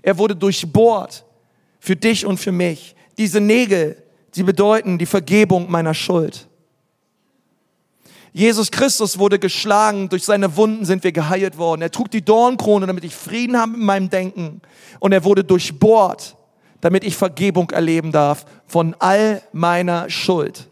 Er 0.04 0.20
wurde 0.20 0.36
durchbohrt 0.36 1.26
für 1.80 1.96
dich 1.96 2.28
und 2.28 2.38
für 2.38 2.52
mich. 2.52 2.96
Diese 3.18 3.42
Nägel, 3.42 4.04
sie 4.32 4.44
bedeuten 4.44 5.00
die 5.00 5.08
Vergebung 5.08 5.72
meiner 5.72 5.96
Schuld. 5.96 6.48
Jesus 8.32 8.70
Christus 8.70 9.18
wurde 9.18 9.40
geschlagen, 9.40 10.10
durch 10.10 10.24
seine 10.24 10.56
Wunden 10.56 10.86
sind 10.86 11.04
wir 11.04 11.12
geheilt 11.12 11.58
worden. 11.58 11.82
Er 11.82 11.92
trug 11.92 12.12
die 12.12 12.24
Dornkrone, 12.24 12.86
damit 12.86 13.04
ich 13.04 13.16
Frieden 13.16 13.58
habe 13.58 13.74
in 13.74 13.86
meinem 13.86 14.10
Denken. 14.12 14.62
Und 15.00 15.12
er 15.12 15.24
wurde 15.24 15.44
durchbohrt 15.44 16.36
damit 16.84 17.06
ich 17.06 17.16
Vergebung 17.16 17.72
erleben 17.72 18.12
darf 18.12 18.46
von 18.66 18.94
all 19.00 19.42
meiner 19.54 20.10
Schuld. 20.10 20.68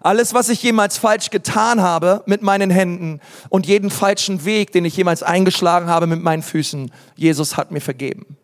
Alles, 0.00 0.34
was 0.34 0.50
ich 0.50 0.62
jemals 0.62 0.98
falsch 0.98 1.30
getan 1.30 1.80
habe 1.80 2.22
mit 2.26 2.42
meinen 2.42 2.70
Händen 2.70 3.20
und 3.48 3.66
jeden 3.66 3.90
falschen 3.90 4.44
Weg, 4.44 4.72
den 4.72 4.84
ich 4.84 4.96
jemals 4.96 5.22
eingeschlagen 5.22 5.88
habe 5.88 6.06
mit 6.06 6.22
meinen 6.22 6.42
Füßen, 6.42 6.92
Jesus 7.16 7.56
hat 7.56 7.70
mir 7.70 7.80
vergeben. 7.80 8.36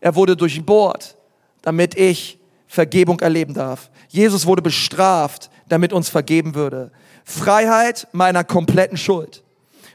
Er 0.00 0.14
wurde 0.14 0.36
durchbohrt, 0.36 1.16
damit 1.62 1.96
ich 1.96 2.38
Vergebung 2.66 3.20
erleben 3.20 3.54
darf. 3.54 3.90
Jesus 4.08 4.46
wurde 4.46 4.62
bestraft, 4.62 5.50
damit 5.68 5.92
uns 5.92 6.08
vergeben 6.08 6.54
würde. 6.54 6.92
Freiheit 7.24 8.06
meiner 8.12 8.44
kompletten 8.44 8.98
Schuld. 8.98 9.42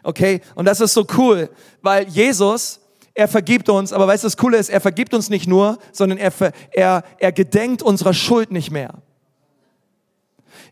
Okay? 0.02 0.42
Und 0.56 0.66
das 0.66 0.82
ist 0.82 0.94
so 0.94 1.06
cool, 1.16 1.50
weil 1.82 2.08
Jesus 2.10 2.80
er 3.16 3.28
vergibt 3.28 3.70
uns, 3.70 3.94
aber 3.94 4.08
weißt 4.08 4.24
du, 4.24 4.26
das 4.26 4.38
Coole 4.38 4.58
ist, 4.58 4.70
er 4.70 4.82
vergibt 4.82 5.14
uns 5.14 5.30
nicht 5.30 5.48
nur, 5.48 5.78
sondern 5.92 6.18
er, 6.18 6.34
er, 6.72 7.04
er 7.20 7.32
gedenkt 7.32 7.84
unserer 7.84 8.14
Schuld 8.14 8.52
nicht 8.52 8.72
mehr. 8.72 8.96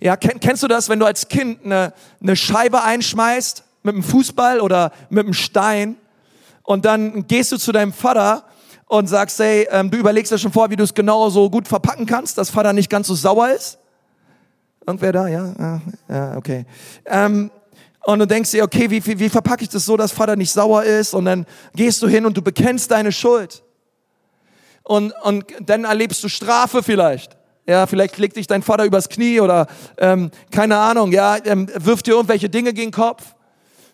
Ja, 0.01 0.17
kennst 0.17 0.63
du 0.63 0.67
das, 0.67 0.89
wenn 0.89 0.99
du 0.99 1.05
als 1.05 1.27
Kind 1.27 1.63
eine, 1.63 1.93
eine 2.21 2.35
Scheibe 2.35 2.81
einschmeißt 2.81 3.63
mit 3.83 3.93
einem 3.93 4.03
Fußball 4.03 4.59
oder 4.59 4.91
mit 5.11 5.25
einem 5.25 5.33
Stein 5.33 5.95
und 6.63 6.85
dann 6.85 7.27
gehst 7.27 7.51
du 7.51 7.57
zu 7.57 7.71
deinem 7.71 7.93
Vater 7.93 8.43
und 8.87 9.07
sagst, 9.07 9.37
hey, 9.37 9.67
ähm, 9.69 9.91
du 9.91 9.97
überlegst 9.97 10.31
ja 10.31 10.39
schon 10.39 10.51
vor, 10.51 10.71
wie 10.71 10.75
du 10.75 10.83
es 10.83 10.95
genau 10.95 11.29
so 11.29 11.51
gut 11.51 11.67
verpacken 11.67 12.07
kannst, 12.07 12.39
dass 12.39 12.49
Vater 12.49 12.73
nicht 12.73 12.89
ganz 12.89 13.07
so 13.07 13.15
sauer 13.15 13.51
ist. 13.51 13.77
Irgendwer 14.87 15.11
da? 15.11 15.27
Ja, 15.27 15.81
ja, 16.09 16.35
okay. 16.35 16.65
Ähm, 17.05 17.51
und 18.03 18.19
du 18.19 18.25
denkst 18.25 18.49
dir, 18.49 18.63
okay, 18.63 18.89
wie, 18.89 19.05
wie, 19.05 19.19
wie 19.19 19.29
verpacke 19.29 19.63
ich 19.63 19.69
das 19.69 19.85
so, 19.85 19.95
dass 19.97 20.11
Vater 20.11 20.35
nicht 20.35 20.51
sauer 20.51 20.83
ist? 20.83 21.13
Und 21.13 21.25
dann 21.25 21.45
gehst 21.75 22.01
du 22.01 22.07
hin 22.07 22.25
und 22.25 22.35
du 22.35 22.41
bekennst 22.41 22.89
deine 22.89 23.11
Schuld. 23.11 23.61
Und, 24.81 25.13
und 25.21 25.45
dann 25.61 25.83
erlebst 25.83 26.23
du 26.23 26.27
Strafe 26.27 26.81
vielleicht. 26.81 27.37
Ja, 27.67 27.85
vielleicht 27.85 28.17
legt 28.17 28.37
dich 28.37 28.47
dein 28.47 28.63
Vater 28.63 28.85
übers 28.85 29.07
Knie 29.07 29.39
oder 29.39 29.67
ähm, 29.97 30.31
keine 30.51 30.77
Ahnung, 30.77 31.11
ja, 31.11 31.37
ähm, 31.45 31.69
wirft 31.75 32.07
dir 32.07 32.11
irgendwelche 32.11 32.49
Dinge 32.49 32.73
gegen 32.73 32.91
den 32.91 32.95
Kopf. 32.95 33.35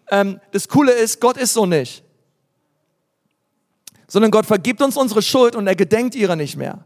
Ähm, 0.09 0.39
das 0.51 0.67
Coole 0.67 0.93
ist, 0.93 1.19
Gott 1.19 1.37
ist 1.37 1.53
so 1.53 1.65
nicht. 1.65 2.03
Sondern 4.07 4.31
Gott 4.31 4.45
vergibt 4.45 4.81
uns 4.81 4.95
unsere 4.95 5.21
Schuld 5.21 5.55
und 5.55 5.67
er 5.67 5.75
gedenkt 5.75 6.15
ihrer 6.15 6.37
nicht 6.37 6.55
mehr. 6.55 6.85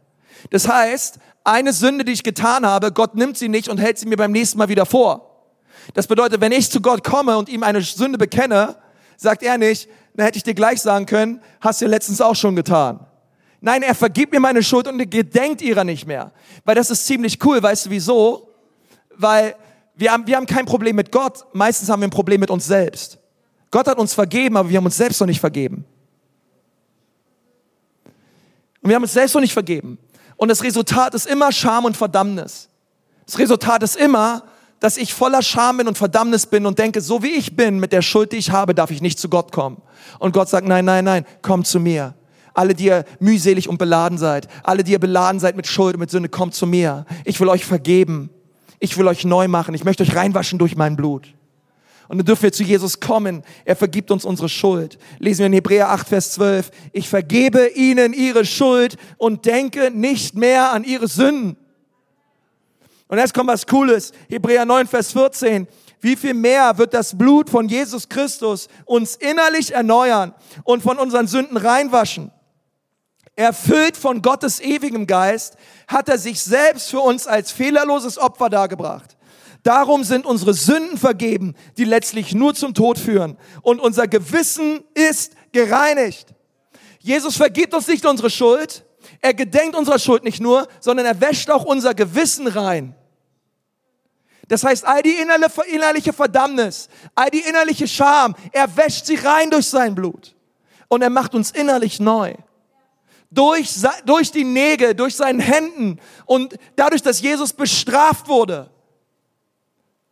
Das 0.49 0.67
heißt, 0.67 1.19
eine 1.43 1.71
Sünde, 1.71 2.03
die 2.03 2.13
ich 2.13 2.23
getan 2.23 2.65
habe, 2.65 2.91
Gott 2.91 3.15
nimmt 3.15 3.38
sie 3.38 3.47
nicht 3.47 3.69
und 3.69 3.77
hält 3.77 3.99
sie 3.99 4.07
mir 4.07 4.17
beim 4.17 4.32
nächsten 4.32 4.57
Mal 4.57 4.69
wieder 4.69 4.88
vor. 4.88 5.27
Das 5.93 6.07
bedeutet, 6.07 6.41
wenn 6.41 6.51
ich 6.51 6.71
zu 6.71 6.82
Gott 6.82 7.03
komme 7.03 7.38
und 7.38 7.47
ihm 7.49 7.63
eine 7.63 7.82
Sünde 7.82 8.17
bekenne, 8.17 8.75
sagt 9.17 9.43
er 9.43 9.57
nicht, 9.57 9.88
dann 10.15 10.25
hätte 10.25 10.38
ich 10.38 10.43
dir 10.43 10.53
gleich 10.55 10.82
sagen 10.82 11.05
können, 11.05 11.41
hast 11.59 11.82
du 11.82 11.86
letztens 11.86 12.21
auch 12.21 12.36
schon 12.36 12.55
getan. 12.55 13.05
Nein, 13.64 13.84
er 13.84 13.93
vergibt 13.93 14.34
mir 14.34 14.39
meine 14.39 14.64
Schuld 14.64 14.88
und 14.88 14.97
gedenkt 15.09 15.62
ihrer 15.62 15.84
nicht 15.84 16.07
mehr. 16.07 16.32
Weil 16.66 16.76
das 16.76 16.89
ist 16.89 17.05
ziemlich 17.05 17.38
cool, 17.45 17.62
weißt 17.62 17.86
du 17.86 17.89
wieso? 17.91 18.49
Weil 19.16 19.55
wir 19.95 20.12
haben, 20.12 20.26
wir 20.26 20.36
haben 20.36 20.47
kein 20.47 20.66
Problem 20.66 20.95
mit 20.95 21.12
Gott, 21.12 21.45
meistens 21.53 21.88
haben 21.88 22.01
wir 22.01 22.07
ein 22.07 22.12
Problem 22.12 22.39
mit 22.39 22.49
uns 22.49 22.66
selbst. 22.66 23.20
Gott 23.70 23.88
hat 23.88 23.99
uns 23.99 24.16
vergeben, 24.16 24.57
aber 24.57 24.70
wir 24.70 24.78
haben 24.78 24.86
uns 24.86 24.97
selbst 24.97 25.20
noch 25.22 25.28
nicht 25.28 25.39
vergeben. 25.39 25.86
Und 28.82 28.89
wir 28.89 28.95
haben 28.95 29.03
uns 29.03 29.14
selbst 29.14 29.36
noch 29.36 29.41
nicht 29.41 29.53
vergeben. 29.53 29.99
Und 30.38 30.49
das 30.49 30.64
Resultat 30.64 31.14
ist 31.14 31.28
immer 31.28 31.51
Scham 31.51 31.86
und 31.86 31.95
Verdammnis. 31.95 32.68
Das 33.28 33.38
Resultat 33.38 33.84
ist 33.84 33.95
immer, 33.95 34.43
dass 34.80 34.97
ich 34.97 35.14
voller 35.14 35.43
Scham 35.43 35.78
bin 35.78 35.88
und 35.88 35.99
Verdammnis 35.99 36.47
bin 36.47 36.66
und 36.66 36.80
denke, 36.80 36.99
so 36.99 37.22
wie 37.22 37.36
ich 37.36 37.55
bin, 37.55 37.80
mit 37.80 37.93
der 37.93 38.01
Schuld, 38.01 38.32
die 38.32 38.38
ich 38.38 38.49
habe, 38.49 38.74
darf 38.74 38.89
ich 38.89 39.01
nicht 39.01 39.20
zu 39.20 39.30
Gott 39.30 39.51
kommen. 39.51 39.80
Und 40.18 40.34
Gott 40.34 40.49
sagt, 40.49 40.68
nein, 40.68 40.86
nein, 40.86 41.05
nein, 41.05 41.26
komm 41.43 41.64
zu 41.64 41.80
mir. 41.80 42.16
Alle, 42.53 42.73
die 42.73 42.85
ihr 42.85 43.05
mühselig 43.19 43.69
und 43.69 43.77
beladen 43.77 44.17
seid, 44.17 44.47
alle, 44.63 44.83
die 44.83 44.91
ihr 44.91 44.99
beladen 44.99 45.39
seid 45.39 45.55
mit 45.55 45.67
Schuld 45.67 45.95
und 45.95 46.01
mit 46.01 46.11
Sünde, 46.11 46.29
kommt 46.29 46.53
zu 46.53 46.67
mir. 46.67 47.05
Ich 47.25 47.39
will 47.39 47.49
euch 47.49 47.65
vergeben. 47.65 48.29
Ich 48.79 48.97
will 48.97 49.07
euch 49.07 49.25
neu 49.25 49.47
machen. 49.47 49.73
Ich 49.73 49.83
möchte 49.83 50.03
euch 50.03 50.15
reinwaschen 50.15 50.59
durch 50.59 50.75
mein 50.75 50.95
Blut. 50.95 51.33
Und 52.07 52.17
dann 52.17 52.25
dürfen 52.25 52.43
wir 52.43 52.51
zu 52.51 52.63
Jesus 52.63 52.99
kommen. 52.99 53.43
Er 53.63 53.77
vergibt 53.77 54.11
uns 54.11 54.25
unsere 54.25 54.49
Schuld. 54.49 54.97
Lesen 55.19 55.39
wir 55.39 55.45
in 55.45 55.53
Hebräer 55.53 55.89
8, 55.91 56.09
Vers 56.09 56.33
12. 56.33 56.71
Ich 56.91 57.07
vergebe 57.07 57.67
ihnen 57.69 58.11
ihre 58.11 58.43
Schuld 58.43 58.97
und 59.17 59.45
denke 59.45 59.91
nicht 59.91 60.35
mehr 60.35 60.73
an 60.73 60.83
ihre 60.83 61.07
Sünden. 61.07 61.55
Und 63.07 63.17
jetzt 63.17 63.33
kommt 63.33 63.49
was 63.49 63.65
Cooles. 63.65 64.11
Hebräer 64.29 64.65
9, 64.65 64.87
Vers 64.87 65.13
14 65.13 65.67
wie 66.01 66.15
viel 66.15 66.33
mehr 66.33 66.77
wird 66.79 66.93
das 66.93 67.15
Blut 67.15 67.49
von 67.49 67.69
Jesus 67.69 68.09
Christus 68.09 68.67
uns 68.85 69.15
innerlich 69.15 69.71
erneuern 69.71 70.33
und 70.63 70.81
von 70.81 70.97
unseren 70.97 71.27
Sünden 71.27 71.57
reinwaschen. 71.57 72.31
Erfüllt 73.36 73.95
von 73.95 74.21
Gottes 74.21 74.59
ewigem 74.59 75.07
Geist 75.07 75.55
hat 75.88 76.09
er 76.09 76.17
sich 76.17 76.41
selbst 76.41 76.89
für 76.89 76.99
uns 76.99 77.27
als 77.27 77.51
fehlerloses 77.51 78.17
Opfer 78.17 78.49
dargebracht. 78.49 79.15
Darum 79.63 80.03
sind 80.03 80.25
unsere 80.25 80.53
Sünden 80.53 80.97
vergeben, 80.97 81.55
die 81.77 81.86
letztlich 81.86 82.34
nur 82.34 82.55
zum 82.55 82.73
Tod 82.73 82.97
führen. 82.97 83.38
Und 83.61 83.79
unser 83.79 84.07
Gewissen 84.07 84.84
ist 84.95 85.34
gereinigt. 85.51 86.27
Jesus 86.99 87.38
vergibt 87.38 87.73
uns 87.73 87.88
nicht 87.88 88.05
unsere 88.05 88.29
Schuld. 88.29 88.84
Er 89.21 89.34
gedenkt 89.34 89.75
unserer 89.75 89.99
Schuld 89.99 90.23
nicht 90.23 90.41
nur, 90.41 90.67
sondern 90.79 91.05
er 91.05 91.21
wäscht 91.21 91.49
auch 91.51 91.63
unser 91.63 91.93
Gewissen 91.93 92.47
rein. 92.47 92.95
Das 94.47 94.63
heißt, 94.63 94.86
all 94.86 95.01
die 95.01 95.15
innerliche 95.71 96.11
Verdammnis, 96.11 96.89
all 97.15 97.29
die 97.29 97.39
innerliche 97.39 97.88
Scham, 97.88 98.36
er 98.51 98.75
wäscht 98.75 99.05
sie 99.05 99.15
rein 99.15 99.49
durch 99.49 99.67
sein 99.67 99.95
Blut. 99.95 100.36
Und 100.89 101.01
er 101.01 101.09
macht 101.09 101.34
uns 101.34 101.51
innerlich 101.51 101.99
neu 101.99 102.34
durch, 103.32 103.82
durch 104.05 104.32
die 104.32 104.43
Nägel, 104.43 104.93
durch 104.93 105.15
seinen 105.15 105.39
Händen 105.39 105.99
und 106.25 106.55
dadurch, 106.75 107.01
dass 107.01 107.21
Jesus 107.21 107.53
bestraft 107.53 108.27
wurde, 108.27 108.69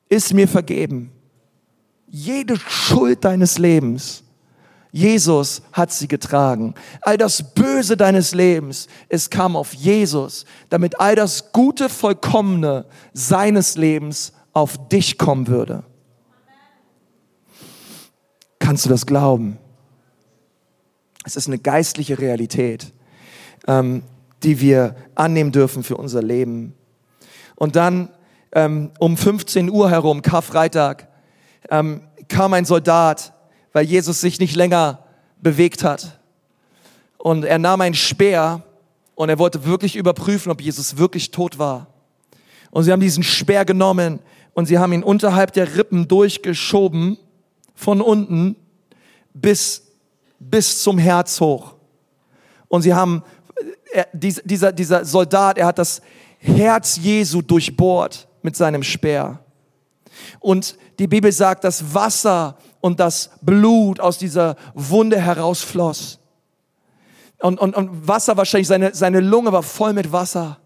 ist 0.07 0.33
mir 0.33 0.47
vergeben. 0.47 1.11
Jede 2.07 2.57
Schuld 2.57 3.23
deines 3.23 3.59
Lebens, 3.59 4.23
Jesus 4.91 5.61
hat 5.71 5.91
sie 5.91 6.07
getragen. 6.07 6.73
All 7.01 7.17
das 7.17 7.53
Böse 7.53 7.95
deines 7.95 8.33
Lebens, 8.33 8.87
es 9.09 9.29
kam 9.29 9.55
auf 9.55 9.73
Jesus, 9.73 10.45
damit 10.69 10.99
all 10.99 11.15
das 11.15 11.51
Gute, 11.51 11.89
Vollkommene 11.89 12.85
seines 13.13 13.75
Lebens 13.75 14.33
auf 14.53 14.89
dich 14.89 15.19
kommen 15.19 15.47
würde. 15.47 15.83
Kannst 18.57 18.85
du 18.85 18.89
das 18.89 19.05
glauben? 19.05 19.59
Es 21.23 21.35
ist 21.35 21.47
eine 21.47 21.59
geistliche 21.59 22.17
Realität 22.17 22.91
ähm, 23.69 24.01
die 24.41 24.59
wir 24.59 24.95
annehmen 25.13 25.51
dürfen 25.51 25.83
für 25.83 25.95
unser 25.95 26.23
Leben. 26.23 26.73
Und 27.55 27.75
dann 27.75 28.09
ähm, 28.51 28.91
um 28.97 29.15
15 29.15 29.69
Uhr 29.69 29.91
herum, 29.91 30.23
Karfreitag, 30.23 31.07
ähm, 31.69 32.01
kam 32.27 32.53
ein 32.53 32.65
Soldat, 32.65 33.31
weil 33.71 33.85
Jesus 33.85 34.21
sich 34.21 34.39
nicht 34.39 34.55
länger 34.55 35.05
bewegt 35.39 35.83
hat. 35.83 36.19
Und 37.19 37.45
er 37.45 37.59
nahm 37.59 37.81
einen 37.81 37.93
Speer 37.93 38.63
und 39.13 39.29
er 39.29 39.37
wollte 39.37 39.65
wirklich 39.65 39.95
überprüfen, 39.95 40.51
ob 40.51 40.61
Jesus 40.61 40.97
wirklich 40.97 41.29
tot 41.29 41.59
war. 41.59 41.87
Und 42.71 42.85
sie 42.85 42.91
haben 42.91 43.01
diesen 43.01 43.23
Speer 43.23 43.65
genommen 43.65 44.19
und 44.53 44.65
sie 44.65 44.79
haben 44.79 44.93
ihn 44.93 45.03
unterhalb 45.03 45.53
der 45.53 45.75
Rippen 45.75 46.07
durchgeschoben, 46.07 47.17
von 47.75 48.01
unten 48.01 48.55
bis, 49.33 49.83
bis 50.39 50.81
zum 50.81 50.97
Herz 50.97 51.39
hoch. 51.39 51.75
Und 52.67 52.83
sie 52.83 52.93
haben 52.93 53.23
er, 53.91 54.07
dieser, 54.13 54.71
dieser 54.71 55.05
Soldat, 55.05 55.57
er 55.57 55.67
hat 55.67 55.77
das 55.77 56.01
Herz 56.39 56.97
Jesu 56.97 57.41
durchbohrt 57.41 58.27
mit 58.41 58.55
seinem 58.55 58.83
Speer. 58.83 59.39
Und 60.39 60.77
die 60.99 61.07
Bibel 61.07 61.31
sagt, 61.31 61.63
dass 61.63 61.93
Wasser 61.93 62.57
und 62.81 62.99
das 62.99 63.31
Blut 63.41 63.99
aus 63.99 64.17
dieser 64.17 64.55
Wunde 64.73 65.19
herausfloss. 65.19 66.19
Und, 67.39 67.59
und, 67.59 67.75
und 67.75 68.07
Wasser 68.07 68.35
wahrscheinlich, 68.37 68.67
seine, 68.67 68.93
seine 68.93 69.19
Lunge 69.21 69.51
war 69.51 69.63
voll 69.63 69.93
mit 69.93 70.11
Wasser. 70.11 70.57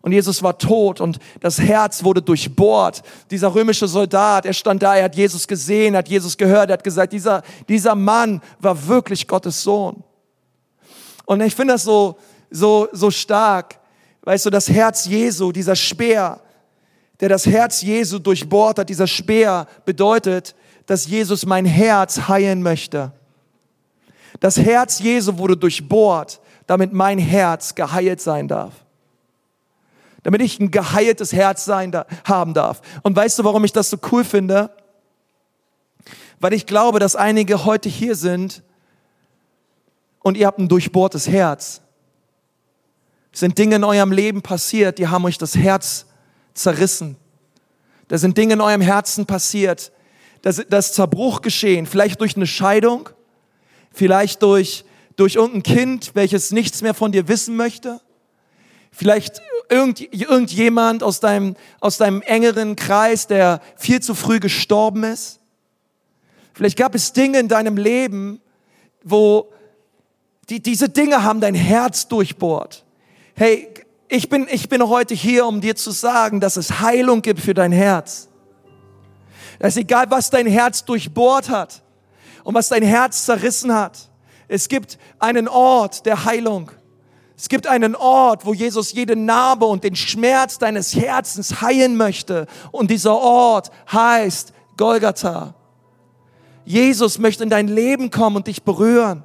Und 0.00 0.12
Jesus 0.12 0.42
war 0.42 0.58
tot 0.58 1.00
und 1.00 1.18
das 1.40 1.60
Herz 1.60 2.02
wurde 2.02 2.20
durchbohrt. 2.22 3.02
Dieser 3.30 3.54
römische 3.54 3.86
Soldat, 3.86 4.44
er 4.46 4.52
stand 4.52 4.82
da, 4.82 4.96
er 4.96 5.04
hat 5.04 5.14
Jesus 5.14 5.46
gesehen, 5.46 5.94
er 5.94 5.98
hat 5.98 6.08
Jesus 6.08 6.36
gehört, 6.36 6.70
er 6.70 6.74
hat 6.74 6.84
gesagt, 6.84 7.12
dieser, 7.12 7.42
dieser 7.68 7.94
Mann 7.94 8.42
war 8.58 8.88
wirklich 8.88 9.28
Gottes 9.28 9.62
Sohn. 9.62 10.02
Und 11.24 11.40
ich 11.40 11.54
finde 11.54 11.74
das 11.74 11.84
so, 11.84 12.18
so, 12.52 12.88
so 12.92 13.10
stark. 13.10 13.78
Weißt 14.22 14.46
du, 14.46 14.50
das 14.50 14.68
Herz 14.68 15.06
Jesu, 15.06 15.50
dieser 15.50 15.74
Speer, 15.74 16.40
der 17.20 17.28
das 17.28 17.46
Herz 17.46 17.82
Jesu 17.82 18.18
durchbohrt 18.18 18.78
hat, 18.78 18.88
dieser 18.88 19.06
Speer 19.06 19.66
bedeutet, 19.84 20.54
dass 20.86 21.06
Jesus 21.06 21.46
mein 21.46 21.64
Herz 21.64 22.28
heilen 22.28 22.62
möchte. 22.62 23.12
Das 24.40 24.56
Herz 24.56 24.98
Jesu 24.98 25.38
wurde 25.38 25.56
durchbohrt, 25.56 26.40
damit 26.66 26.92
mein 26.92 27.18
Herz 27.18 27.74
geheilt 27.74 28.20
sein 28.20 28.48
darf. 28.48 28.72
Damit 30.22 30.40
ich 30.42 30.60
ein 30.60 30.70
geheiltes 30.70 31.32
Herz 31.32 31.64
sein 31.64 31.90
da, 31.90 32.06
haben 32.24 32.54
darf. 32.54 32.80
Und 33.02 33.16
weißt 33.16 33.38
du, 33.38 33.44
warum 33.44 33.64
ich 33.64 33.72
das 33.72 33.90
so 33.90 33.98
cool 34.10 34.24
finde? 34.24 34.70
Weil 36.40 36.52
ich 36.52 36.66
glaube, 36.66 36.98
dass 36.98 37.16
einige 37.16 37.64
heute 37.64 37.88
hier 37.88 38.14
sind 38.16 38.62
und 40.20 40.36
ihr 40.36 40.46
habt 40.46 40.58
ein 40.58 40.68
durchbohrtes 40.68 41.28
Herz. 41.28 41.82
Sind 43.32 43.58
Dinge 43.58 43.76
in 43.76 43.84
eurem 43.84 44.12
Leben 44.12 44.42
passiert, 44.42 44.98
die 44.98 45.08
haben 45.08 45.24
euch 45.24 45.38
das 45.38 45.56
Herz 45.56 46.06
zerrissen. 46.54 47.16
Da 48.08 48.18
sind 48.18 48.36
Dinge 48.36 48.54
in 48.54 48.60
eurem 48.60 48.82
Herzen 48.82 49.26
passiert. 49.26 49.90
Da 50.42 50.50
ist 50.50 50.94
Zerbruch 50.94 51.40
geschehen, 51.40 51.86
vielleicht 51.86 52.20
durch 52.20 52.36
eine 52.36 52.46
Scheidung, 52.46 53.08
vielleicht 53.92 54.42
durch, 54.42 54.84
durch 55.16 55.36
irgendein 55.36 55.62
Kind, 55.62 56.10
welches 56.14 56.50
nichts 56.50 56.82
mehr 56.82 56.94
von 56.94 57.12
dir 57.12 57.28
wissen 57.28 57.56
möchte. 57.56 58.00
Vielleicht 58.90 59.40
irgend, 59.70 60.00
irgendjemand 60.12 61.02
aus 61.02 61.20
deinem, 61.20 61.56
aus 61.80 61.96
deinem 61.96 62.20
engeren 62.22 62.76
Kreis, 62.76 63.26
der 63.26 63.60
viel 63.76 64.00
zu 64.00 64.14
früh 64.14 64.40
gestorben 64.40 65.04
ist. 65.04 65.40
Vielleicht 66.52 66.76
gab 66.76 66.94
es 66.94 67.12
Dinge 67.14 67.38
in 67.38 67.48
deinem 67.48 67.78
Leben, 67.78 68.40
wo 69.02 69.50
die, 70.50 70.60
diese 70.60 70.88
Dinge 70.90 71.22
haben 71.22 71.40
dein 71.40 71.54
Herz 71.54 72.08
durchbohrt. 72.08 72.84
Hey, 73.34 73.68
ich 74.08 74.28
bin, 74.28 74.46
ich 74.50 74.68
bin 74.68 74.86
heute 74.86 75.14
hier, 75.14 75.46
um 75.46 75.60
dir 75.60 75.74
zu 75.74 75.90
sagen, 75.90 76.40
dass 76.40 76.56
es 76.56 76.80
Heilung 76.80 77.22
gibt 77.22 77.40
für 77.40 77.54
dein 77.54 77.72
Herz. 77.72 78.28
Ist 79.58 79.76
egal, 79.76 80.10
was 80.10 80.28
dein 80.28 80.46
Herz 80.46 80.84
durchbohrt 80.84 81.48
hat 81.48 81.82
und 82.44 82.54
was 82.54 82.68
dein 82.68 82.82
Herz 82.82 83.24
zerrissen 83.24 83.72
hat. 83.72 84.10
Es 84.48 84.68
gibt 84.68 84.98
einen 85.18 85.48
Ort 85.48 86.04
der 86.04 86.24
Heilung. 86.24 86.70
Es 87.36 87.48
gibt 87.48 87.66
einen 87.66 87.96
Ort, 87.96 88.44
wo 88.44 88.52
Jesus 88.52 88.92
jede 88.92 89.16
Narbe 89.16 89.64
und 89.64 89.82
den 89.82 89.96
Schmerz 89.96 90.58
deines 90.58 90.94
Herzens 90.94 91.62
heilen 91.62 91.96
möchte. 91.96 92.46
Und 92.70 92.90
dieser 92.90 93.14
Ort 93.14 93.70
heißt 93.90 94.52
Golgatha. 94.76 95.54
Jesus 96.64 97.18
möchte 97.18 97.42
in 97.42 97.50
dein 97.50 97.68
Leben 97.68 98.10
kommen 98.10 98.36
und 98.36 98.46
dich 98.46 98.62
berühren. 98.62 99.24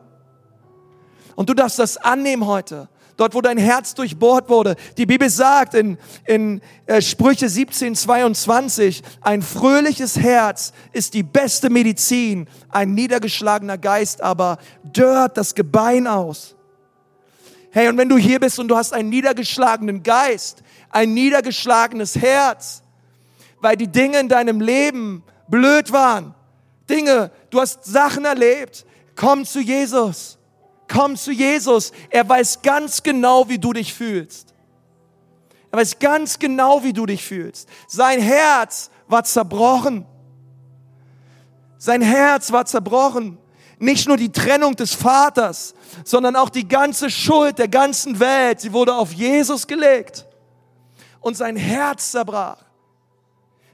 Und 1.36 1.50
du 1.50 1.54
darfst 1.54 1.78
das 1.78 1.98
annehmen 1.98 2.46
heute. 2.46 2.90
Dort 3.18 3.34
wo 3.34 3.42
dein 3.42 3.58
Herz 3.58 3.94
durchbohrt 3.96 4.48
wurde. 4.48 4.76
Die 4.96 5.06
Bibel 5.06 5.30
sagt 5.30 5.74
in, 5.74 5.98
in 6.26 6.62
äh, 6.86 7.02
Sprüche 7.02 7.50
17, 7.50 7.96
22, 7.96 9.04
ein 9.22 9.42
fröhliches 9.42 10.18
Herz 10.18 10.72
ist 10.94 11.14
die 11.14 11.24
beste 11.24 11.70
Medizin, 11.70 12.48
ein 12.70 12.94
niedergeschlagener 12.94 13.78
Geist 13.78 14.22
aber 14.22 14.60
dörrt 14.84 15.38
das 15.38 15.56
Gebein 15.56 16.08
aus. 16.08 16.56
Hey, 17.72 17.90
und 17.90 17.98
wenn 17.98 18.10
du 18.10 18.18
hier 18.18 18.40
bist 18.40 18.60
und 18.60 18.70
du 18.70 18.78
hast 18.78 18.94
einen 18.94 19.10
niedergeschlagenen 19.10 20.02
Geist, 20.02 20.64
ein 20.90 21.14
niedergeschlagenes 21.14 22.16
Herz, 22.16 22.82
weil 23.60 23.76
die 23.76 23.88
Dinge 23.88 24.20
in 24.20 24.30
deinem 24.30 24.62
Leben 24.62 25.24
blöd 25.48 25.92
waren, 25.92 26.34
Dinge, 26.90 27.32
du 27.50 27.60
hast 27.60 27.84
Sachen 27.84 28.26
erlebt, 28.26 28.86
komm 29.16 29.46
zu 29.46 29.60
Jesus. 29.60 30.37
Komm 30.88 31.16
zu 31.16 31.32
Jesus. 31.32 31.92
Er 32.10 32.28
weiß 32.28 32.62
ganz 32.62 33.04
genau, 33.04 33.48
wie 33.50 33.60
du 33.60 33.74
dich 33.74 33.94
fühlst. 33.94 34.54
Er 35.72 35.80
weiß 35.80 36.00
ganz 36.00 36.40
genau, 36.40 36.84
wie 36.84 36.94
du 36.94 37.06
dich 37.06 37.24
fühlst. 37.24 37.68
Sein 37.88 38.22
Herz 38.22 38.90
war 39.08 39.24
zerbrochen. 39.24 40.06
Sein 41.78 42.02
Herz 42.02 42.52
war 42.52 42.66
zerbrochen. 42.66 43.38
Nicht 43.80 44.08
nur 44.08 44.18
die 44.18 44.32
Trennung 44.32 44.76
des 44.76 44.96
Vaters, 44.96 45.76
sondern 46.04 46.36
auch 46.36 46.50
die 46.50 46.68
ganze 46.68 47.10
Schuld 47.10 47.60
der 47.60 47.68
ganzen 47.68 48.20
Welt. 48.20 48.60
Sie 48.62 48.74
wurde 48.74 48.96
auf 48.96 49.14
Jesus 49.14 49.68
gelegt. 49.68 50.26
Und 51.20 51.38
sein 51.38 51.56
Herz 51.56 52.12
zerbrach. 52.12 52.67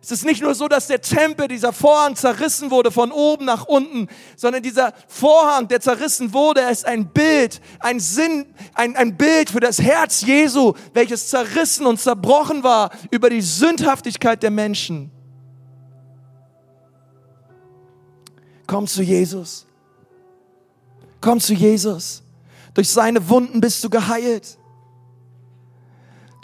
Es 0.04 0.12
ist 0.12 0.26
nicht 0.26 0.41
nur 0.41 0.54
so, 0.54 0.68
dass 0.68 0.88
der 0.88 0.99
Tempel, 0.99 1.47
dieser 1.47 1.72
Vorhang 1.72 2.18
zerrissen 2.18 2.72
wurde 2.72 2.91
von 2.91 3.10
oben 3.14 3.45
nach 3.45 3.64
unten, 3.64 4.10
sondern 4.36 4.62
dieser 4.62 4.91
Vorhang, 5.08 5.70
der 5.70 5.80
zerrissen 5.80 6.34
wurde, 6.34 6.60
ist 6.60 6.86
ein 6.86 7.08
Bild, 7.08 7.62
ein 7.80 8.01
Sinn, 8.01 8.54
ein, 8.74 8.97
ein 8.97 9.16
Bild 9.16 9.49
für 9.49 9.62
das 9.62 9.82
Herz 9.82 10.20
Jesu, 10.20 10.74
welches 10.93 11.30
zerrissen 11.30 11.86
und 11.86 12.01
zerbrochen 12.01 12.64
war 12.64 12.91
über 13.12 13.30
die 13.30 13.39
Sündhaftigkeit 13.39 14.43
der 14.43 14.51
Menschen. 14.51 15.10
Komm 18.68 18.88
zu 18.88 19.04
Jesus. 19.04 19.66
Komm 21.22 21.39
zu 21.39 21.54
Jesus. 21.54 22.24
Durch 22.74 22.89
seine 22.89 23.30
Wunden 23.30 23.62
bist 23.62 23.82
du 23.82 23.89
geheilt. 23.89 24.58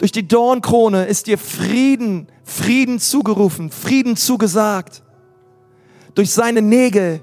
Durch 0.00 0.12
die 0.12 0.26
Dornkrone 0.26 1.04
ist 1.04 1.26
dir 1.26 1.36
Frieden, 1.36 2.26
Frieden 2.42 2.98
zugerufen, 2.98 3.70
Frieden 3.70 4.16
zugesagt. 4.16 5.02
Durch 6.14 6.32
seine 6.32 6.62
Nägel 6.62 7.22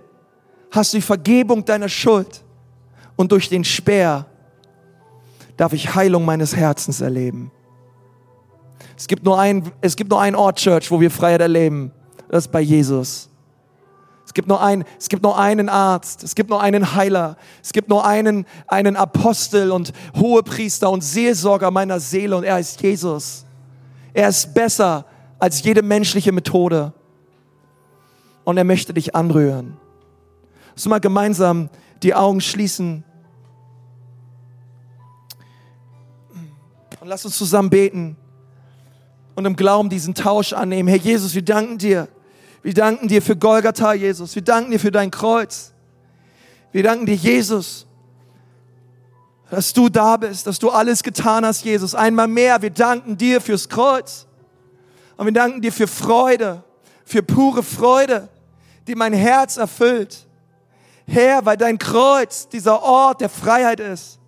hast 0.70 0.94
du 0.94 0.98
die 0.98 1.02
Vergebung 1.02 1.66
deiner 1.66 1.90
Schuld 1.90 2.44
und 3.16 3.32
durch 3.32 3.50
den 3.50 3.64
Speer 3.64 4.28
darf 5.58 5.74
ich 5.74 5.96
Heilung 5.96 6.24
meines 6.24 6.56
Herzens 6.56 7.02
erleben. 7.02 7.52
Es 8.96 9.08
gibt 9.08 9.26
nur 9.26 9.40
ein, 9.40 9.72
es 9.82 9.96
gibt 9.96 10.12
nur 10.12 10.22
einen 10.22 10.36
Ort, 10.36 10.60
Church, 10.60 10.92
wo 10.92 11.02
wir 11.02 11.10
Freiheit 11.10 11.42
erleben. 11.42 11.92
Das 12.30 12.46
ist 12.46 12.52
bei 12.52 12.62
Jesus. 12.62 13.28
Es 14.38 14.40
gibt 14.40 14.50
nur 14.50 14.62
ein, 14.62 14.86
es 15.00 15.10
gibt 15.10 15.24
nur 15.24 15.40
einen 15.40 15.68
Arzt, 15.68 16.24
es 16.24 16.36
gibt 16.36 16.52
nur 16.52 16.62
einen 16.62 16.94
Heiler, 16.94 17.38
es 17.64 17.74
gibt 17.74 17.90
nur 17.90 18.06
einen, 18.06 18.46
einen 18.68 18.96
Apostel 18.96 19.72
und 19.72 19.94
Hohepriester 20.16 20.92
und 20.92 21.04
Seelsorger 21.04 21.72
meiner 21.72 22.00
Seele 22.00 22.38
und 22.38 22.44
er 22.44 22.60
ist 22.60 22.80
Jesus. 22.80 23.46
Er 24.14 24.30
ist 24.30 24.54
besser 24.54 25.06
als 25.40 25.64
jede 25.64 25.82
menschliche 25.82 26.32
Methode. 26.32 26.94
Und 28.44 28.58
er 28.58 28.64
möchte 28.64 28.94
dich 28.94 29.16
anrühren. 29.16 29.76
Lass 30.76 30.86
uns 30.86 30.90
mal 30.92 31.00
gemeinsam 31.00 31.72
die 32.04 32.14
Augen 32.14 32.40
schließen. 32.40 33.04
Und 37.00 37.08
lass 37.08 37.26
uns 37.26 37.36
zusammen 37.36 37.72
beten 37.72 38.18
und 39.34 39.46
im 39.46 39.56
Glauben 39.56 39.90
diesen 39.90 40.14
Tausch 40.14 40.54
annehmen. 40.54 40.90
Herr 40.90 41.00
Jesus, 41.00 41.34
wir 41.34 41.44
danken 41.44 41.80
dir 41.80 42.08
wir 42.64 42.74
danken 42.74 43.08
dir 43.08 43.22
für 43.22 43.36
Golgatha, 43.36 43.94
Jesus. 43.94 44.36
Wir 44.36 44.42
danken 44.42 44.72
dir 44.72 44.80
für 44.80 44.92
dein 44.92 45.12
Kreuz. 45.12 45.74
Wir 46.72 46.84
danken 46.84 47.06
dir, 47.06 47.16
Jesus, 47.16 47.88
dass 49.50 49.74
du 49.74 49.90
da 49.90 50.18
bist, 50.18 50.48
dass 50.48 50.60
du 50.60 50.70
alles 50.70 51.04
getan 51.04 51.46
hast, 51.46 51.64
Jesus. 51.64 51.96
Einmal 51.96 52.28
mehr, 52.28 52.62
wir 52.62 52.70
danken 52.70 53.18
dir 53.18 53.40
fürs 53.40 53.70
Kreuz. 53.70 54.28
Und 55.16 55.26
wir 55.26 55.34
danken 55.34 55.62
dir 55.62 55.72
für 55.72 55.88
Freude, 55.88 56.64
für 57.06 57.24
pure 57.24 57.64
Freude, 57.64 58.30
die 58.88 58.96
mein 58.96 59.14
Herz 59.14 59.58
erfüllt. 59.58 60.28
Herr, 61.08 61.46
weil 61.46 61.58
dein 61.58 61.78
Kreuz 61.78 62.50
dieser 62.50 62.84
Ort 62.84 63.22
der 63.22 63.30
Freiheit 63.30 63.80
ist. 63.80 64.20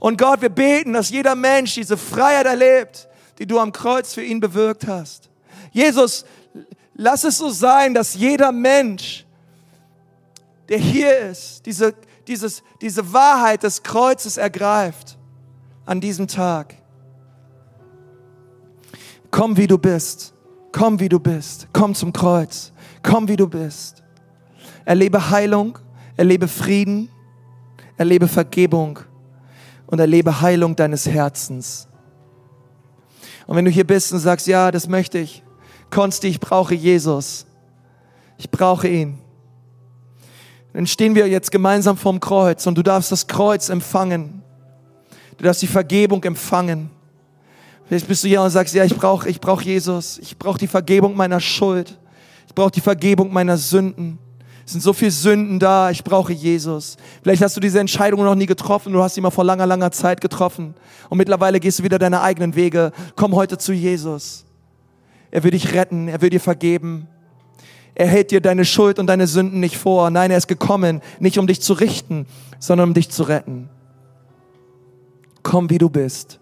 Und 0.00 0.18
Gott, 0.18 0.40
wir 0.40 0.48
beten, 0.48 0.94
dass 0.94 1.10
jeder 1.10 1.34
Mensch 1.34 1.74
diese 1.74 1.96
Freiheit 1.96 2.46
erlebt, 2.46 3.08
die 3.38 3.46
du 3.46 3.60
am 3.60 3.72
Kreuz 3.72 4.14
für 4.14 4.22
ihn 4.22 4.40
bewirkt 4.40 4.86
hast. 4.86 5.28
Jesus, 5.70 6.24
Lass 6.94 7.24
es 7.24 7.38
so 7.38 7.50
sein, 7.50 7.92
dass 7.92 8.14
jeder 8.14 8.52
Mensch, 8.52 9.26
der 10.68 10.78
hier 10.78 11.18
ist, 11.18 11.66
diese, 11.66 11.94
dieses, 12.26 12.62
diese 12.80 13.12
Wahrheit 13.12 13.62
des 13.62 13.82
Kreuzes 13.82 14.36
ergreift 14.36 15.18
an 15.84 16.00
diesem 16.00 16.28
Tag. 16.28 16.76
Komm, 19.30 19.56
wie 19.56 19.66
du 19.66 19.78
bist. 19.78 20.32
Komm, 20.70 21.00
wie 21.00 21.08
du 21.08 21.18
bist. 21.18 21.68
Komm 21.72 21.94
zum 21.94 22.12
Kreuz. 22.12 22.72
Komm, 23.02 23.28
wie 23.28 23.36
du 23.36 23.48
bist. 23.48 24.02
Erlebe 24.84 25.30
Heilung, 25.30 25.78
erlebe 26.16 26.46
Frieden, 26.48 27.08
erlebe 27.96 28.28
Vergebung 28.28 28.98
und 29.86 29.98
erlebe 29.98 30.40
Heilung 30.40 30.74
deines 30.74 31.06
Herzens. 31.06 31.88
Und 33.46 33.56
wenn 33.56 33.64
du 33.64 33.70
hier 33.70 33.86
bist 33.86 34.12
und 34.12 34.18
sagst, 34.18 34.46
ja, 34.46 34.70
das 34.70 34.88
möchte 34.88 35.18
ich, 35.18 35.43
Konsti, 35.94 36.26
ich 36.26 36.40
brauche 36.40 36.74
Jesus. 36.74 37.46
Ich 38.36 38.50
brauche 38.50 38.88
ihn. 38.88 39.18
Dann 40.72 40.88
stehen 40.88 41.14
wir 41.14 41.28
jetzt 41.28 41.52
gemeinsam 41.52 41.96
vorm 41.96 42.18
Kreuz 42.18 42.66
und 42.66 42.76
du 42.76 42.82
darfst 42.82 43.12
das 43.12 43.28
Kreuz 43.28 43.68
empfangen. 43.68 44.42
Du 45.38 45.44
darfst 45.44 45.62
die 45.62 45.68
Vergebung 45.68 46.22
empfangen. 46.24 46.90
Vielleicht 47.86 48.08
bist 48.08 48.24
du 48.24 48.28
hier 48.28 48.42
und 48.42 48.50
sagst, 48.50 48.74
ja, 48.74 48.84
ich 48.84 48.96
brauche 48.96 49.28
ich 49.28 49.40
brauch 49.40 49.62
Jesus. 49.62 50.18
Ich 50.18 50.36
brauche 50.36 50.58
die 50.58 50.66
Vergebung 50.66 51.16
meiner 51.16 51.38
Schuld. 51.38 51.96
Ich 52.48 52.54
brauche 52.54 52.72
die 52.72 52.80
Vergebung 52.80 53.32
meiner 53.32 53.56
Sünden. 53.56 54.18
Es 54.66 54.72
sind 54.72 54.80
so 54.80 54.92
viele 54.92 55.12
Sünden 55.12 55.60
da, 55.60 55.90
ich 55.90 56.02
brauche 56.02 56.32
Jesus. 56.32 56.96
Vielleicht 57.22 57.42
hast 57.42 57.56
du 57.56 57.60
diese 57.60 57.78
Entscheidung 57.78 58.24
noch 58.24 58.34
nie 58.34 58.46
getroffen, 58.46 58.92
du 58.92 59.02
hast 59.02 59.14
sie 59.14 59.20
mal 59.20 59.30
vor 59.30 59.44
langer, 59.44 59.66
langer 59.66 59.92
Zeit 59.92 60.20
getroffen 60.20 60.74
und 61.10 61.18
mittlerweile 61.18 61.60
gehst 61.60 61.78
du 61.78 61.82
wieder 61.84 61.98
deine 61.98 62.22
eigenen 62.22 62.56
Wege. 62.56 62.90
Komm 63.14 63.34
heute 63.34 63.58
zu 63.58 63.72
Jesus. 63.72 64.44
Er 65.34 65.42
will 65.42 65.50
dich 65.50 65.74
retten, 65.74 66.06
er 66.06 66.22
will 66.22 66.30
dir 66.30 66.40
vergeben. 66.40 67.08
Er 67.96 68.06
hält 68.06 68.30
dir 68.30 68.40
deine 68.40 68.64
Schuld 68.64 69.00
und 69.00 69.08
deine 69.08 69.26
Sünden 69.26 69.58
nicht 69.58 69.76
vor. 69.76 70.08
Nein, 70.10 70.30
er 70.30 70.36
ist 70.36 70.46
gekommen, 70.46 71.00
nicht 71.18 71.38
um 71.38 71.48
dich 71.48 71.60
zu 71.60 71.72
richten, 71.72 72.26
sondern 72.60 72.90
um 72.90 72.94
dich 72.94 73.10
zu 73.10 73.24
retten. 73.24 73.68
Komm, 75.42 75.70
wie 75.70 75.78
du 75.78 75.90
bist. 75.90 76.38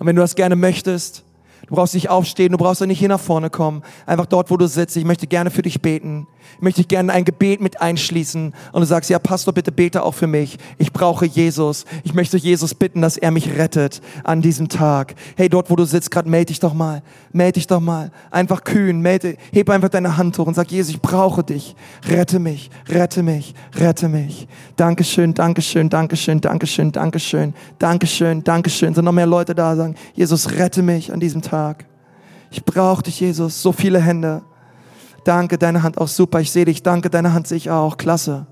Und 0.00 0.08
wenn 0.08 0.16
du 0.16 0.22
das 0.22 0.34
gerne 0.34 0.56
möchtest, 0.56 1.22
Du 1.68 1.74
brauchst 1.74 1.94
nicht 1.94 2.08
aufstehen, 2.08 2.52
du 2.52 2.58
brauchst 2.58 2.80
auch 2.80 2.86
nicht 2.86 3.00
hier 3.00 3.08
nach 3.08 3.20
vorne 3.20 3.50
kommen. 3.50 3.82
Einfach 4.06 4.26
dort, 4.26 4.50
wo 4.50 4.56
du 4.56 4.68
sitzt. 4.68 4.96
Ich 4.96 5.04
möchte 5.04 5.26
gerne 5.26 5.50
für 5.50 5.62
dich 5.62 5.82
beten. 5.82 6.28
Ich 6.56 6.62
möchte 6.62 6.84
gerne 6.84 7.12
ein 7.12 7.24
Gebet 7.24 7.60
mit 7.60 7.80
einschließen. 7.80 8.54
Und 8.72 8.80
du 8.80 8.86
sagst, 8.86 9.10
ja, 9.10 9.18
Pastor, 9.18 9.52
bitte 9.52 9.72
bete 9.72 10.04
auch 10.04 10.14
für 10.14 10.28
mich. 10.28 10.58
Ich 10.78 10.92
brauche 10.92 11.26
Jesus. 11.26 11.84
Ich 12.04 12.14
möchte 12.14 12.36
Jesus 12.36 12.74
bitten, 12.74 13.02
dass 13.02 13.16
er 13.16 13.32
mich 13.32 13.58
rettet 13.58 14.00
an 14.22 14.42
diesem 14.42 14.68
Tag. 14.68 15.16
Hey, 15.36 15.48
dort, 15.48 15.68
wo 15.68 15.74
du 15.74 15.84
sitzt, 15.84 16.12
gerade 16.12 16.30
melde 16.30 16.46
dich 16.46 16.60
doch 16.60 16.72
mal. 16.72 17.02
Melde 17.32 17.54
dich 17.54 17.66
doch 17.66 17.80
mal. 17.80 18.12
Einfach 18.30 18.62
kühn. 18.62 19.00
Melde, 19.00 19.36
heb 19.52 19.68
einfach 19.68 19.88
deine 19.88 20.16
Hand 20.16 20.38
hoch 20.38 20.46
und 20.46 20.54
sag, 20.54 20.70
Jesus, 20.70 20.94
ich 20.94 21.00
brauche 21.02 21.42
dich. 21.42 21.74
Rette 22.08 22.38
mich, 22.38 22.70
rette 22.88 23.24
mich, 23.24 23.54
rette 23.74 24.08
mich. 24.08 24.46
Dankeschön, 24.76 25.34
Dankeschön, 25.34 25.90
Dankeschön, 25.90 26.40
Dankeschön, 26.40 26.92
Dankeschön, 26.92 27.54
Dankeschön, 27.80 28.44
Dankeschön. 28.44 28.94
Sind 28.94 29.04
noch 29.04 29.12
mehr 29.12 29.26
Leute 29.26 29.54
da, 29.54 29.74
sagen, 29.74 29.96
Jesus, 30.14 30.52
rette 30.52 30.82
mich 30.82 31.12
an 31.12 31.18
diesem 31.18 31.42
Tag. 31.42 31.55
Tag. 31.56 31.86
Ich 32.50 32.62
brauche 32.62 33.02
dich, 33.02 33.18
Jesus. 33.18 33.62
So 33.62 33.72
viele 33.72 33.98
Hände. 33.98 34.42
Danke, 35.24 35.56
deine 35.56 35.82
Hand 35.82 35.96
auch 35.96 36.06
super. 36.06 36.38
Ich 36.40 36.50
sehe 36.50 36.66
dich. 36.66 36.82
Danke, 36.82 37.08
deine 37.08 37.32
Hand 37.32 37.48
sehe 37.48 37.56
ich 37.56 37.70
auch. 37.70 37.96
Klasse. 37.96 38.46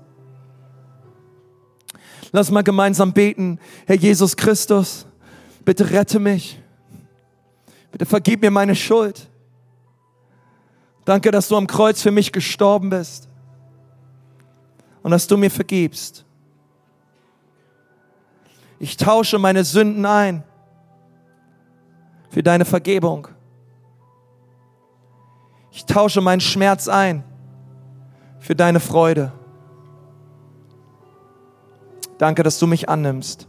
Lass 2.31 2.49
mal 2.49 2.63
gemeinsam 2.63 3.13
beten. 3.13 3.59
Herr 3.85 3.95
Jesus 3.95 4.35
Christus, 4.35 5.05
bitte 5.63 5.91
rette 5.91 6.19
mich. 6.19 6.59
Bitte 7.91 8.07
vergib 8.07 8.41
mir 8.41 8.49
meine 8.49 8.75
Schuld. 8.75 9.29
Danke, 11.05 11.29
dass 11.29 11.47
du 11.47 11.55
am 11.57 11.67
Kreuz 11.67 12.01
für 12.01 12.11
mich 12.11 12.31
gestorben 12.31 12.89
bist 12.89 13.29
und 15.03 15.11
dass 15.11 15.27
du 15.27 15.37
mir 15.37 15.51
vergibst. 15.51 16.25
Ich 18.79 18.97
tausche 18.97 19.37
meine 19.37 19.63
Sünden 19.63 20.07
ein 20.07 20.43
für 22.35 22.43
deine 22.43 22.65
Vergebung. 22.65 23.29
Ich 25.71 25.85
tausche 25.85 26.19
meinen 26.19 26.41
Schmerz 26.41 26.89
ein 26.89 27.23
für 28.39 28.57
deine 28.57 28.81
Freude. 28.81 29.31
Danke, 32.17 32.43
dass 32.43 32.59
du 32.59 32.67
mich 32.67 32.89
annimmst. 32.89 33.47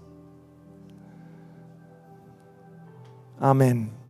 Amen. 3.41 3.96